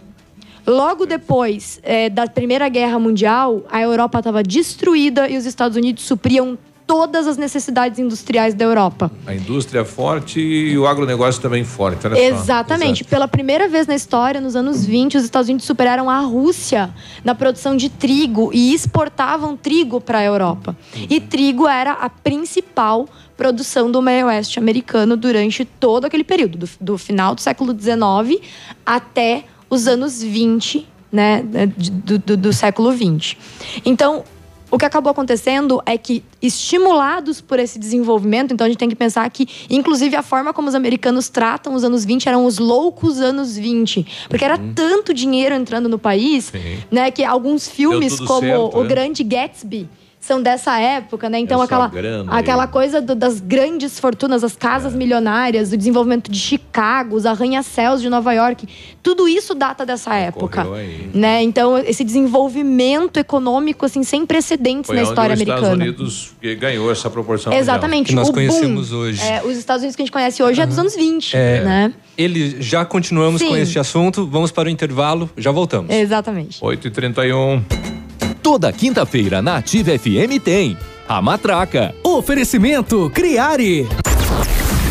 [0.67, 6.05] Logo depois é, da Primeira Guerra Mundial, a Europa estava destruída e os Estados Unidos
[6.05, 6.59] supriam
[6.91, 9.13] todas as necessidades industriais da Europa.
[9.25, 12.05] A indústria forte e o agronegócio também forte.
[12.05, 12.19] Olha.
[12.19, 13.05] Exatamente.
[13.05, 16.93] Pela primeira vez na história, nos anos 20, os Estados Unidos superaram a Rússia
[17.23, 20.77] na produção de trigo e exportavam trigo para a Europa.
[21.09, 26.69] E trigo era a principal produção do meio oeste americano durante todo aquele período, do,
[26.81, 28.45] do final do século XIX
[28.85, 33.39] até os anos 20, né, do, do, do século 20.
[33.85, 34.25] Então,
[34.71, 38.97] o que acabou acontecendo é que, estimulados por esse desenvolvimento, então a gente tem que
[38.97, 43.21] pensar que, inclusive, a forma como os americanos tratam os anos 20 eram os loucos
[43.21, 44.07] anos 20.
[44.29, 46.53] Porque era tanto dinheiro entrando no país,
[46.91, 48.89] né, que alguns filmes, como certo, O né?
[48.89, 49.89] Grande Gatsby.
[50.31, 51.41] São dessa época, né?
[51.41, 52.69] Então, só aquela, grana aquela aí.
[52.71, 54.59] coisa do- das grandes fortunas, as É.
[54.61, 58.65] casas milionárias, o desenvolvimento de Chicago, os arranha-céus de Nova York,
[59.03, 60.63] tudo isso data dessa época.
[60.73, 61.11] aí.
[61.13, 61.43] Né?
[61.43, 65.85] Então, esse desenvolvimento econômico, assim, sem precedentes Foi na onde história os Estados americana.
[65.91, 67.53] Unidos que ganhou essa proporção.
[67.53, 68.07] Exatamente.
[68.11, 69.21] Que nós o conhecemos boom, hoje.
[69.23, 71.93] é, os Estados Unidos que a gente conhece hoje é dos anos 20, É, né?
[72.17, 73.49] Ele já continuamos Sim.
[73.49, 74.29] com este assunto.
[74.29, 75.93] Vamos para o intervalo, já voltamos.
[75.93, 76.61] Exatamente.
[76.63, 78.00] 8h31.
[78.43, 80.77] Toda quinta-feira na Ativa FM tem
[81.09, 81.95] a Matraca.
[82.03, 83.87] Oferecimento Criare.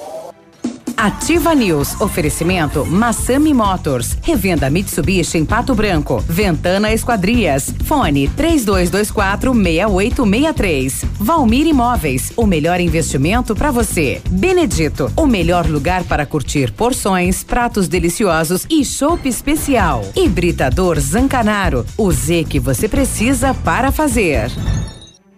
[0.97, 1.99] Ativa News.
[1.99, 4.17] Oferecimento Massami Motors.
[4.21, 6.23] Revenda Mitsubishi em Pato Branco.
[6.27, 7.73] Ventana Esquadrias.
[7.83, 11.05] Fone 3224 6863.
[11.19, 12.31] Valmir Imóveis.
[12.35, 14.21] O melhor investimento para você.
[14.29, 15.11] Benedito.
[15.15, 20.03] O melhor lugar para curtir porções, pratos deliciosos e chopp especial.
[20.15, 21.85] Hibridador Zancanaro.
[21.97, 24.49] O Z que você precisa para fazer.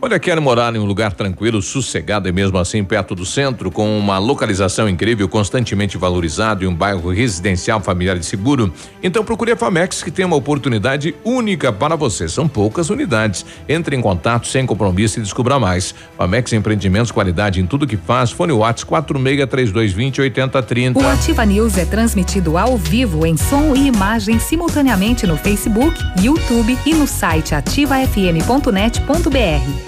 [0.00, 3.98] Olha, quer morar em um lugar tranquilo, sossegado e mesmo assim perto do centro, com
[3.98, 8.72] uma localização incrível, constantemente valorizado e um bairro residencial familiar e seguro?
[9.02, 12.28] Então procure a Famex que tem uma oportunidade única para você.
[12.28, 13.44] São poucas unidades.
[13.68, 15.92] Entre em contato sem compromisso e descubra mais.
[16.16, 18.30] Famex Empreendimentos, qualidade em tudo que faz.
[18.30, 21.00] Fone Whats 463220 8030.
[21.00, 26.78] O Ativa News é transmitido ao vivo em som e imagem simultaneamente no Facebook, YouTube
[26.86, 29.87] e no site ativafm.net.br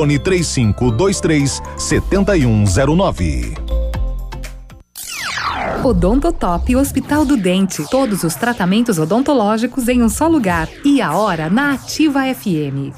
[0.00, 3.54] Fone 3523 7109.
[5.84, 7.84] Odontotop Hospital do Dente.
[7.90, 10.70] Todos os tratamentos odontológicos em um só lugar.
[10.86, 12.96] E a hora na Ativa FM.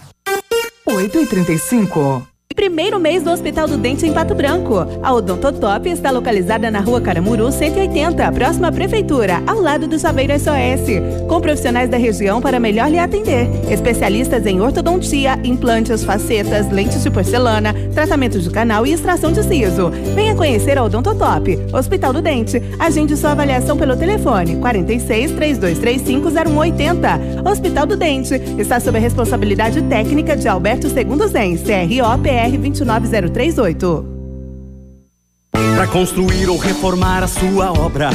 [0.86, 4.86] 8 e 35 Primeiro mês do Hospital do Dente em Pato Branco.
[5.02, 10.32] A Odontotop está localizada na rua Caramuru 180, próxima à Prefeitura, ao lado do Saveiro
[10.38, 11.26] SOS.
[11.28, 13.48] Com profissionais da região para melhor lhe atender.
[13.70, 19.90] Especialistas em ortodontia, implantes, facetas, lentes de porcelana, tratamento de canal e extração de siso.
[20.14, 22.62] Venha conhecer a Odontotop, Hospital do Dente.
[22.78, 27.20] Agende sua avaliação pelo telefone 46 3235 0180.
[27.48, 32.41] Hospital do Dente está sob a responsabilidade técnica de Alberto Segundo Zen, CROPR.
[32.42, 34.04] BR 29038.
[35.52, 38.10] Para construir ou reformar a sua obra,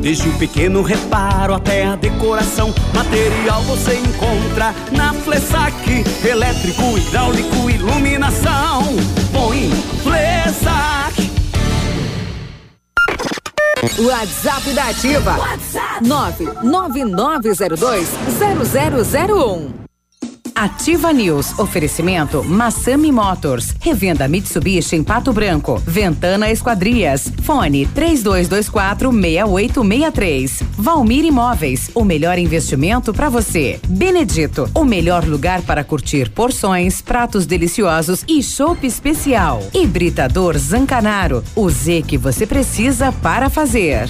[0.00, 5.76] desde o pequeno reparo até a decoração, material você encontra na Flessac,
[6.26, 8.82] elétrico, hidráulico, iluminação.
[9.32, 9.70] Põe
[10.02, 11.30] Flessac.
[14.00, 15.38] WhatsApp da Ativa.
[15.38, 18.08] WhatsApp 99902
[19.08, 19.87] 0001.
[20.58, 21.56] Ativa News.
[21.56, 23.76] Oferecimento Massami Motors.
[23.80, 25.80] Revenda Mitsubishi em Pato Branco.
[25.86, 27.32] Ventana Esquadrias.
[27.44, 30.62] Fone 3224 6863.
[30.76, 31.92] Valmir Imóveis.
[31.94, 33.78] O melhor investimento para você.
[33.86, 34.68] Benedito.
[34.74, 39.62] O melhor lugar para curtir porções, pratos deliciosos e chopp especial.
[39.72, 41.44] Hibridador Zancanaro.
[41.54, 44.08] O Z que você precisa para fazer.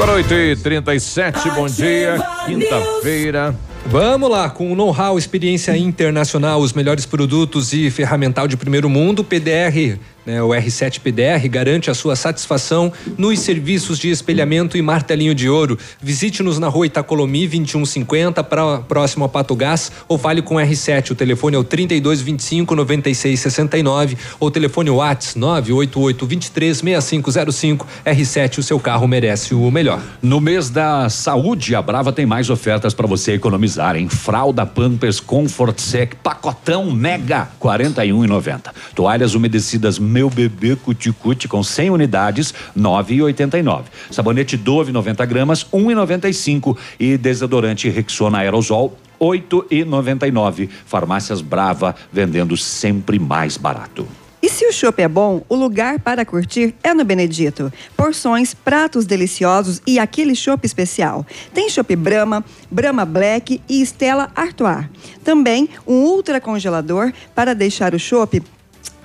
[0.00, 2.24] Agora 8h37, bom dia.
[2.46, 3.52] Quinta-feira.
[3.84, 9.24] Vamos lá, com o know-how, experiência internacional, os melhores produtos e ferramental de primeiro mundo,
[9.24, 9.98] PDR
[10.42, 15.78] o R7 PDR garante a sua satisfação nos serviços de espelhamento e martelinho de ouro.
[16.00, 21.12] Visite-nos na rua Itacolomi 2150, pra, próximo a Pato Gás, ou fale com o R7.
[21.12, 27.86] O telefone é o 3225 9669 ou telefone Whats 988 23 6505.
[28.04, 30.02] R7, o seu carro merece o melhor.
[30.20, 35.20] No mês da saúde, a Brava tem mais ofertas para você economizar em fralda Pampers
[35.20, 38.72] Comfort Sec pacotão mega 41,90.
[38.94, 43.84] Toalhas umedecidas meu bebê cuticute com 100 unidades, 9,89.
[44.10, 50.68] Sabonete Dove 90 gramas, 1,95 e desodorante Rexona Aerosol 8,99.
[50.86, 54.08] Farmácias Brava vendendo sempre mais barato.
[54.42, 57.72] E se o chopp é bom, o lugar para curtir é no Benedito.
[57.96, 61.24] Porções, pratos deliciosos e aquele chopp especial.
[61.54, 64.86] Tem chopp Brahma, Brahma Black e Stella Artois.
[65.22, 68.42] Também um ultra congelador para deixar o chopp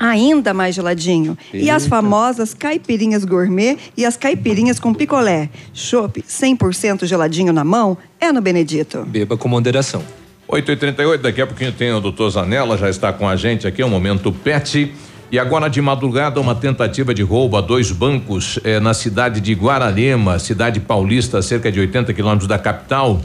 [0.04, 1.38] ainda mais geladinho.
[1.54, 1.66] Eita.
[1.66, 5.50] E as famosas caipirinhas gourmet e as caipirinhas com picolé.
[5.74, 9.06] Chopp 100% geladinho na mão é no Benedito.
[9.06, 10.04] Beba com moderação.
[10.50, 13.86] 8h38, daqui a pouquinho tem o doutor Zanella, já está com a gente aqui, é
[13.86, 14.92] o momento PET.
[15.32, 19.54] E agora de madrugada, uma tentativa de roubo a dois bancos eh, na cidade de
[19.54, 23.20] Guararema, cidade paulista, cerca de 80 quilômetros da capital.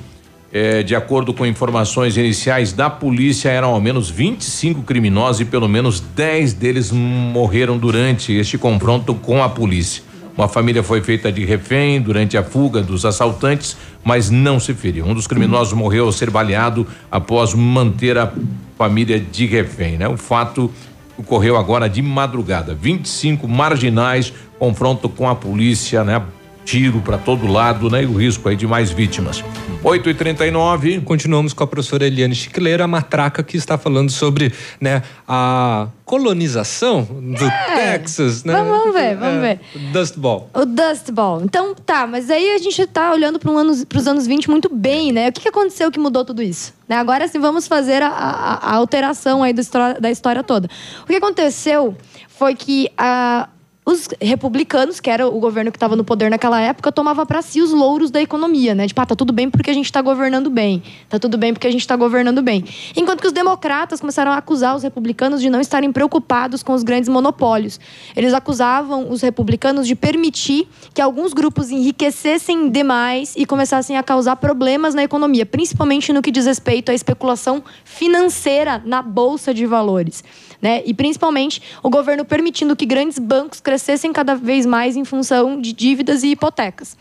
[0.50, 5.68] É, de acordo com informações iniciais da polícia, eram ao menos 25 criminosos e pelo
[5.68, 10.02] menos 10 deles morreram durante este confronto com a polícia.
[10.38, 15.04] Uma família foi feita de refém durante a fuga dos assaltantes, mas não se feriu.
[15.04, 18.32] Um dos criminosos morreu ao ser baleado após manter a
[18.78, 19.98] família de refém.
[19.98, 20.08] Né?
[20.08, 20.72] O fato
[21.18, 22.72] ocorreu agora de madrugada.
[22.72, 26.22] 25 marginais, confronto com a polícia, né?
[26.68, 28.02] Tiro para todo lado, né?
[28.02, 29.42] E o risco aí de mais vítimas.
[29.82, 34.52] 8 e 39 Continuamos com a professora Eliane Chicleira, a matraca que está falando sobre,
[34.78, 38.52] né, a colonização do é, Texas, né?
[38.52, 39.60] Vamos, ver, vamos é, ver.
[39.74, 40.50] O Dust Ball.
[40.52, 41.42] O Dust Ball.
[41.42, 44.68] Então, tá, mas aí a gente está olhando para um ano, os anos 20 muito
[44.68, 45.30] bem, né?
[45.30, 46.74] O que, que aconteceu que mudou tudo isso?
[46.86, 46.96] Né?
[46.96, 50.68] Agora sim, vamos fazer a, a, a alteração aí da história, da história toda.
[51.02, 51.96] O que aconteceu
[52.28, 53.48] foi que a
[53.88, 57.62] os republicanos, que era o governo que estava no poder naquela época, tomava para si
[57.62, 58.86] os louros da economia, né?
[58.86, 60.82] Tipo, ah, tá tudo bem porque a gente está governando bem.
[61.08, 62.66] Tá tudo bem porque a gente está governando bem.
[62.94, 66.82] Enquanto que os democratas começaram a acusar os republicanos de não estarem preocupados com os
[66.82, 67.80] grandes monopólios.
[68.14, 74.36] Eles acusavam os republicanos de permitir que alguns grupos enriquecessem demais e começassem a causar
[74.36, 80.22] problemas na economia, principalmente no que diz respeito à especulação financeira na bolsa de valores
[80.60, 80.82] né?
[80.84, 83.77] E principalmente o governo permitindo que grandes bancos crescessem
[84.12, 86.96] cada vez mais em função de dívidas e hipotecas.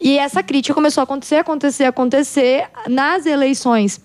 [0.00, 4.00] E essa crítica começou a acontecer, acontecer, acontecer nas eleições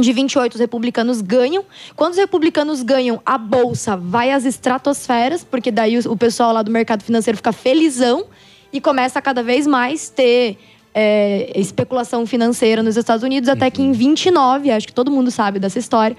[0.00, 1.64] de 28 os republicanos ganham.
[1.94, 6.70] Quando os republicanos ganham, a bolsa vai às estratosferas, porque daí o pessoal lá do
[6.70, 8.26] mercado financeiro fica felizão
[8.72, 10.58] e começa a cada vez mais ter
[10.94, 15.58] é, especulação financeira nos Estados Unidos, até que em 29, acho que todo mundo sabe
[15.58, 16.16] dessa história,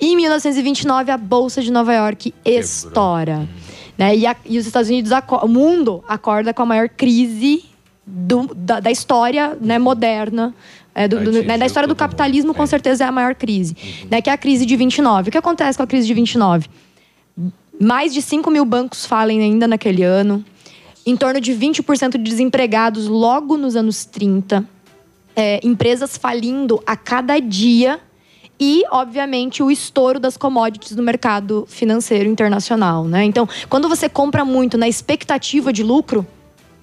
[0.00, 3.48] em 1929 a Bolsa de Nova York estoura.
[3.98, 4.16] Né?
[4.16, 5.10] E, a, e, os Estados Unidos,
[5.42, 7.64] o mundo acorda com a maior crise
[8.06, 10.54] do, da, da, história né, moderna.
[10.94, 13.76] É, do, do, né, da história do capitalismo, com certeza, é a maior crise.
[13.80, 14.08] Uhum.
[14.10, 15.28] Né, que é a crise de 29.
[15.28, 16.68] O que acontece com a crise de 29?
[17.80, 20.44] Mais de 5 mil bancos falem ainda naquele ano
[21.08, 24.62] em torno de 20% de desempregados logo nos anos 30,
[25.34, 27.98] é, empresas falindo a cada dia
[28.60, 33.04] e, obviamente, o estouro das commodities no mercado financeiro internacional.
[33.04, 33.24] Né?
[33.24, 36.26] Então, quando você compra muito na expectativa de lucro,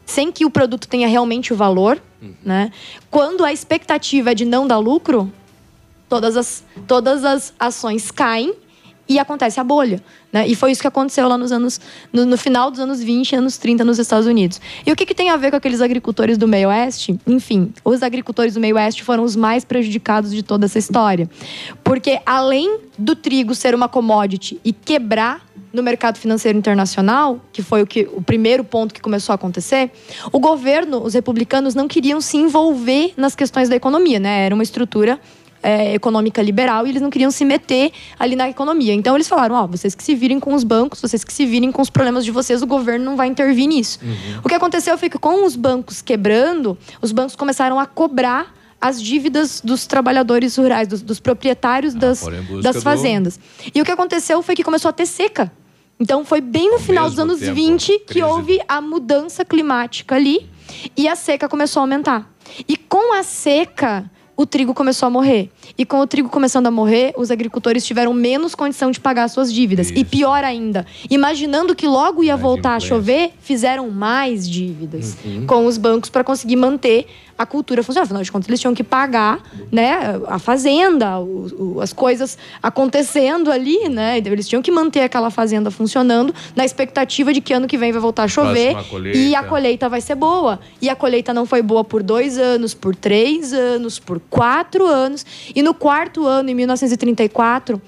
[0.06, 2.34] sem que o produto tenha realmente o valor, uhum.
[2.43, 2.72] né?
[3.11, 5.31] quando a expectativa é de não dar lucro,
[6.07, 8.53] todas as, todas as ações caem
[9.07, 10.02] e acontece a bolha.
[10.32, 10.48] Né?
[10.48, 11.80] E foi isso que aconteceu lá nos anos.
[12.11, 14.60] No, no, final dos anos 20, anos 30 nos Estados Unidos.
[14.86, 17.19] E o que, que tem a ver com aqueles agricultores do meio oeste?
[17.27, 21.30] Enfim, os agricultores do meio oeste foram os mais prejudicados de toda essa história.
[21.84, 27.84] Porque além do trigo ser uma commodity e quebrar no mercado financeiro internacional, que foi
[27.84, 29.91] o, que, o primeiro ponto que começou a acontecer,
[30.32, 34.45] o governo, os republicanos, não queriam se envolver nas questões da economia, né?
[34.45, 35.19] Era uma estrutura
[35.66, 38.94] é, econômica liberal e eles não queriam se meter ali na economia.
[38.94, 41.46] Então eles falaram: ó, oh, vocês que se virem com os bancos, vocês que se
[41.46, 44.00] virem com os problemas de vocês, o governo não vai intervir nisso.
[44.04, 44.42] Uhum.
[44.44, 49.02] O que aconteceu foi que com os bancos quebrando, os bancos começaram a cobrar as
[49.02, 52.24] dívidas dos trabalhadores rurais, dos, dos proprietários ah, das,
[52.62, 53.38] das fazendas.
[53.38, 53.72] Do...
[53.74, 55.52] E o que aconteceu foi que começou a ter seca.
[56.00, 58.24] Então foi bem no final dos anos tempo, 20 que crise.
[58.24, 60.48] houve a mudança climática ali
[60.96, 62.30] e a seca começou a aumentar.
[62.68, 65.49] E com a seca, o trigo começou a morrer.
[65.78, 69.52] E com o trigo começando a morrer, os agricultores tiveram menos condição de pagar suas
[69.52, 69.88] dívidas.
[69.88, 69.99] Isso.
[69.99, 75.45] E pior ainda, imaginando que logo ia voltar a chover, fizeram mais dívidas uhum.
[75.45, 77.07] com os bancos para conseguir manter
[77.38, 78.06] a cultura funcionando.
[78.06, 79.41] Afinal de contas, eles tinham que pagar
[79.72, 84.18] né, a fazenda, o, o, as coisas acontecendo ali, né?
[84.18, 88.02] Eles tinham que manter aquela fazenda funcionando na expectativa de que ano que vem vai
[88.02, 88.76] voltar a chover
[89.14, 90.60] e a colheita vai ser boa.
[90.82, 95.26] E a colheita não foi boa por dois anos, por três anos, por quatro anos.
[95.53, 97.82] E no quarto ano, em 1934,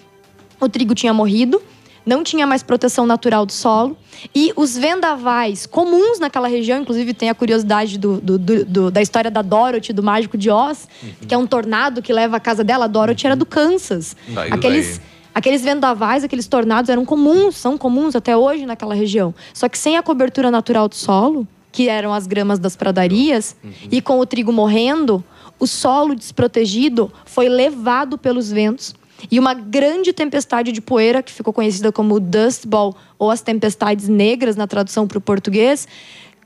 [0.60, 1.62] o trigo tinha morrido
[2.08, 3.98] não tinha mais proteção natural do solo.
[4.34, 9.30] E os vendavais comuns naquela região, inclusive tem a curiosidade do, do, do, da história
[9.30, 11.10] da Dorothy, do Mágico de Oz, uhum.
[11.28, 12.86] que é um tornado que leva a casa dela.
[12.86, 14.16] A Dorothy era do Kansas.
[14.30, 15.08] Daí, aqueles, daí.
[15.36, 19.36] aqueles vendavais, aqueles tornados eram comuns, são comuns até hoje naquela região.
[19.54, 23.72] Só que sem a cobertura natural do solo, que eram as gramas das pradarias, uhum.
[23.92, 25.24] e com o trigo morrendo,
[25.60, 28.96] o solo desprotegido foi levado pelos ventos
[29.32, 34.08] e uma grande tempestade de poeira, que ficou conhecida como Dust Bowl, ou as tempestades
[34.08, 35.88] negras na tradução para o português,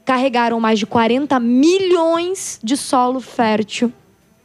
[0.05, 3.91] carregaram mais de 40 milhões de solo fértil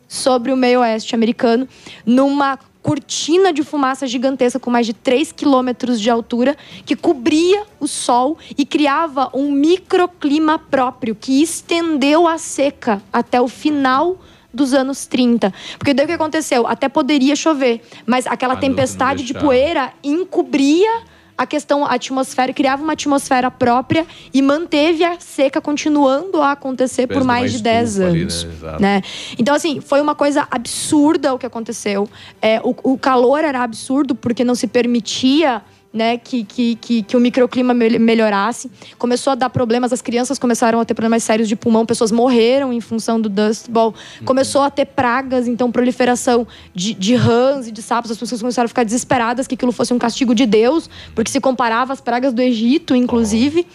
[0.09, 1.69] sobre o meio oeste americano,
[2.05, 7.89] numa cortina de fumaça gigantesca com mais de 3 quilômetros de altura, que cobria o
[7.89, 14.21] sol e criava um microclima próprio que estendeu a seca até o final
[14.57, 15.53] dos anos 30.
[15.79, 16.67] Porque daí o que aconteceu?
[16.67, 20.91] Até poderia chover, mas aquela ah, tempestade de poeira encobria
[21.39, 27.07] a questão a atmosfera, criava uma atmosfera própria e manteve a seca continuando a acontecer
[27.07, 28.45] por mais de 10 anos.
[28.45, 28.79] Ali, né?
[28.81, 29.03] né?
[29.39, 32.09] Então, assim, foi uma coisa absurda o que aconteceu.
[32.41, 35.63] É, o, o calor era absurdo porque não se permitia
[35.97, 38.71] né, que, que, que, que o microclima melhorasse.
[38.99, 42.73] Começou a dar problemas, as crianças começaram a ter problemas sérios de pulmão, pessoas morreram
[42.73, 43.95] em função do Dust Bowl.
[44.25, 48.11] Começou a ter pragas, então proliferação de, de rãs e de sapos.
[48.11, 51.41] As pessoas começaram a ficar desesperadas que aquilo fosse um castigo de Deus, porque se
[51.41, 53.67] comparava às pragas do Egito, inclusive.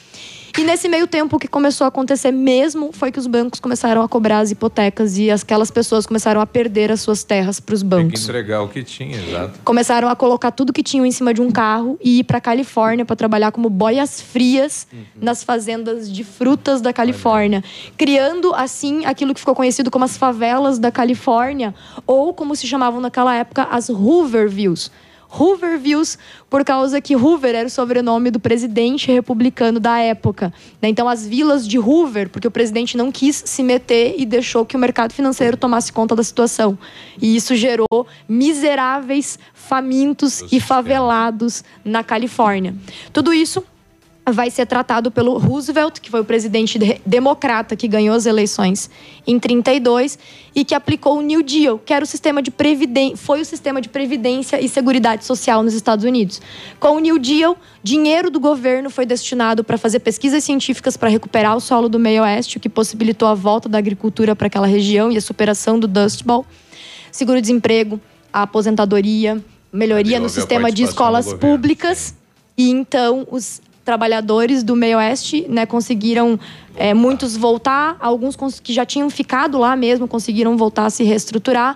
[0.57, 4.02] E nesse meio tempo, o que começou a acontecer mesmo foi que os bancos começaram
[4.02, 7.82] a cobrar as hipotecas e aquelas pessoas começaram a perder as suas terras para os
[7.82, 8.14] bancos.
[8.14, 9.60] Tem que entregar o que tinha, exato.
[9.64, 13.06] Começaram a colocar tudo que tinham em cima de um carro e ir para Califórnia
[13.06, 15.03] para trabalhar como boias frias uhum.
[15.22, 17.64] nas fazendas de frutas da Califórnia,
[17.98, 21.73] criando assim aquilo que ficou conhecido como as favelas da Califórnia
[22.06, 24.91] ou como se chamavam naquela época as Hoovervilles
[25.32, 26.18] Hoovervilles,
[26.49, 30.53] por causa que Hoover era o sobrenome do presidente republicano da época.
[30.82, 30.90] Né?
[30.90, 34.76] Então, as vilas de Hoover, porque o presidente não quis se meter e deixou que
[34.76, 36.78] o mercado financeiro tomasse conta da situação.
[37.22, 42.76] E isso gerou miseráveis famintos e favelados na Califórnia.
[43.14, 43.64] Tudo isso
[44.32, 48.90] vai ser tratado pelo Roosevelt, que foi o presidente de democrata que ganhou as eleições
[49.26, 50.18] em 32
[50.56, 53.82] e que aplicou o New Deal, que era o sistema de previdência, foi o sistema
[53.82, 56.41] de previdência e seguridade social nos Estados Unidos.
[56.80, 61.56] Com o New Deal, dinheiro do governo foi destinado para fazer pesquisas científicas para recuperar
[61.56, 65.12] o solo do meio oeste, o que possibilitou a volta da agricultura para aquela região
[65.12, 66.45] e a superação do Dust Bowl.
[67.12, 67.99] Seguro-desemprego,
[68.32, 72.16] a aposentadoria, melhoria no sistema de escolas públicas.
[72.58, 76.39] E então os trabalhadores do meio oeste né, conseguiram
[76.77, 81.76] é, muitos voltar, alguns que já tinham ficado lá mesmo conseguiram voltar a se reestruturar.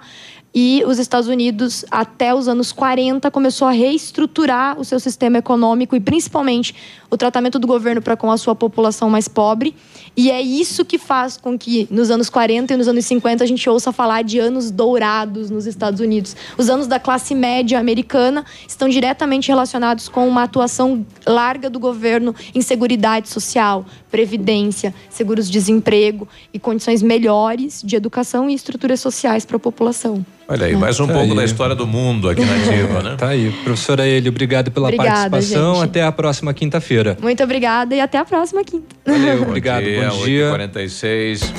[0.57, 5.97] E os Estados Unidos, até os anos 40, começou a reestruturar o seu sistema econômico
[5.97, 6.73] e, principalmente,
[7.11, 9.75] o tratamento do governo para com a sua população mais pobre.
[10.15, 13.47] E é isso que faz com que, nos anos 40 e nos anos 50, a
[13.47, 16.37] gente ouça falar de anos dourados nos Estados Unidos.
[16.57, 22.33] Os anos da classe média americana estão diretamente relacionados com uma atuação larga do governo
[22.53, 29.45] em seguridade social, previdência, seguros de desemprego e condições melhores de educação e estruturas sociais
[29.45, 30.25] para a população.
[30.47, 31.35] Olha aí, mais um Tá pouco aí.
[31.35, 33.15] da história do mundo aqui na Ativa, né?
[33.17, 33.51] Tá aí.
[33.63, 35.75] Professora Eli, obrigado pela Obrigada, participação.
[35.75, 35.83] gente.
[35.85, 37.17] Até a próxima quinta-feira.
[37.21, 38.95] Muito obrigada e até a próxima quinta.
[39.05, 39.83] Valeu, obrigado.
[39.83, 40.49] dia, bom dia.
[40.49, 41.53] 46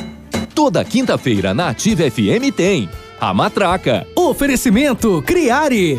[0.54, 2.88] Toda quinta-feira na Ativa FM tem
[3.20, 4.06] a Matraca.
[4.14, 5.98] Oferecimento Criare.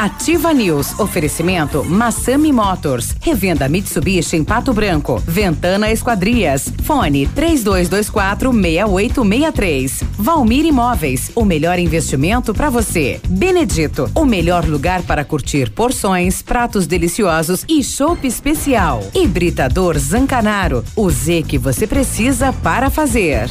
[0.00, 0.98] Ativa News.
[0.98, 3.14] Oferecimento Massami Motors.
[3.20, 5.22] Revenda Mitsubishi em Pato Branco.
[5.26, 6.72] Ventana Esquadrias.
[6.84, 10.02] Fone 3224 6863.
[10.16, 11.30] Valmir Imóveis.
[11.34, 13.20] O melhor investimento para você.
[13.28, 14.10] Benedito.
[14.14, 19.04] O melhor lugar para curtir porções, pratos deliciosos e chopp especial.
[19.14, 20.82] Hibridador Zancanaro.
[20.96, 23.50] O Z que você precisa para fazer.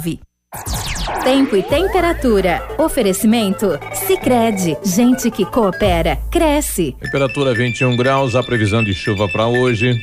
[1.23, 2.61] Tempo e temperatura.
[2.77, 3.79] Oferecimento?
[3.93, 6.93] Sicredi Gente que coopera, cresce.
[6.99, 9.93] Temperatura 21 graus, a previsão de chuva para hoje.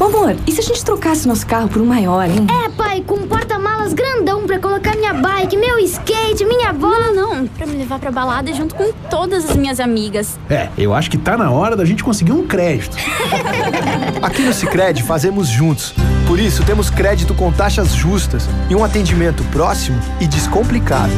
[0.00, 2.46] Ô, amor, e se a gente trocasse nosso carro por um maior, hein?
[2.64, 7.12] É, pai, com um porta-malas grandão pra colocar minha bike, meu skate, minha bola.
[7.12, 10.38] Não, não, pra me levar pra balada junto com todas as minhas amigas.
[10.48, 12.96] É, eu acho que tá na hora da gente conseguir um crédito.
[14.24, 15.92] Aqui no Sicredi fazemos juntos.
[16.26, 21.12] Por isso temos crédito com taxas justas e um atendimento próximo e descomplicado.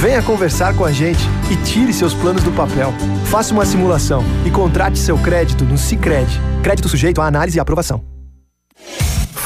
[0.00, 1.20] Venha conversar com a gente
[1.52, 2.92] e tire seus planos do papel.
[3.26, 6.40] Faça uma simulação e contrate seu crédito no Sicredi.
[6.60, 8.17] Crédito sujeito à análise e aprovação.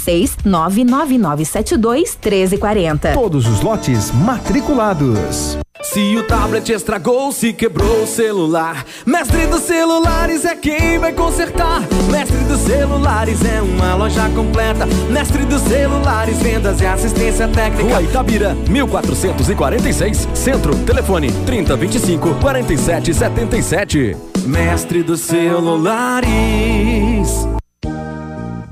[0.00, 3.12] 46 99972 1340.
[3.12, 5.58] Todos os lotes matriculados.
[5.82, 11.80] Se o tablet estragou, se quebrou o celular, Mestre dos Celulares é quem vai consertar.
[12.10, 14.86] Mestre dos Celulares é uma loja completa.
[15.10, 17.82] Mestre dos Celulares, vendas e assistência técnica.
[17.82, 24.16] Rua Itabira, 1446, Centro, telefone 3025 4777.
[24.46, 26.28] Mestre dos Celulares.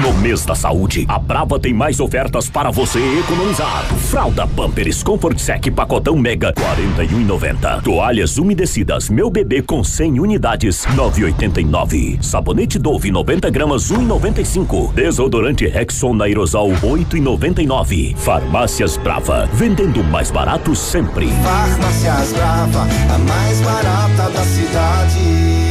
[0.00, 3.84] No mês da saúde, a Brava tem mais ofertas para você economizar.
[4.08, 7.82] Fralda Pampers Comfort Sec Pacotão Mega 41,90.
[7.82, 12.22] Toalhas umedecidas Meu Bebê com 100 unidades 9,89.
[12.22, 14.94] Sabonete Dove 90 gramas 1,95.
[14.94, 18.16] Desodorante Rexona Aerosol 8,99.
[18.16, 21.28] Farmácias Brava, vendendo mais barato sempre.
[21.42, 25.69] Farmácias Brava, a mais barata da cidade.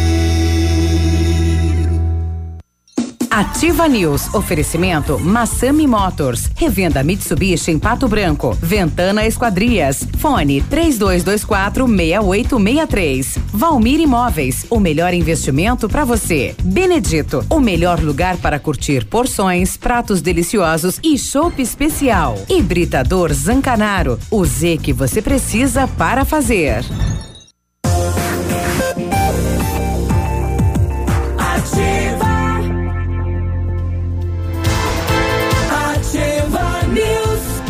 [3.40, 4.34] Ativa News.
[4.34, 6.49] Oferecimento Massami Motors.
[6.57, 8.52] Revenda Mitsubishi em Pato Branco.
[8.61, 10.06] Ventana Esquadrias.
[10.18, 13.38] Fone 3224 6863.
[13.53, 14.66] Valmir Imóveis.
[14.70, 16.53] O melhor investimento para você.
[16.61, 17.45] Benedito.
[17.49, 22.38] O melhor lugar para curtir porções, pratos deliciosos e chopp especial.
[22.49, 24.20] Hibridador Zancanaro.
[24.30, 26.84] O Z que você precisa para fazer.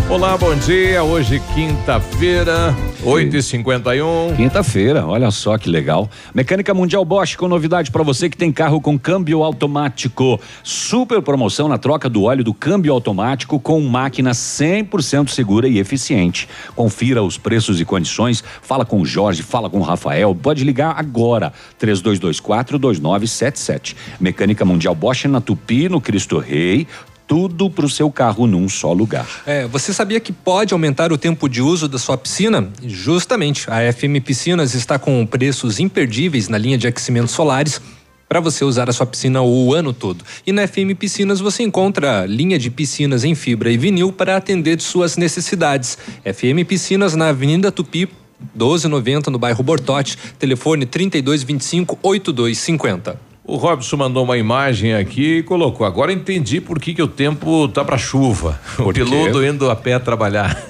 [0.09, 1.03] Olá, bom dia.
[1.03, 4.35] Hoje, quinta-feira, 8h51.
[4.35, 6.09] Quinta-feira, olha só que legal.
[6.33, 10.41] Mecânica Mundial Bosch com novidade para você que tem carro com câmbio automático.
[10.63, 16.49] Super promoção na troca do óleo do câmbio automático com máquina 100% segura e eficiente.
[16.75, 18.43] Confira os preços e condições.
[18.63, 20.33] Fala com o Jorge, fala com o Rafael.
[20.33, 21.53] Pode ligar agora.
[21.77, 23.95] 3224 2977.
[24.19, 26.87] Mecânica Mundial Bosch na Tupi, no Cristo Rei
[27.29, 29.27] tudo para o seu carro num só lugar.
[29.45, 32.67] É, você sabia que pode aumentar o tempo de uso da sua piscina?
[32.83, 37.79] Justamente, a FM Piscinas está com preços imperdíveis na linha de aquecimentos solares
[38.27, 40.25] para você usar a sua piscina o ano todo.
[40.45, 44.75] E na FM Piscinas você encontra linha de piscinas em fibra e vinil para atender
[44.75, 45.99] de suas necessidades.
[46.23, 48.09] FM Piscinas na Avenida Tupi
[48.55, 53.28] 1290 no bairro Bortote, telefone 3225 8250.
[53.49, 55.83] O Robson mandou uma imagem aqui e colocou.
[55.83, 58.59] Agora entendi por que, que o tempo tá para chuva.
[58.77, 60.55] O piloto indo a pé trabalhar.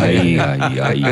[0.00, 1.02] Ai, ai, ai,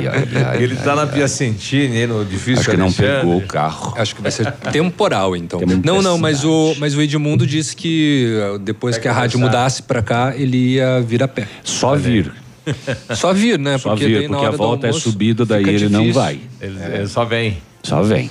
[0.44, 3.94] ai, Ele tá na Piacentini, no difícil Acho que não pegou o carro.
[3.96, 5.60] Acho que vai ser temporal, então.
[5.60, 9.38] Muita Não, não, mas o, mas o Edmundo disse que uh, depois que a rádio
[9.38, 11.46] mudasse para cá, ele ia vir a pé.
[11.62, 12.32] Só vir.
[13.14, 13.78] Só vir, né?
[13.78, 16.40] Só porque vir, porque a volta é subida, daí ele não vai.
[16.60, 17.58] Ele, ele só vem.
[17.82, 18.30] Só vem.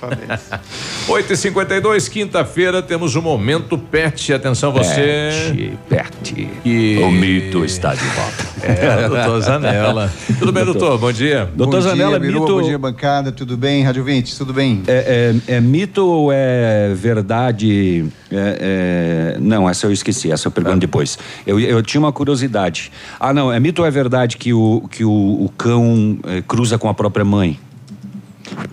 [1.08, 4.34] 8h52, quinta-feira, temos o Momento Pet.
[4.34, 5.52] Atenção você.
[5.90, 6.50] Pet, Pet.
[6.64, 6.98] Que...
[7.04, 8.48] O mito está de volta.
[8.64, 10.14] É, doutor Zanella.
[10.40, 10.98] Tudo bem, doutor?
[10.98, 11.50] Bom dia.
[11.54, 13.32] Doutor bom Zanella, dia, mito- Bom dia, bancada.
[13.32, 13.84] Tudo bem?
[13.84, 14.84] Rádio 20, tudo bem?
[14.88, 18.06] É, é- é mito ou é verdade?
[18.32, 21.18] É- é- não, essa eu esqueci, essa eu pergunto depois.
[21.46, 22.92] Eu, eu tinha uma curiosidade.
[23.20, 26.78] Ah, não, é mito ou é verdade que o, que o, o cão eh, cruza
[26.78, 27.60] com a própria mãe?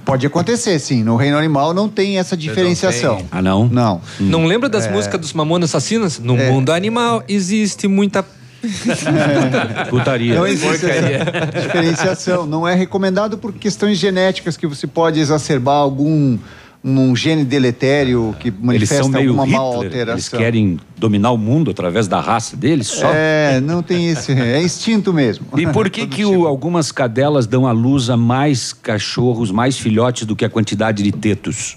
[0.04, 1.02] Pode acontecer, sim.
[1.04, 3.22] No reino animal não tem essa diferenciação.
[3.30, 3.68] Ah, não?
[3.68, 4.00] Não.
[4.18, 4.90] Não lembra das É.
[4.90, 6.18] músicas dos Mamonas Assassinas?
[6.18, 6.50] No É.
[6.50, 8.24] mundo animal existe muita.
[9.90, 10.34] Putaria.
[10.34, 12.46] Não existe essa diferenciação.
[12.46, 16.38] Não é recomendado por questões genéticas que você pode exacerbar algum
[16.84, 20.14] um gene deletério que Eles manifesta são meio alguma mal Hitler, alteração.
[20.14, 23.10] eles querem dominar o mundo através da raça deles só?
[23.12, 24.32] É, não tem esse.
[24.32, 25.46] É instinto mesmo.
[25.56, 30.24] E por que que o- algumas cadelas dão à luz a mais cachorros, mais filhotes
[30.24, 31.76] do que a quantidade de tetos?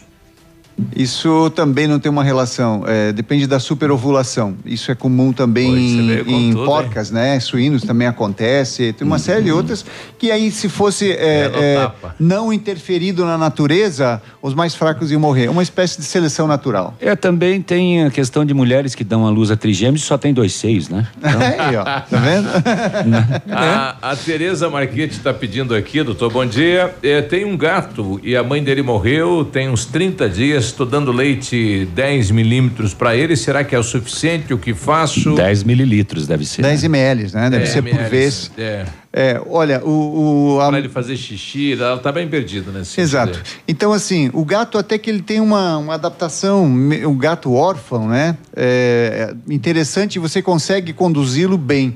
[0.96, 2.84] Isso também não tem uma relação.
[2.88, 4.56] é, depende da superovulação.
[4.66, 5.68] Isso é comum também
[6.20, 7.40] Pô, com em tudo, porcas, né?
[7.40, 8.94] Suínos também acontece.
[8.94, 9.86] Tem uma série de outras
[10.18, 12.16] que aí, se fosse é, é, tapa.
[12.20, 15.50] não interferido na natureza, os mais fracos iam morrer.
[15.50, 16.96] Uma espécie de seleção natural.
[17.00, 20.18] É, também tem a questão de mulheres que dão à luz a trigêmeos e só
[20.18, 21.08] tem dois seios, né?
[21.22, 22.50] Aí, ó, tá vendo?
[23.52, 26.94] A, a Tereza Marquete está pedindo aqui, doutor, bom dia.
[27.04, 31.12] É, tem um gato e a mãe dele morreu, tem uns 30 dias, estou dando
[31.12, 33.36] leite 10 milímetros para ele.
[33.36, 34.54] Será que é o suficiente?
[34.54, 35.36] O que faço?
[35.36, 36.62] 10 mililitros deve ser.
[36.62, 37.50] 10 ml, né?
[37.50, 38.52] Deve É, ser por ml, vez.
[38.58, 38.86] É.
[39.14, 40.54] É, olha, o.
[40.56, 42.82] o a- Para ele fazer xixi, ela tá bem perdida, né?
[42.98, 43.42] Exato.
[43.68, 46.66] Então, assim, o gato até que ele tem uma, uma adaptação,
[47.06, 48.38] o gato órfão, né?
[48.56, 51.96] É é interessante, você consegue conduzi-lo bem.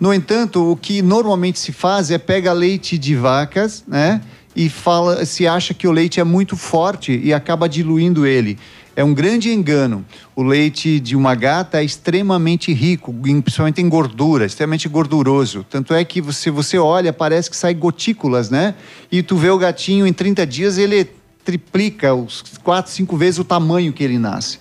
[0.00, 4.20] No entanto, o que normalmente se faz é pega leite de vacas, né?
[4.58, 8.58] E fala, se acha que o leite é muito forte e acaba diluindo ele.
[8.96, 10.04] É um grande engano.
[10.34, 15.64] O leite de uma gata é extremamente rico, principalmente em gordura, extremamente gorduroso.
[15.70, 18.74] Tanto é que você, você olha, parece que sai gotículas, né?
[19.12, 21.08] E tu vê o gatinho em 30 dias, ele
[21.44, 24.58] triplica os quatro, cinco vezes o tamanho que ele nasce.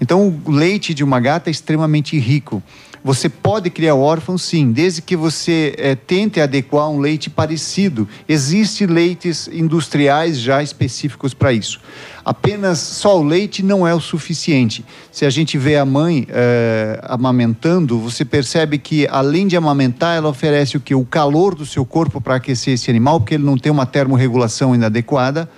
[0.00, 2.62] Então, o leite de uma gata é extremamente rico.
[3.04, 8.08] Você pode criar órfão, sim, desde que você eh, tente adequar um leite parecido.
[8.28, 11.80] Existem leites industriais já específicos para isso.
[12.24, 14.84] Apenas só o leite não é o suficiente.
[15.10, 20.28] Se a gente vê a mãe eh, amamentando, você percebe que além de amamentar, ela
[20.28, 20.94] oferece o que?
[20.94, 24.76] O calor do seu corpo para aquecer esse animal, porque ele não tem uma termorregulação
[24.76, 25.50] inadequada.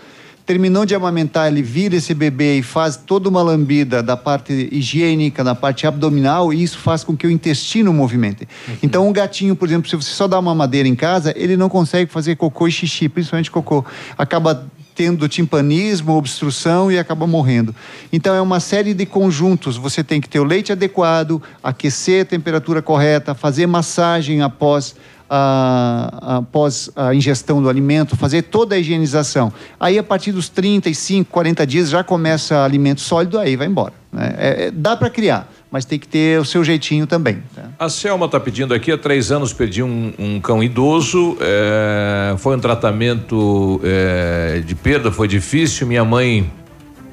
[0.46, 5.42] Terminou de amamentar, ele vira esse bebê e faz toda uma lambida da parte higiênica,
[5.42, 8.46] da parte abdominal, e isso faz com que o intestino movimente.
[8.82, 11.70] Então, um gatinho, por exemplo, se você só dá uma madeira em casa, ele não
[11.70, 13.86] consegue fazer cocô e xixi, principalmente cocô.
[14.18, 17.74] Acaba tendo timpanismo, obstrução e acaba morrendo.
[18.12, 19.78] Então, é uma série de conjuntos.
[19.78, 24.94] Você tem que ter o leite adequado, aquecer a temperatura correta, fazer massagem após
[25.36, 29.52] a- após a ingestão do alimento, fazer toda a higienização.
[29.78, 33.92] Aí, a partir dos 35, 40 dias, já começa alimento sólido, aí vai embora.
[34.12, 34.32] né?
[34.38, 37.42] É- é- dá para criar, mas tem que ter o seu jeitinho também.
[37.52, 37.62] tá?
[37.80, 42.56] A Selma está pedindo aqui, há três anos perdi um, um cão idoso, é, foi
[42.56, 45.84] um tratamento é, de perda, foi difícil.
[45.88, 46.48] Minha mãe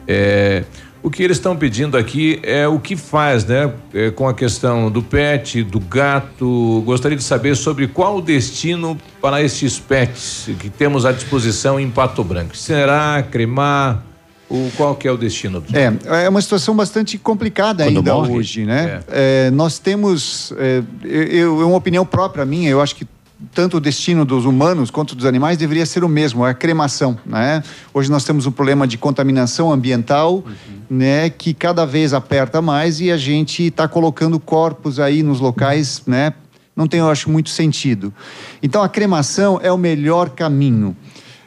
[0.07, 0.63] é,
[1.03, 3.73] O que eles estão pedindo aqui é o que faz, né?
[3.93, 6.83] É, com a questão do pet, do gato.
[6.85, 11.89] Gostaria de saber sobre qual o destino para estes pets que temos à disposição em
[11.89, 12.55] Pato Branco.
[12.55, 14.03] Será cremar?
[14.47, 15.61] O, qual que é o destino?
[15.61, 15.75] Do...
[15.75, 18.33] É, é uma situação bastante complicada Quando ainda morre?
[18.33, 19.01] hoje, né?
[19.09, 23.07] É, nós temos, é, eu, é uma opinião própria minha, eu acho que
[23.53, 27.63] tanto o destino dos humanos quanto dos animais deveria ser o mesmo, a cremação, né?
[27.93, 30.43] Hoje nós temos um problema de contaminação ambiental,
[30.89, 36.03] né, que cada vez aperta mais e a gente está colocando corpos aí nos locais,
[36.05, 36.33] né?
[36.75, 38.13] Não tem, eu acho, muito sentido.
[38.63, 40.95] Então a cremação é o melhor caminho.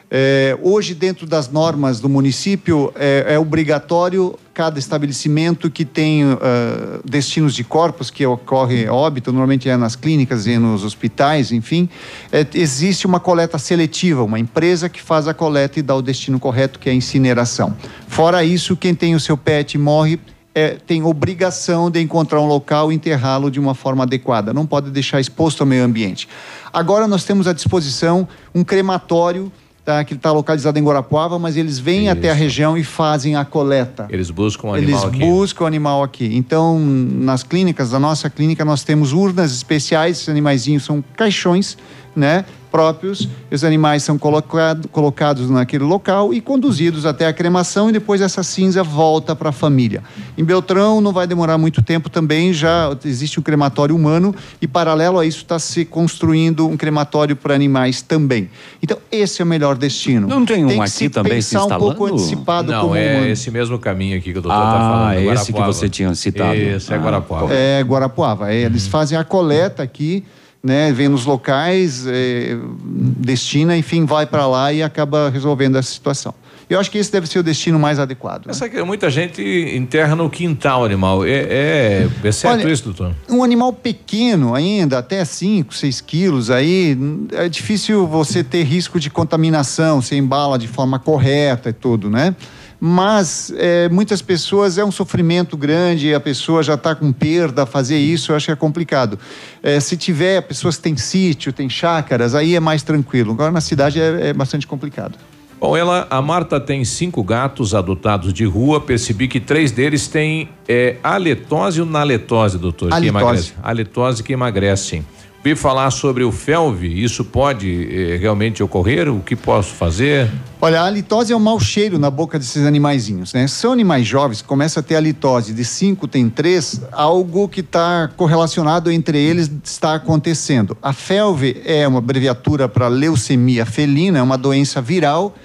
[0.09, 6.99] É, hoje, dentro das normas do município, é, é obrigatório cada estabelecimento que tem ah,
[7.03, 11.89] destinos de corpos, que ocorre óbito, normalmente é nas clínicas e nos hospitais, enfim,
[12.31, 16.39] é, existe uma coleta seletiva, uma empresa que faz a coleta e dá o destino
[16.39, 17.75] correto, que é a incineração.
[18.07, 20.17] Fora isso, quem tem o seu pet morre
[20.55, 24.53] é, tem obrigação de encontrar um local e enterrá-lo de uma forma adequada.
[24.53, 26.29] Não pode deixar exposto ao meio ambiente.
[26.71, 29.51] Agora nós temos à disposição um crematório
[29.85, 33.45] tá, que está localizado em Guarapuava, mas eles vêm até a região e fazem a
[33.45, 34.07] coleta.
[34.09, 35.19] Eles buscam o Eles animal aqui.
[35.19, 36.35] buscam o animal aqui.
[36.35, 41.77] Então, nas clínicas, da nossa clínica, nós temos urnas especiais, esses animaizinhos são caixões,
[42.15, 42.43] né?
[42.79, 48.19] Próprios, os animais são colocado, colocados naquele local e conduzidos até a cremação e depois
[48.19, 50.03] essa cinza volta para a família.
[50.37, 55.19] Em Beltrão não vai demorar muito tempo também, já existe um crematório humano e paralelo
[55.19, 58.49] a isso está se construindo um crematório para animais também.
[58.83, 60.27] Então esse é o melhor destino.
[60.27, 62.15] Não tem um que aqui se também se pensar um pouco instalando?
[62.15, 63.27] antecipado Não, como é humano.
[63.27, 65.31] esse mesmo caminho aqui que o doutor está Ah, falando.
[65.33, 66.55] esse que você tinha citado.
[66.55, 66.99] Esse é Ah.
[66.99, 67.53] Guarapuava.
[67.53, 68.51] É, Guarapuava.
[68.53, 70.25] É, Eles fazem a coleta aqui,
[70.65, 70.91] né?
[70.91, 76.33] Vem nos locais, é, destina, enfim, vai para lá e acaba resolvendo essa situação.
[76.67, 78.47] Eu acho que esse deve ser o destino mais adequado.
[78.47, 78.69] né?
[78.69, 79.39] Que muita gente
[79.75, 81.23] enterra no quintal o animal.
[81.23, 83.15] É, é, é certo Olha, isso, doutor?
[83.29, 86.97] Um animal pequeno ainda, até 5, 6 quilos, aí
[87.33, 92.35] é difícil você ter risco de contaminação, se embala de forma correta e tudo, né?
[92.79, 97.97] Mas é, muitas pessoas é um sofrimento grande, a pessoa já está com perda, fazer
[97.97, 99.17] isso eu acho que é complicado.
[99.63, 103.31] É, se tiver pessoas que têm sítio, têm chácaras, aí é mais tranquilo.
[103.31, 105.17] Agora na cidade é, é bastante complicado.
[105.59, 108.81] Bom, ela, a Marta tem cinco gatos adotados de rua.
[108.81, 112.89] Percebi que três deles têm é, aletose ou naletose, doutor?
[112.89, 113.23] Que Halitose.
[113.23, 113.53] emagrece.
[113.63, 115.03] Aletose que emagrece.
[115.45, 116.87] Vi falar sobre o felve.
[116.87, 119.07] Isso pode eh, realmente ocorrer?
[119.13, 120.27] O que posso fazer?
[120.59, 123.45] Olha, a halitose é um mau cheiro na boca desses animaizinhos, né?
[123.45, 128.91] São animais jovens, começa a ter halitose de 5, tem 3, algo que está correlacionado
[128.91, 130.75] entre eles está acontecendo.
[130.81, 135.35] A FeLV é uma abreviatura para leucemia felina, é uma doença viral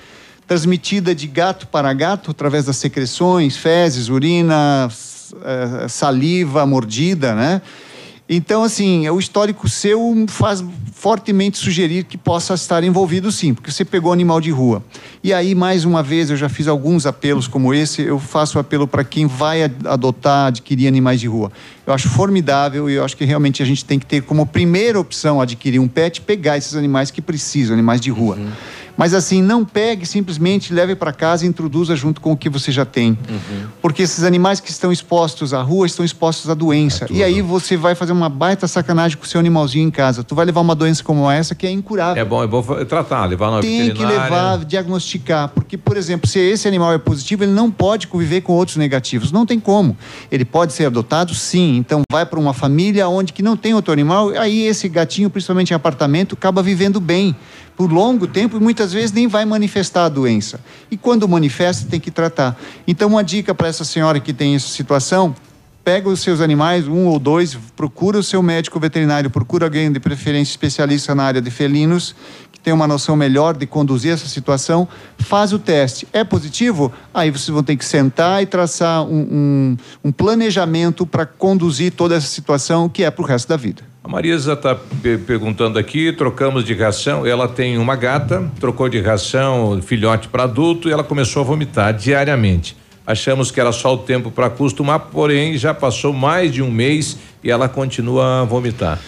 [0.47, 4.89] transmitida de gato para gato através das secreções, fezes, urina,
[5.44, 7.60] eh, saliva, mordida, né?
[8.32, 13.85] Então, assim, o histórico seu faz fortemente sugerir que possa estar envolvido sim, porque você
[13.85, 14.85] pegou animal de rua.
[15.24, 18.86] E aí, mais uma vez, eu já fiz alguns apelos como esse, eu faço apelo
[18.86, 21.51] para quem vai ad- adotar, adquirir animais de rua.
[21.85, 25.01] Eu acho formidável e eu acho que realmente a gente tem que ter como primeira
[25.01, 28.39] opção adquirir um pet, pegar esses animais que precisam, animais de rua.
[29.01, 32.70] Mas assim, não pegue simplesmente, leve para casa e introduza junto com o que você
[32.70, 33.16] já tem.
[33.81, 37.06] Porque esses animais que estão expostos à rua estão expostos à doença.
[37.09, 40.22] e aí você vai fazer uma baita sacanagem com o seu animalzinho em casa.
[40.22, 42.20] Tu vai levar uma doença como essa que é incurável.
[42.20, 45.48] É bom, é bom tratar, levar na Tem que levar, diagnosticar.
[45.48, 49.32] Porque, por exemplo, se esse animal é positivo, ele não pode conviver com outros negativos.
[49.32, 49.97] Não tem como.
[50.31, 51.78] Ele pode ser adotado, sim.
[51.78, 54.28] Então, vai para uma família onde que não tem outro animal.
[54.36, 57.35] Aí, esse gatinho, principalmente em apartamento, acaba vivendo bem
[57.81, 60.61] por longo tempo e muitas vezes nem vai manifestar a doença.
[60.90, 62.55] E quando manifesta, tem que tratar.
[62.86, 65.35] Então, uma dica para essa senhora que tem essa situação:
[65.82, 69.98] pega os seus animais, um ou dois, procura o seu médico veterinário, procura alguém de
[69.98, 72.15] preferência especialista na área de felinos,
[72.52, 74.86] que tem uma noção melhor de conduzir essa situação,
[75.16, 76.07] faz o teste.
[76.12, 76.93] É positivo?
[77.15, 82.15] Aí vocês vão ter que sentar e traçar um, um, um planejamento para conduzir toda
[82.15, 83.89] essa situação que é para o resto da vida.
[84.02, 84.74] A Marisa está
[85.27, 87.27] perguntando aqui, trocamos de ração.
[87.27, 91.93] Ela tem uma gata, trocou de ração, filhote para adulto, e ela começou a vomitar
[91.93, 92.74] diariamente.
[93.06, 97.18] Achamos que era só o tempo para acostumar, porém já passou mais de um mês
[97.44, 98.98] e ela continua a vomitar.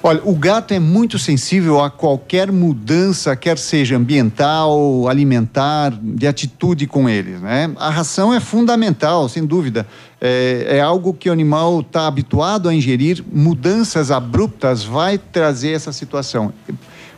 [0.00, 6.86] Olha, o gato é muito sensível a qualquer mudança, quer seja ambiental, alimentar, de atitude
[6.86, 7.68] com eles, né?
[7.76, 9.84] A ração é fundamental, sem dúvida.
[10.20, 13.24] É, é algo que o animal está habituado a ingerir.
[13.32, 16.52] Mudanças abruptas vai trazer essa situação.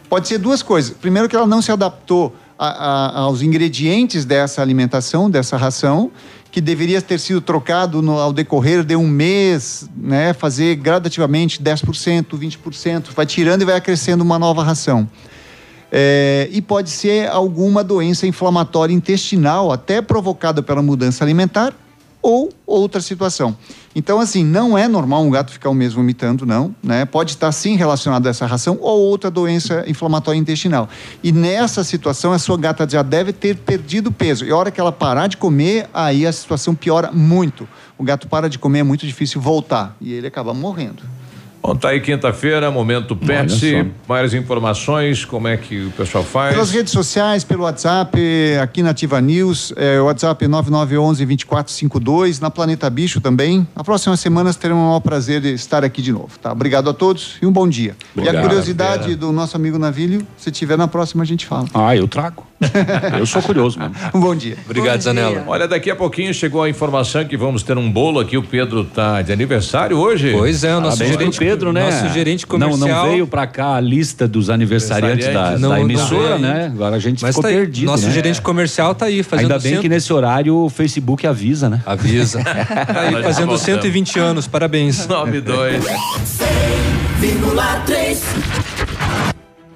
[0.08, 0.90] Pode ser duas coisas.
[0.90, 6.10] Primeiro, que ela não se adaptou a- a- aos ingredientes dessa alimentação, dessa ração.
[6.50, 12.26] Que deveria ter sido trocado no, ao decorrer de um mês, né, fazer gradativamente 10%,
[12.36, 15.08] 20%, vai tirando e vai acrescendo uma nova ração.
[15.92, 21.74] É, e pode ser alguma doença inflamatória intestinal, até provocada pela mudança alimentar,
[22.22, 23.56] ou outra situação.
[23.94, 27.04] Então, assim, não é normal um gato ficar um mês vomitando, não, né?
[27.04, 30.88] Pode estar sim relacionado a essa ração ou outra doença inflamatória intestinal.
[31.22, 34.44] E nessa situação, a sua gata já deve ter perdido peso.
[34.44, 37.68] E a hora que ela parar de comer, aí a situação piora muito.
[37.98, 41.02] O gato para de comer, é muito difícil voltar e ele acaba morrendo.
[41.62, 43.86] Bom, tá aí quinta-feira, momento pet.
[44.08, 46.54] Mais informações, como é que o pessoal faz?
[46.54, 48.18] Pelas redes sociais, pelo WhatsApp,
[48.62, 53.66] aqui na Ativa News, é, o WhatsApp 9911-2452, na Planeta Bicho também.
[53.76, 56.50] Na próxima semana teremos o maior prazer de estar aqui de novo, tá?
[56.52, 57.94] Obrigado a todos e um bom dia.
[58.14, 59.16] Obrigado, e a curiosidade Vera.
[59.16, 61.66] do nosso amigo Navilho, se tiver na próxima a gente fala.
[61.74, 62.46] Ah, eu trago.
[63.18, 63.94] eu sou curioso mesmo.
[64.14, 64.56] Um bom dia.
[64.64, 65.44] Obrigado, Zanella.
[65.46, 68.36] Olha, daqui a pouquinho chegou a informação que vamos ter um bolo aqui.
[68.36, 70.32] O Pedro tá de aniversário hoje.
[70.32, 71.84] Pois é, o nosso gerente- Pedro, né?
[71.84, 75.60] nosso gerente Não, não comercial- veio pra cá a lista dos aniversariantes da, Aniversariantes.
[75.62, 76.38] da Não, não emissora, veio.
[76.38, 76.70] né?
[76.74, 78.12] Agora a gente Mas ficou tá perdido, Nosso né?
[78.12, 81.80] gerente comercial tá aí fazendo Ainda bem cento- que nesse horário o Facebook avisa, né?
[81.86, 82.42] Avisa.
[82.44, 85.06] Tá aí fazendo 120 anos, parabéns.
[85.08, 85.84] 92.
[85.84, 88.18] 100,3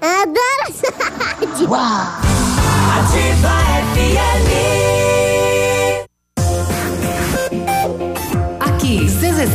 [0.00, 1.70] Adoro essa rádio.
[1.70, 2.06] Uau.
[2.98, 3.54] Ativa
[3.94, 4.83] FM.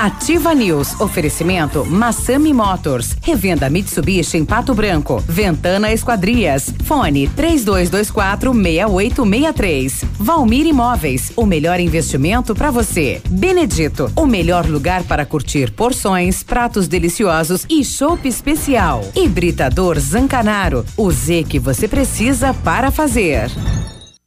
[0.00, 0.98] Ativa News.
[0.98, 3.18] Oferecimento Massami Motors.
[3.20, 5.22] Revenda Mitsubishi em Pato Branco.
[5.28, 6.72] Ventana Esquadrias.
[6.86, 10.04] Fone 3224 6863.
[10.18, 11.30] Valmir Imóveis.
[11.36, 13.20] O melhor investimento para você.
[13.28, 14.10] Benedito.
[14.16, 19.04] O melhor lugar para curtir porções, pratos deliciosos e chopp especial.
[19.14, 20.82] Hibridador Zancanaro.
[20.96, 23.50] O Z que você precisa para fazer.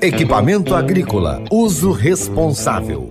[0.00, 3.10] Equipamento agrícola, uso responsável.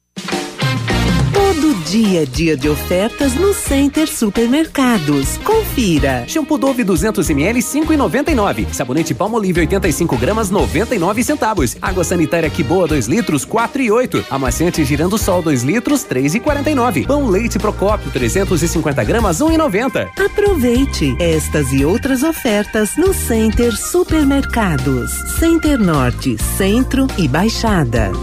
[1.91, 5.37] dia é dia de ofertas no Center Supermercados.
[5.39, 6.23] Confira.
[6.25, 8.67] Shampoo Dove 200ml 5,99.
[8.71, 11.75] Sabonete Palmolive 85 gramas 99 centavos.
[11.81, 14.23] Água sanitária que boa 2 litros 4,8.
[14.29, 17.07] Amaciante girando sol 2 litros 3,49.
[17.07, 20.11] Pão leite Procópio 350 gramas 1,90.
[20.17, 25.11] Aproveite estas e outras ofertas no Center Supermercados.
[25.37, 28.13] Center Norte, Centro e Baixada.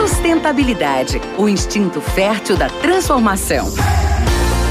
[0.00, 3.70] Sustentabilidade, o instinto fértil da transformação.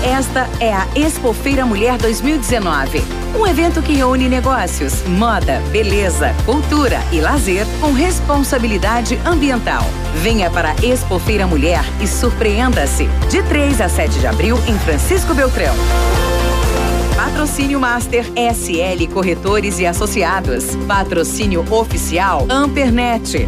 [0.03, 3.03] Esta é a Expofeira Mulher 2019.
[3.39, 9.83] Um evento que reúne negócios, moda, beleza, cultura e lazer com responsabilidade ambiental.
[10.15, 13.05] Venha para a Expofeira Mulher e surpreenda-se.
[13.29, 15.75] De 3 a 7 de abril em Francisco Beltrão.
[17.15, 20.75] Patrocínio Master SL Corretores e Associados.
[20.87, 23.47] Patrocínio Oficial Ampernet.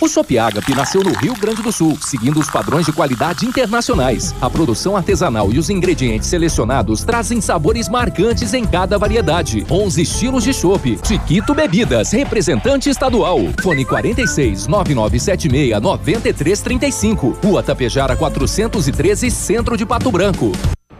[0.00, 4.34] O Shop Agape nasceu no Rio Grande do Sul, seguindo os padrões de qualidade internacionais.
[4.40, 9.64] A produção artesanal e os ingredientes selecionados trazem sabores marcantes em cada variedade.
[9.70, 10.98] 11 estilos de chopp.
[11.06, 13.38] Chiquito Bebidas, representante estadual.
[13.62, 17.38] Fone 46 9976 9335.
[17.42, 20.50] Rua Tapejara 413, Centro de Pato Branco.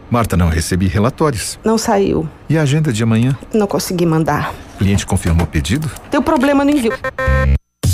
[0.09, 1.59] Marta, não recebi relatórios.
[1.63, 2.29] Não saiu.
[2.47, 3.37] E a agenda de amanhã?
[3.53, 4.53] Não consegui mandar.
[4.75, 5.91] O cliente confirmou o pedido?
[6.09, 6.93] Deu problema no envio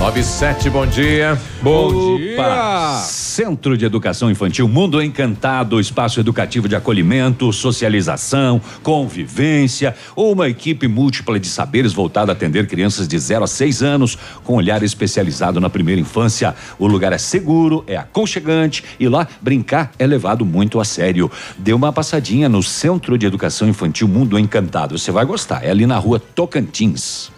[0.00, 1.38] Nove sete, bom dia.
[1.60, 2.16] Bom Opa.
[2.16, 3.02] dia.
[3.04, 11.38] Centro de Educação Infantil Mundo Encantado, espaço educativo de acolhimento, socialização, convivência, uma equipe múltipla
[11.38, 15.68] de saberes voltada a atender crianças de 0 a 6 anos, com olhar especializado na
[15.68, 16.54] primeira infância.
[16.78, 21.30] O lugar é seguro, é aconchegante e lá brincar é levado muito a sério.
[21.58, 24.98] Dê uma passadinha no Centro de Educação Infantil Mundo Encantado.
[24.98, 25.62] Você vai gostar.
[25.62, 27.30] É ali na rua Tocantins.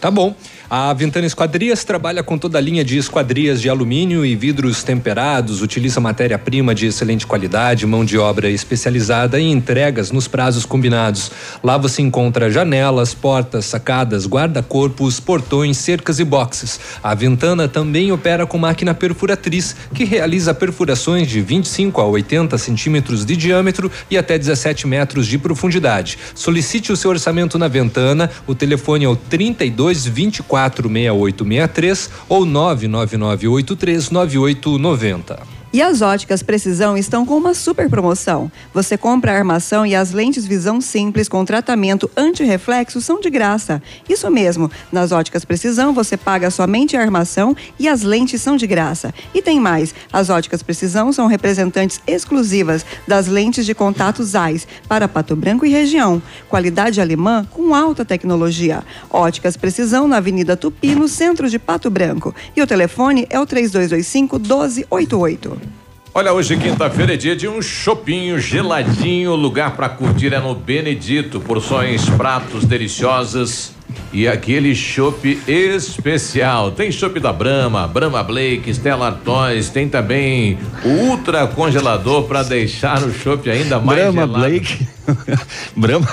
[0.00, 0.34] Tá bom.
[0.70, 5.62] A Ventana Esquadrias trabalha com toda a linha de esquadrias de alumínio e vidros temperados,
[5.62, 11.30] utiliza matéria-prima de excelente qualidade, mão de obra especializada e entregas nos prazos combinados.
[11.64, 16.78] Lá você encontra janelas, portas, sacadas, guarda-corpos, portões, cercas e boxes.
[17.02, 23.24] A Ventana também opera com máquina perfuratriz, que realiza perfurações de 25 a 80 centímetros
[23.24, 26.18] de diâmetro e até 17 metros de profundidade.
[26.34, 28.30] Solicite o seu orçamento na Ventana.
[28.46, 35.57] O telefone é o 32 24 6863 ou 99983 9890.
[35.70, 38.50] E as óticas Precisão estão com uma super promoção.
[38.72, 43.82] Você compra a armação e as lentes visão simples com tratamento anti-reflexo são de graça.
[44.08, 48.66] Isso mesmo, nas óticas Precisão você paga somente a armação e as lentes são de
[48.66, 49.12] graça.
[49.34, 55.06] E tem mais, as óticas Precisão são representantes exclusivas das lentes de contato ZEISS para
[55.06, 56.22] Pato Branco e região.
[56.48, 58.82] Qualidade alemã com alta tecnologia.
[59.10, 62.34] Óticas Precisão na Avenida Tupi, no centro de Pato Branco.
[62.56, 65.67] E o telefone é o 3225 1288.
[66.14, 71.38] Olha, hoje quinta-feira é dia de um chopinho geladinho, lugar para curtir é no Benedito,
[71.38, 73.72] porções, pratos deliciosos
[74.12, 76.72] e aquele chopp especial.
[76.72, 83.02] Tem chopp da Brahma, Brahma Blake, Stella Artois, tem também o ultra congelador para deixar
[83.02, 84.38] o chopp ainda mais Brahma gelado.
[84.38, 84.88] Blake.
[85.76, 86.08] Brahma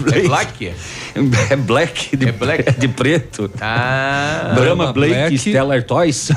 [0.00, 0.18] Blake.
[0.18, 0.72] É black?
[1.50, 2.78] É black de, é black.
[2.78, 3.50] de preto.
[3.60, 4.52] Ah.
[4.54, 6.30] Brahma Blake, Black, Stella Artois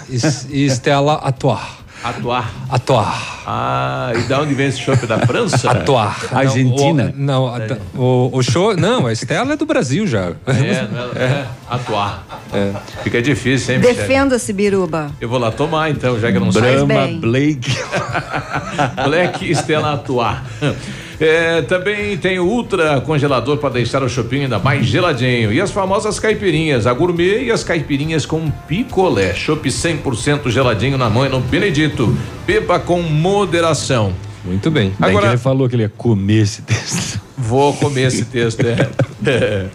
[0.50, 1.79] e Stella Atois.
[2.04, 2.52] Atuar.
[2.70, 3.44] Atuar.
[3.46, 5.06] Ah, e da onde vem esse chopp?
[5.06, 5.70] Da França?
[5.70, 6.18] Atuar.
[6.32, 7.14] Argentina?
[7.16, 8.76] Não, o, não, o, o show.
[8.76, 10.34] Não, a Estela é do Brasil já.
[10.48, 11.48] É, não é, é.
[11.70, 12.26] Atuar.
[12.54, 12.74] É.
[13.04, 15.12] Fica difícil, hein, Defenda-se, Biruba.
[15.20, 17.70] Eu vou lá tomar então, já que eu não Brahma Blake.
[19.04, 20.46] Black Estela Atuar.
[21.20, 25.52] É, também tem o ultra congelador para deixar o shopping ainda mais geladinho.
[25.52, 29.34] E as famosas caipirinhas, a gourmet e as caipirinhas com picolé.
[29.34, 32.18] Chopp 100% geladinho na mão e no Benedito.
[32.48, 34.14] Beba com moderação.
[34.46, 34.94] Muito bem.
[35.02, 37.20] Agora ele falou que ele ia comer esse texto.
[37.38, 38.90] Vou comer esse texto, é.
[39.26, 39.66] é.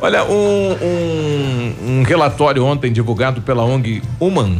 [0.00, 4.58] Olha, um, um, um, relatório ontem divulgado pela ONG Human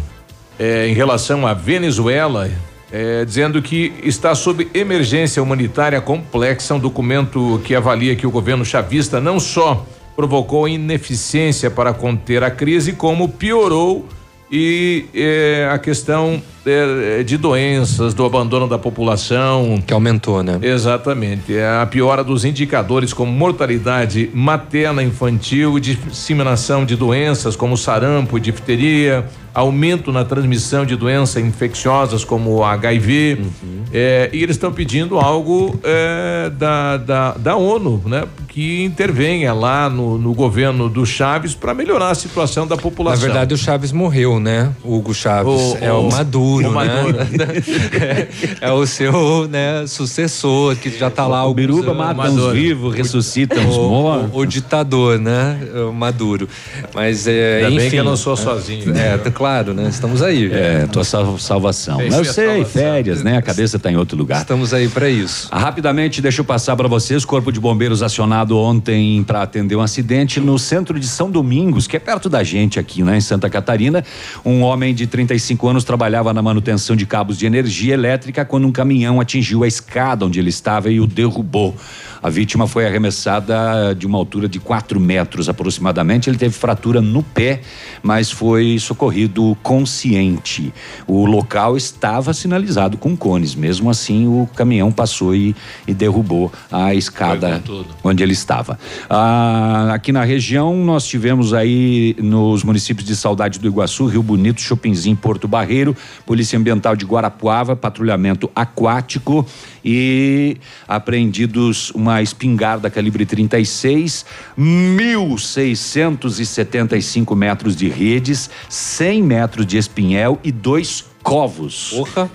[0.58, 2.50] é, em relação à Venezuela
[2.90, 8.64] é, dizendo que está sob emergência humanitária complexa, um documento que avalia que o governo
[8.64, 9.86] chavista não só
[10.16, 14.06] provocou ineficiência para conter a crise, como piorou
[14.50, 19.82] e é, a questão é, de doenças, do abandono da população.
[19.86, 20.58] Que aumentou, né?
[20.62, 21.56] Exatamente.
[21.56, 28.40] É a piora dos indicadores como mortalidade materna infantil, disseminação de doenças como sarampo e
[28.40, 29.26] difteria,
[29.58, 33.38] aumento na transmissão de doenças infecciosas como HIV.
[33.40, 33.82] Uhum.
[33.92, 38.24] É, e eles estão pedindo algo é, da, da, da ONU, né?
[38.46, 43.20] Que intervenha lá no, no governo do Chaves para melhorar a situação da população.
[43.20, 44.72] Na verdade, o Chaves morreu, né?
[44.84, 45.52] Hugo Chaves.
[45.52, 47.18] O, é o, o Maduro, o Maduro.
[47.18, 48.28] né?
[48.60, 51.46] é, é, o seu né, sucessor, que já está lá.
[51.46, 54.30] O Biruba mata uns vivos, ressuscita uns mortos.
[54.32, 55.58] O, ditador, né?
[55.88, 56.48] O Maduro.
[56.94, 57.76] Mas, é, Ainda enfim.
[57.78, 58.90] bem que eu não sou sozinho.
[58.90, 59.32] É, né?
[59.32, 59.88] claro, né?
[59.88, 60.50] Estamos aí.
[60.52, 61.98] É, tua salvação.
[61.98, 63.36] Mas eu sei, férias, né?
[63.36, 64.40] A cabeça está em outro lugar.
[64.40, 65.48] Estamos aí para isso.
[65.52, 67.24] Rapidamente, deixa eu passar para vocês.
[67.24, 71.96] Corpo de Bombeiros acionado ontem para atender um acidente no centro de São Domingos, que
[71.96, 73.16] é perto da gente aqui, né?
[73.16, 74.04] Em Santa Catarina.
[74.44, 78.72] Um homem de 35 anos trabalhava na manutenção de cabos de energia elétrica quando um
[78.72, 81.76] caminhão atingiu a escada onde ele estava e o derrubou.
[82.22, 86.28] A vítima foi arremessada de uma altura de 4 metros aproximadamente.
[86.28, 87.60] Ele teve fratura no pé,
[88.02, 90.72] mas foi socorrido consciente.
[91.06, 93.54] O local estava sinalizado com cones.
[93.54, 95.54] Mesmo assim, o caminhão passou e,
[95.86, 97.62] e derrubou a escada
[98.02, 98.78] onde ele estava.
[99.08, 104.60] Ah, aqui na região, nós tivemos aí nos municípios de Saudade do Iguaçu, Rio Bonito,
[104.60, 105.96] Chopinzinho, Porto Barreiro,
[106.26, 109.46] Polícia Ambiental de Guarapuava, patrulhamento aquático
[109.84, 114.24] e apreendidos uma espingarda calibre 36,
[114.58, 121.90] 1.675 metros de redes, 100 metros de espinhel e dois covos.
[121.90, 122.30] Porra!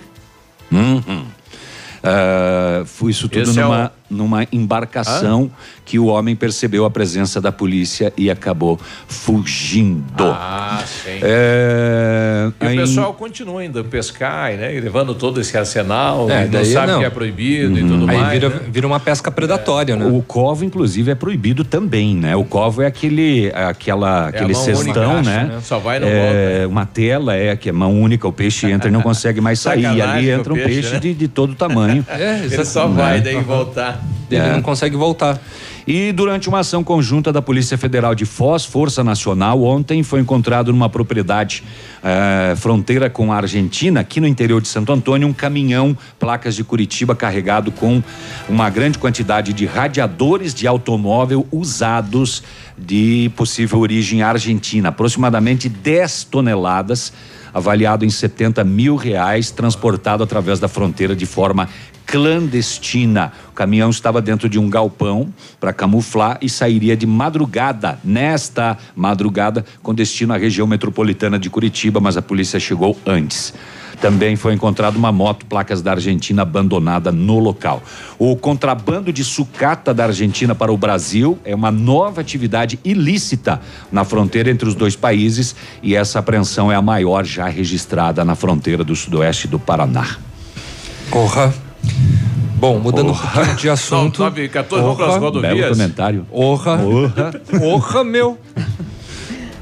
[0.70, 1.24] Uhum.
[2.04, 3.90] Uh, foi isso tudo Esse numa, é o...
[4.14, 5.58] numa embarcação ah?
[5.84, 10.24] que o homem percebeu a presença da polícia e acabou fugindo.
[10.24, 11.20] Ah, sim.
[11.22, 12.78] É, e aí...
[12.78, 14.74] o pessoal continua ainda pescar, né?
[14.74, 16.98] E levando todo esse arsenal, é, não sabe não.
[17.00, 17.78] que é proibido uhum.
[17.78, 18.32] e tudo aí mais.
[18.32, 18.60] Vira, né?
[18.68, 19.96] vira uma pesca predatória, é.
[19.96, 20.06] né?
[20.06, 22.34] O covo, inclusive, é proibido também, né?
[22.36, 25.50] O covo é aquele, aquela, é aquele cestão, né?
[25.52, 25.60] né?
[25.62, 26.68] Só vai no é, volta.
[26.68, 29.82] Uma tela é que é mão única, o peixe entra e não consegue mais sair.
[29.82, 31.00] e ali entra um peixe, peixe né?
[31.00, 32.04] de, de todo tamanho.
[32.14, 34.00] É, Ele só vai daí voltar.
[34.30, 35.40] Ele não consegue voltar.
[35.86, 40.72] E durante uma ação conjunta da Polícia Federal de Foz, Força Nacional, ontem foi encontrado
[40.72, 41.62] numa propriedade
[42.02, 46.64] eh, fronteira com a Argentina, aqui no interior de Santo Antônio, um caminhão, placas de
[46.64, 48.02] Curitiba, carregado com
[48.48, 52.42] uma grande quantidade de radiadores de automóvel usados
[52.78, 57.12] de possível origem argentina, aproximadamente 10 toneladas
[57.54, 61.68] avaliado em 70 mil reais, transportado através da fronteira de forma
[62.04, 63.32] clandestina.
[63.50, 69.64] O caminhão estava dentro de um galpão para camuflar e sairia de madrugada, nesta madrugada,
[69.82, 73.54] com destino à região metropolitana de Curitiba, mas a polícia chegou antes.
[74.00, 77.82] Também foi encontrada uma moto, placas da Argentina, abandonada no local.
[78.18, 83.60] O contrabando de sucata da Argentina para o Brasil é uma nova atividade ilícita
[83.90, 88.34] na fronteira entre os dois países e essa apreensão é a maior já registrada na
[88.34, 90.16] fronteira do sudoeste do Paraná.
[91.10, 91.52] Porra.
[92.56, 93.28] Bom, mudando Orra.
[93.28, 94.22] um pouquinho de assunto.
[94.22, 95.54] 9, 14, vamos para as rodovias.
[95.54, 96.26] Belo comentário.
[96.30, 96.82] Orra.
[96.82, 97.32] Orra.
[97.62, 98.38] Orra, meu.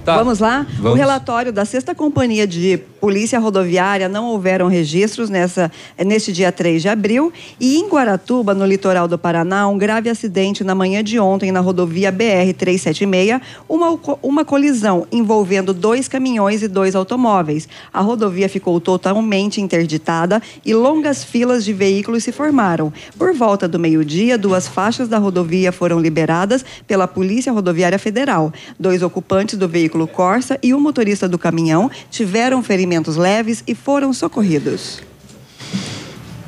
[0.05, 0.17] Tá.
[0.17, 0.67] Vamos lá?
[0.79, 0.93] Vamos.
[0.93, 5.71] O relatório da Sexta Companhia de Polícia Rodoviária não houveram registros nessa,
[6.05, 7.33] neste dia 3 de abril.
[7.61, 11.61] E em Guaratuba, no litoral do Paraná, um grave acidente na manhã de ontem na
[11.61, 17.69] rodovia BR-376, uma, uma colisão envolvendo dois caminhões e dois automóveis.
[17.93, 22.93] A rodovia ficou totalmente interditada e longas filas de veículos se formaram.
[23.17, 28.53] Por volta do meio-dia, duas faixas da rodovia foram liberadas pela Polícia Rodoviária Federal.
[28.79, 33.75] Dois ocupantes do veículo veículo Corsa e o motorista do caminhão tiveram ferimentos leves e
[33.75, 35.03] foram socorridos.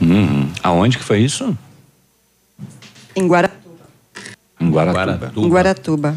[0.01, 0.49] Uhum.
[0.62, 1.57] Aonde que foi isso?
[3.15, 3.61] Em Guaratuba.
[4.59, 5.33] Em Guaratuba.
[5.37, 6.16] Em Guaratuba.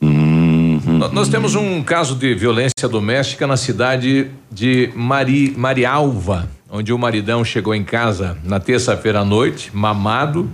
[0.00, 0.98] Uhum.
[1.12, 7.44] Nós temos um caso de violência doméstica na cidade de Mari, Marialva, onde o maridão
[7.44, 10.48] chegou em casa na terça-feira à noite, mamado,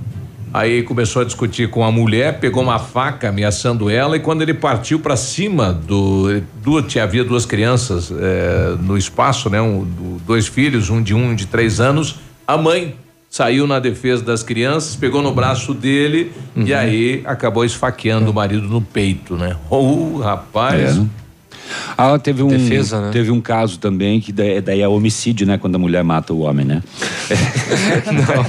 [0.55, 4.55] Aí começou a discutir com a mulher, pegou uma faca ameaçando ela e quando ele
[4.55, 9.61] partiu para cima do, duas tinha havia duas crianças é, no espaço, né?
[9.61, 9.85] Um,
[10.25, 12.21] dois filhos, um de um e de três anos.
[12.47, 12.95] A mãe
[13.29, 16.63] saiu na defesa das crianças, pegou no braço dele uhum.
[16.63, 19.57] e aí acabou esfaqueando o marido no peito, né?
[19.69, 20.99] Oh, rapaz.
[20.99, 21.24] É.
[21.97, 23.11] Ah, teve um Defesa, né?
[23.13, 25.57] teve um caso também que daí, daí é homicídio, né?
[25.59, 26.83] Quando a mulher mata o homem, né?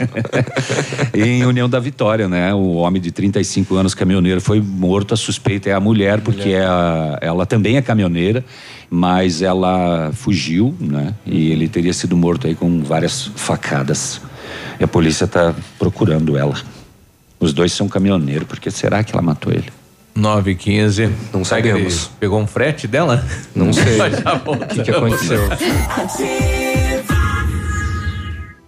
[1.14, 2.54] em União da Vitória, né?
[2.54, 5.14] O homem de 35 anos, caminhoneiro, foi morto.
[5.14, 8.44] A suspeita é a mulher, porque É a- ela também é caminhoneira,
[8.90, 11.14] mas ela fugiu, né?
[11.26, 14.22] E ele teria sido morto aí com várias facadas.
[14.80, 16.56] E a polícia está procurando ela.
[17.40, 19.70] Os dois são caminhoneiros, porque será que ela matou ele?
[20.16, 22.10] 9 e 15 Não sabemos.
[22.20, 23.24] Pegou um frete dela?
[23.54, 24.00] Não sei.
[24.00, 25.42] O que, que aconteceu?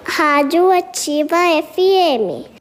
[0.04, 1.38] Rádio Ativa
[1.74, 2.57] FM.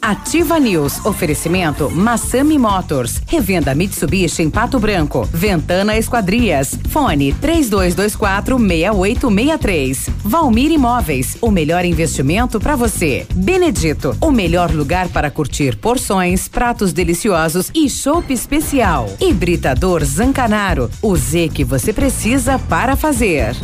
[0.00, 1.04] Ativa News.
[1.04, 3.20] Oferecimento Massami Motors.
[3.26, 5.28] Revenda Mitsubishi em Pato Branco.
[5.32, 6.78] Ventana Esquadrias.
[6.88, 10.10] Fone 3224 6863.
[10.24, 11.36] Valmir Imóveis.
[11.40, 13.26] O melhor investimento para você.
[13.34, 14.16] Benedito.
[14.20, 19.08] O melhor lugar para curtir porções, pratos deliciosos e chopp especial.
[19.20, 20.90] Hibridador Zancanaro.
[21.02, 23.56] O Z que você precisa para fazer.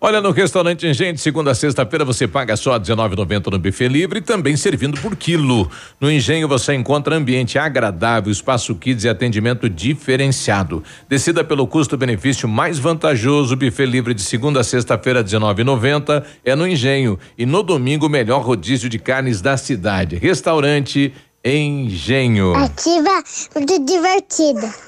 [0.00, 4.56] Olha, no restaurante Engenho, segunda a sexta-feira, você paga só R$19,90 no buffet livre também
[4.56, 5.68] servindo por quilo.
[6.00, 10.84] No Engenho você encontra ambiente agradável, espaço kids e atendimento diferenciado.
[11.08, 17.18] Decida pelo custo-benefício mais vantajoso, buffet livre de segunda a sexta-feira, R$19,90 é no Engenho.
[17.36, 20.14] E no domingo, o melhor rodízio de carnes da cidade.
[20.14, 21.12] Restaurante
[21.44, 22.54] Engenho.
[22.54, 23.22] Ativa,
[23.56, 24.87] muito divertida.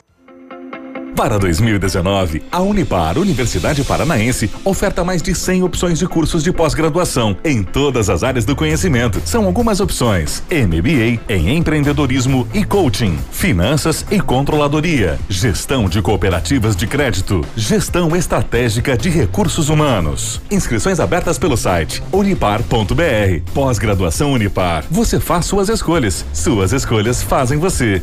[1.20, 7.36] Para 2019, a Unipar, Universidade Paranaense, oferta mais de 100 opções de cursos de pós-graduação
[7.44, 9.20] em todas as áreas do conhecimento.
[9.26, 16.86] São algumas opções: MBA em empreendedorismo e coaching, finanças e controladoria, gestão de cooperativas de
[16.86, 20.40] crédito, gestão estratégica de recursos humanos.
[20.50, 23.42] Inscrições abertas pelo site unipar.br.
[23.52, 24.86] Pós-graduação Unipar.
[24.90, 26.24] Você faz suas escolhas.
[26.32, 28.02] Suas escolhas fazem você.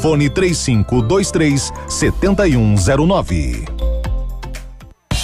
[0.00, 3.80] fone 3523 7109.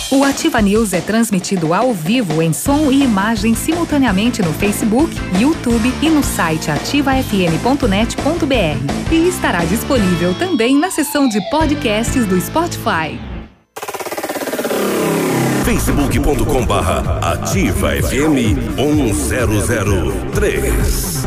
[0.08, 5.92] O Ativa News é transmitido ao vivo em som e imagem simultaneamente no Facebook, YouTube
[6.00, 9.12] e no site ativafm.net.br.
[9.12, 13.18] E estará disponível também na seção de podcasts do Spotify.
[15.64, 21.26] facebook.com barra ativa FM 1003.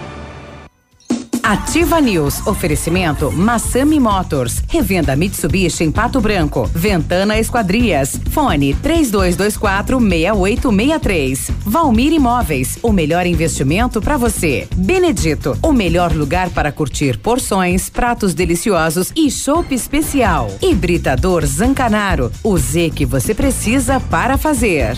[1.51, 2.47] Ativa News.
[2.47, 4.63] Oferecimento Massami Motors.
[4.69, 6.65] Revenda Mitsubishi em Pato Branco.
[6.73, 8.17] Ventana Esquadrias.
[8.29, 11.51] Fone 3224 6863.
[11.65, 12.79] Valmir Imóveis.
[12.81, 14.65] O melhor investimento para você.
[14.77, 15.57] Benedito.
[15.61, 20.49] O melhor lugar para curtir porções, pratos deliciosos e chopp especial.
[20.61, 22.31] Hibridador Zancanaro.
[22.45, 24.95] O Z que você precisa para fazer.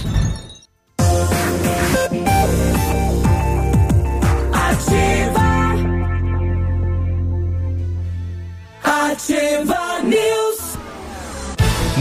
[4.53, 5.42] Ativa.
[9.13, 10.42] Ativa News.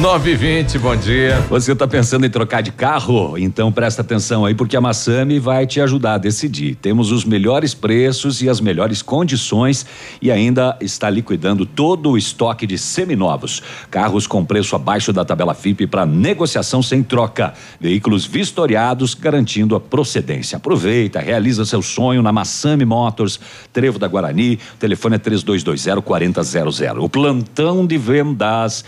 [0.00, 1.38] 9 e 20 bom dia.
[1.50, 3.36] Você está pensando em trocar de carro?
[3.36, 6.76] Então presta atenção aí, porque a Massami vai te ajudar a decidir.
[6.76, 9.84] Temos os melhores preços e as melhores condições
[10.20, 13.62] e ainda está liquidando todo o estoque de seminovos.
[13.90, 17.52] Carros com preço abaixo da tabela FIP para negociação sem troca.
[17.78, 20.56] Veículos vistoriados garantindo a procedência.
[20.56, 23.38] Aproveita, realiza seu sonho na Massami Motors,
[23.74, 24.58] Trevo da Guarani.
[24.80, 27.04] Telefone é 3220 4000.
[27.04, 28.86] O plantão de vendas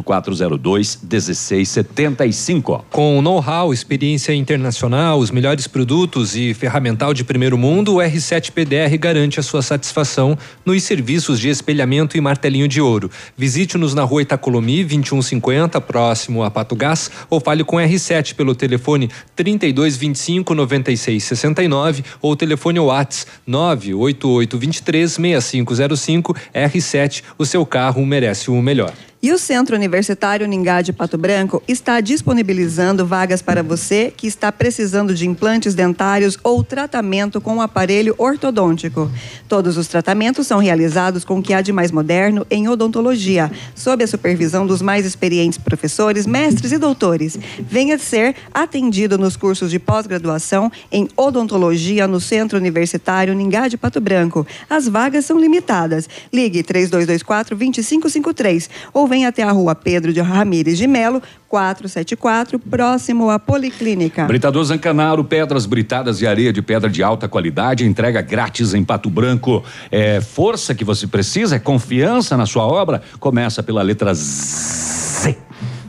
[0.00, 2.84] 98402 1675.
[2.90, 8.96] Com know-how, experiência internacional, os melhores produtos e ferramental de primeiro mundo, o R7 PDR
[8.98, 13.10] garante a sua satisfação nos serviços de espelhamento e martelinho de ouro.
[13.36, 19.10] Visite-nos na rua Itacolomi, 2150, próximo a Pato Gás, ou fale com R7 pelo telefone
[19.36, 26.36] 3225 9669 ou telefone Whats 98823 6505.
[26.54, 28.92] R7, o seu carro merece o melhor.
[29.24, 34.50] E o Centro Universitário Ningá de Pato Branco está disponibilizando vagas para você que está
[34.50, 39.08] precisando de implantes dentários ou tratamento com um aparelho ortodôntico.
[39.48, 44.02] Todos os tratamentos são realizados com o que há de mais moderno em odontologia, sob
[44.02, 47.38] a supervisão dos mais experientes professores, mestres e doutores.
[47.60, 54.00] Venha ser atendido nos cursos de pós-graduação em odontologia no Centro Universitário Ningá de Pato
[54.00, 54.44] Branco.
[54.68, 56.08] As vagas são limitadas.
[56.32, 63.28] Ligue 3224 2553 ou vem até a rua Pedro de Ramires de Melo, 474, próximo
[63.28, 64.24] à Policlínica.
[64.24, 69.10] Britador Zancanaro, pedras britadas e areia de pedra de alta qualidade, entrega grátis em Pato
[69.10, 69.62] Branco.
[69.90, 73.02] É força que você precisa, é confiança na sua obra.
[73.20, 75.36] Começa pela letra Z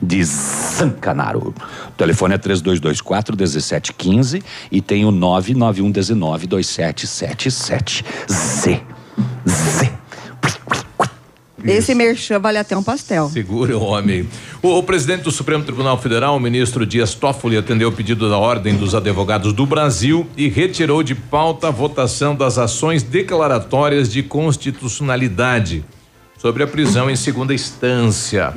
[0.02, 1.54] de Zancanaro.
[1.88, 8.04] O telefone é 3224 1715 e tem o 99119 2777.
[8.30, 8.82] Z.
[9.48, 10.04] Z.
[11.72, 13.28] Esse merchan vale até um pastel.
[13.28, 14.28] Segura o homem.
[14.62, 18.36] O, o, presidente do Supremo Tribunal Federal, o ministro Dias Toffoli, atendeu o pedido da
[18.36, 24.22] Ordem dos Advogados do Brasil e retirou de pauta a votação das ações declaratórias de
[24.22, 25.84] constitucionalidade
[26.38, 28.52] sobre a prisão em segunda instância.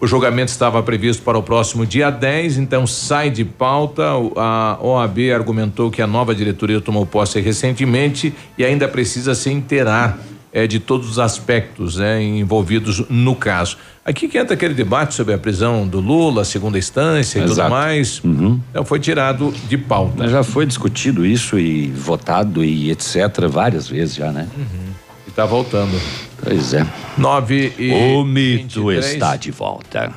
[0.00, 4.02] O julgamento estava previsto para o próximo dia 10, então sai de pauta.
[4.36, 10.18] A OAB argumentou que a nova diretoria tomou posse recentemente e ainda precisa se inteirar
[10.52, 13.78] é, de todos os aspectos né, envolvidos no caso.
[14.04, 17.60] Aqui que entra aquele debate sobre a prisão do Lula, segunda instância e Exato.
[17.60, 18.22] tudo mais.
[18.22, 18.60] Uhum.
[18.70, 20.28] Então foi tirado de pauta.
[20.28, 23.46] Já foi discutido isso e votado e etc.
[23.48, 24.48] várias vezes já, né?
[24.56, 24.92] Uhum.
[25.26, 25.98] E tá voltando.
[26.42, 26.84] Pois é.
[27.16, 27.92] 9 e.
[27.92, 29.12] O mito 23.
[29.12, 30.12] está de volta.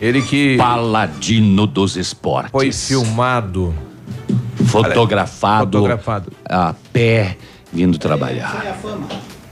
[0.00, 0.56] Ele que.
[0.56, 2.50] Paladino dos esportes.
[2.50, 3.74] Foi filmado.
[4.66, 5.78] Fotografado.
[5.78, 6.32] Fotografado.
[6.46, 7.36] A pé,
[7.70, 8.78] vindo trabalhar.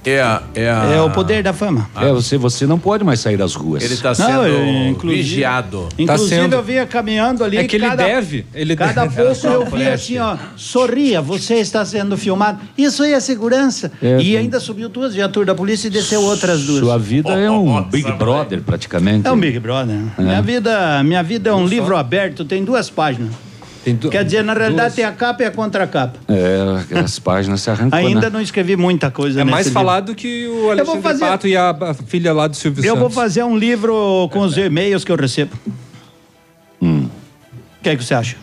[0.05, 0.85] É, a, é, a...
[0.97, 1.89] É o poder da fama.
[1.95, 3.83] É, você, você não pode mais sair das ruas.
[3.83, 5.89] Ele está sendo Não, eu, inclusive- vigiado.
[5.99, 7.59] Inclusive, eu vinha caminhando ali.
[7.59, 9.23] É que ele cada, deve, ele cada deve.
[9.23, 10.37] pouco eu via assim, ó.
[10.57, 12.61] Sorria, você está sendo filmado.
[12.77, 13.93] Isso aí é segurança.
[14.03, 14.37] É, e sim.
[14.37, 16.81] ainda subiu duas viaturas da polícia e desceu outras duas.
[16.81, 19.27] Sua vida é um Big Brother, praticamente.
[19.27, 19.97] É um Big Brother.
[20.19, 23.50] Minha, vida, minha vida é um livro aberto, tem duas páginas.
[24.11, 24.95] Quer dizer, na realidade duas.
[24.95, 26.19] tem a capa e a contracapa.
[26.29, 28.31] É, as páginas se arrancou, Ainda né?
[28.31, 29.81] não escrevi muita coisa É nesse mais livro.
[29.81, 31.75] falado que o vou Alexandre fazer- Pato e a,
[32.07, 33.15] filha lá do Silvio Eu vou Santos.
[33.15, 35.57] fazer um livro com os e-mails que eu recebo.
[36.83, 37.07] Hum.
[37.79, 38.37] O que é que você acha?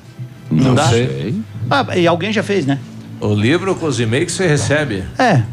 [0.50, 0.88] Não dá?
[0.88, 1.36] sei.
[1.70, 2.80] Ah, e alguém já fez, né?
[3.20, 5.04] O livro com os e-mails que você recebe.
[5.20, 5.44] É.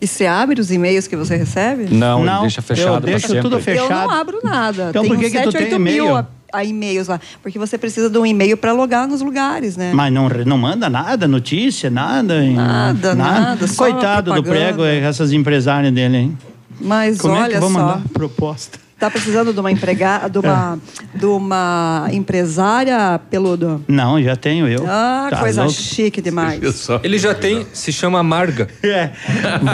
[0.00, 1.86] E você abre os e-mails que você recebe?
[1.94, 3.42] Não, ele Não, deixa eu fechado pra deixo sempre.
[3.42, 3.88] tudo Eu fechado.
[3.88, 4.88] não abro nada.
[4.90, 6.26] Então, tem por que que tu 7, tem 8 mil e-mail?
[6.52, 7.20] A, e-mails lá.
[7.42, 9.92] Porque você precisa de um e-mail para logar nos lugares, né?
[9.94, 12.42] Mas não, não manda nada, notícia, nada.
[12.42, 16.38] Nada, nada, só Coitado do prego, essas empresárias dele, hein?
[16.80, 17.78] Mas Como é olha que vou só.
[17.78, 18.81] mandar proposta?
[19.02, 20.78] Tá precisando de uma empregada, de uma,
[21.12, 21.18] É.
[21.18, 23.84] de uma empresária, peludo?
[23.88, 24.84] Não, já tenho eu.
[24.86, 25.76] Ah, Tá coisa louco?
[25.76, 26.60] chique demais.
[27.02, 28.68] Ele já tem, se chama Marga.
[28.80, 29.10] É.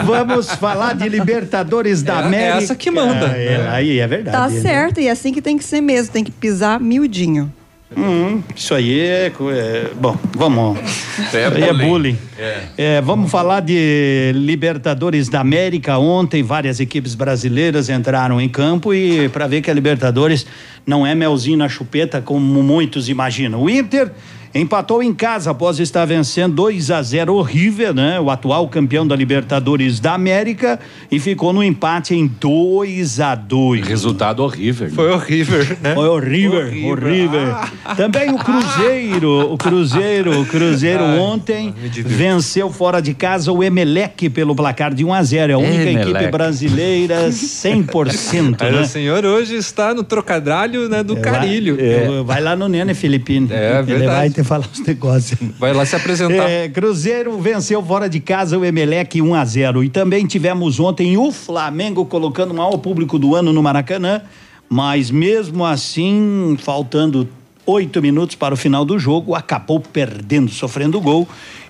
[0.03, 2.57] Vamos falar de Libertadores da É- é América.
[2.63, 3.27] essa que manda.
[3.27, 4.35] É, aí é verdade.
[4.35, 4.61] Tá né?
[4.61, 7.53] certo, e é assim que tem que ser mesmo, tem que pisar miudinho.
[7.97, 10.77] Hum, isso aí é, é- Bom, vamos.
[10.77, 10.83] É
[11.23, 11.87] Isso aí é bullying.
[11.89, 12.17] bullying.
[12.37, 12.63] É.
[12.77, 15.97] É, vamos falar de Libertadores da América.
[15.97, 20.45] Ontem, várias equipes brasileiras entraram em campo e para ver que a Libertadores
[20.85, 23.63] não é melzinho na chupeta, como muitos imaginam.
[23.63, 24.11] O Inter
[24.53, 28.19] empatou em casa após estar vencendo 2 a 0 o River, né?
[28.19, 30.79] O atual campeão da Libertadores da América
[31.11, 33.87] e ficou no empate em 2 a 2.
[33.87, 34.87] Resultado horrível.
[34.87, 34.93] né?
[34.95, 35.93] Foi horrível, né?
[35.95, 36.59] Foi horrível,
[36.91, 37.55] horrível.
[37.95, 41.73] Também o Cruzeiro, o Cruzeiro, o Cruzeiro Ai, ontem
[42.05, 45.51] venceu fora de casa o Emelec pelo placar de 1 a 0.
[45.51, 46.09] É a única Emelec.
[46.11, 48.81] equipe brasileira 100%, Mas né?
[48.81, 51.77] o senhor hoje está no trocadilho né, do É, carilho.
[51.77, 53.47] vai- Vai lá no Nene Filipino.
[53.51, 54.38] É Ele verdade.
[54.43, 55.39] Falar os negócios.
[55.57, 56.49] Vai lá se apresentar.
[56.49, 61.17] É, Cruzeiro venceu fora de casa o Emelec 1 a 0 e também tivemos ontem
[61.17, 64.21] o Flamengo colocando o maior público do ano no Maracanã,
[64.69, 67.27] mas mesmo assim, faltando
[67.65, 71.27] oito minutos para o final do jogo, acabou perdendo, sofrendo gol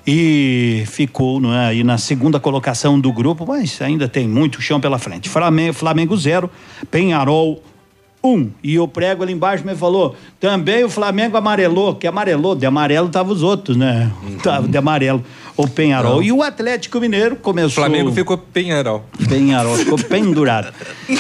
[0.08, 4.80] e ficou não é, aí na segunda colocação do grupo, mas ainda tem muito chão
[4.80, 5.30] pela frente.
[5.30, 6.50] Flamengo, Flamengo 0,
[6.90, 7.62] Penharol
[8.24, 8.50] um.
[8.64, 13.10] E o prego ali embaixo me falou, também o Flamengo amarelou, que amarelou, de amarelo
[13.10, 14.12] tava os outros, né?
[14.44, 15.24] Tava de amarelo,
[15.58, 16.16] o Penharol.
[16.16, 16.24] Não.
[16.24, 17.84] E o Atlético Mineiro O começou...
[17.84, 19.04] Flamengo ficou Penharol.
[19.28, 20.74] Penharol, ficou pendurado.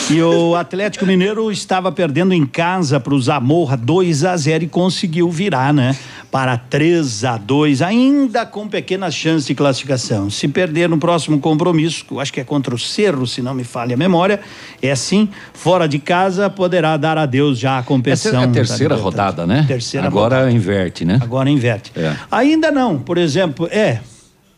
[0.09, 4.67] E o Atlético Mineiro estava perdendo em casa para o Zamorra 2 a 0 e
[4.67, 5.95] conseguiu virar, né?
[6.31, 10.29] Para 3 a 2 ainda com pequenas chances de classificação.
[10.29, 13.63] Se perder no próximo compromisso, eu acho que é contra o Cerro, se não me
[13.63, 14.39] falha a memória,
[14.81, 18.41] é assim, fora de casa, poderá dar adeus já à Essa competição.
[18.41, 19.03] é a terceira Libertadores.
[19.03, 19.65] rodada, né?
[19.67, 20.51] Terceira Agora rodada.
[20.55, 21.19] inverte, né?
[21.21, 21.91] Agora inverte.
[21.95, 22.15] É.
[22.31, 23.99] Ainda não, por exemplo, é.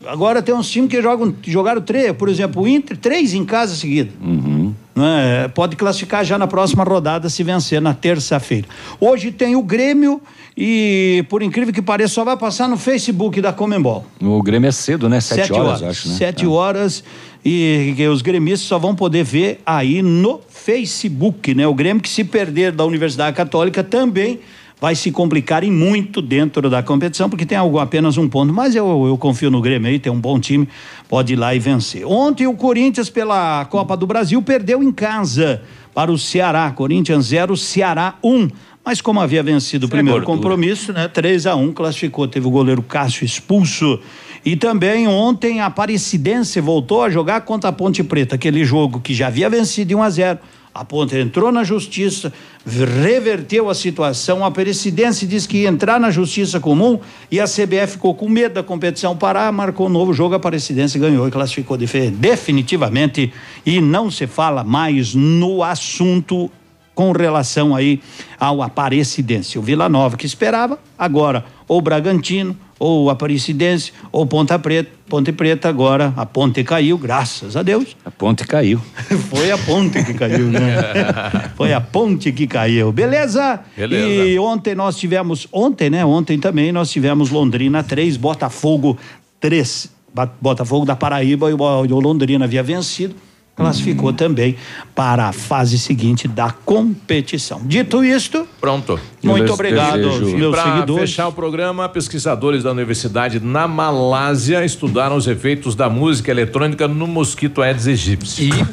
[0.06, 3.76] Agora tem uns times que jogam, jogaram três, por exemplo, o Inter, três em casa
[3.76, 4.10] seguida.
[4.20, 4.74] Uhum.
[4.96, 5.46] Né?
[5.54, 8.66] Pode classificar já na próxima rodada se vencer na terça-feira.
[9.00, 10.20] Hoje tem o Grêmio
[10.56, 14.04] e, por incrível que pareça, só vai passar no Facebook da Comembol.
[14.20, 15.20] O Grêmio é cedo, né?
[15.20, 16.14] Sete, horas, acho, né?
[16.16, 16.48] Sete É.
[16.48, 17.04] horas
[17.44, 21.66] e que os gremistas só vão poder ver aí no Facebook, né?
[21.66, 24.40] O Grêmio que se perder da Universidade Católica também
[24.80, 28.74] vai se complicar em muito dentro da competição, porque tem algo, apenas um ponto, mas
[28.74, 30.68] eu, eu confio no Grêmio aí, tem um bom time,
[31.08, 32.04] pode ir lá e vencer.
[32.04, 35.62] Ontem o Corinthians pela Copa do Brasil perdeu em casa
[35.94, 38.28] para o Ceará, Corinthians 0, Ceará 1.
[38.28, 38.48] Um.
[38.84, 41.06] Mas como havia vencido o Isso primeiro compromisso, né?
[41.06, 44.00] 3 a 1 classificou, teve o goleiro Cássio expulso.
[44.44, 49.14] E também ontem a Aparecidense voltou a jogar contra a Ponte Preta, aquele jogo que
[49.14, 50.38] já havia vencido de 1 a 0.
[50.74, 52.32] A Ponte entrou na justiça,
[52.66, 54.42] reverteu a situação.
[54.42, 56.98] A Aparecidense disse que ia entrar na justiça comum
[57.30, 60.34] e a CBF ficou com medo da competição parar, marcou um novo jogo.
[60.34, 63.32] A Aparecidense ganhou e classificou definitivamente.
[63.66, 66.50] E não se fala mais no assunto
[66.94, 68.00] com relação aí
[68.40, 69.58] ao Aparecidense.
[69.58, 75.68] O Vila Nova que esperava, agora ou Bragantino, ou Aparecidense, ou Ponta Preta, Ponte Preta,
[75.68, 77.96] agora a ponte caiu, graças a Deus.
[78.04, 78.80] A ponte caiu.
[79.30, 80.60] Foi a ponte que caiu, né?
[81.54, 82.90] Foi a ponte que caiu.
[82.90, 83.60] Beleza?
[83.76, 84.24] Beleza.
[84.24, 86.04] E ontem nós tivemos, ontem, né?
[86.04, 88.98] Ontem também nós tivemos Londrina 3, Botafogo
[89.38, 89.88] 3.
[90.12, 93.14] Ba- Botafogo da Paraíba e o Londrina havia vencido.
[93.54, 94.56] Classificou também
[94.94, 97.60] para a fase seguinte da competição.
[97.64, 98.98] Dito isto, Pronto.
[99.22, 100.24] Muito Beleza, obrigado desejo.
[100.24, 101.10] aos E meus pra seguidores.
[101.10, 107.06] fechar o programa, pesquisadores da Universidade na Malásia estudaram os efeitos da música eletrônica no
[107.06, 108.44] mosquito Aedes aegypti.
[108.50, 108.66] E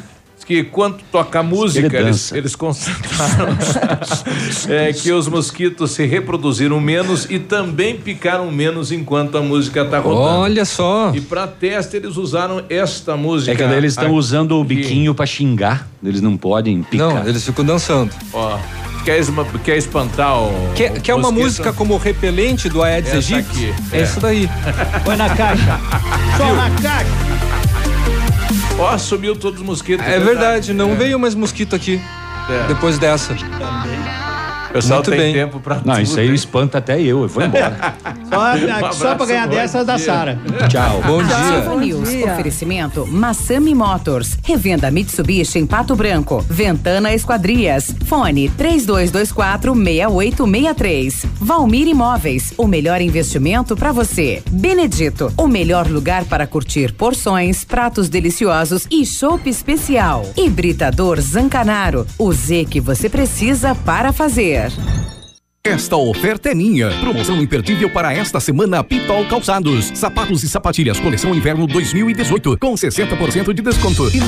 [0.44, 3.56] que quando toca música, Ele eles, eles constataram
[4.68, 9.98] é, que os mosquitos se reproduziram menos e também picaram menos enquanto a música está
[9.98, 10.40] rodando.
[10.40, 11.12] Olha só.
[11.14, 13.52] E para teste eles usaram esta música.
[13.52, 15.88] É que daí eles estão usando o biquinho pra xingar.
[16.02, 17.08] Eles não podem picar.
[17.14, 18.12] Não, eles ficam dançando.
[18.32, 18.58] Ó,
[19.04, 20.72] quer, esma- quer espantar o.
[20.74, 21.44] Quer, o quer uma mosquito?
[21.44, 23.74] música como repelente do Aedes aegypti?
[23.92, 24.02] É é.
[24.02, 24.48] isso daí.
[25.04, 25.80] põe na caixa.
[26.36, 27.29] Só na caixa.
[28.80, 30.06] Ó, sumiu todos os mosquitos.
[30.06, 32.00] É verdade, não veio mais mosquito aqui.
[32.48, 32.66] É.
[32.66, 33.34] Depois dessa.
[34.70, 35.34] O pessoal Muito tem bem.
[35.34, 36.34] tempo pra Não, tudo, isso aí hein?
[36.34, 37.22] espanta até eu.
[37.22, 37.76] Eu vou embora.
[38.30, 38.54] Só,
[38.88, 40.04] Um só para ganhar dessas da dia.
[40.06, 40.38] Sara.
[40.68, 41.02] Tchau.
[41.04, 41.36] Bom dia.
[41.36, 42.08] Ativa News.
[42.08, 44.38] Oferecimento Massami Motors.
[44.44, 46.44] Revenda Mitsubishi em Pato Branco.
[46.48, 47.92] Ventana Esquadrias.
[48.06, 51.26] Fone 3224 6863.
[51.40, 52.54] Valmir Imóveis.
[52.56, 54.40] O melhor investimento para você.
[54.52, 55.32] Benedito.
[55.36, 60.24] O melhor lugar para curtir porções, pratos deliciosos e chopp especial.
[60.36, 62.06] Hibridador Zancanaro.
[62.16, 64.59] O Z que você precisa para fazer.
[65.62, 66.90] Esta oferta é minha.
[67.00, 69.92] Promoção imperdível para esta semana Pitol Calçados.
[69.94, 74.10] Sapatos e sapatilhas coleção inverno 2018 com 60% de desconto.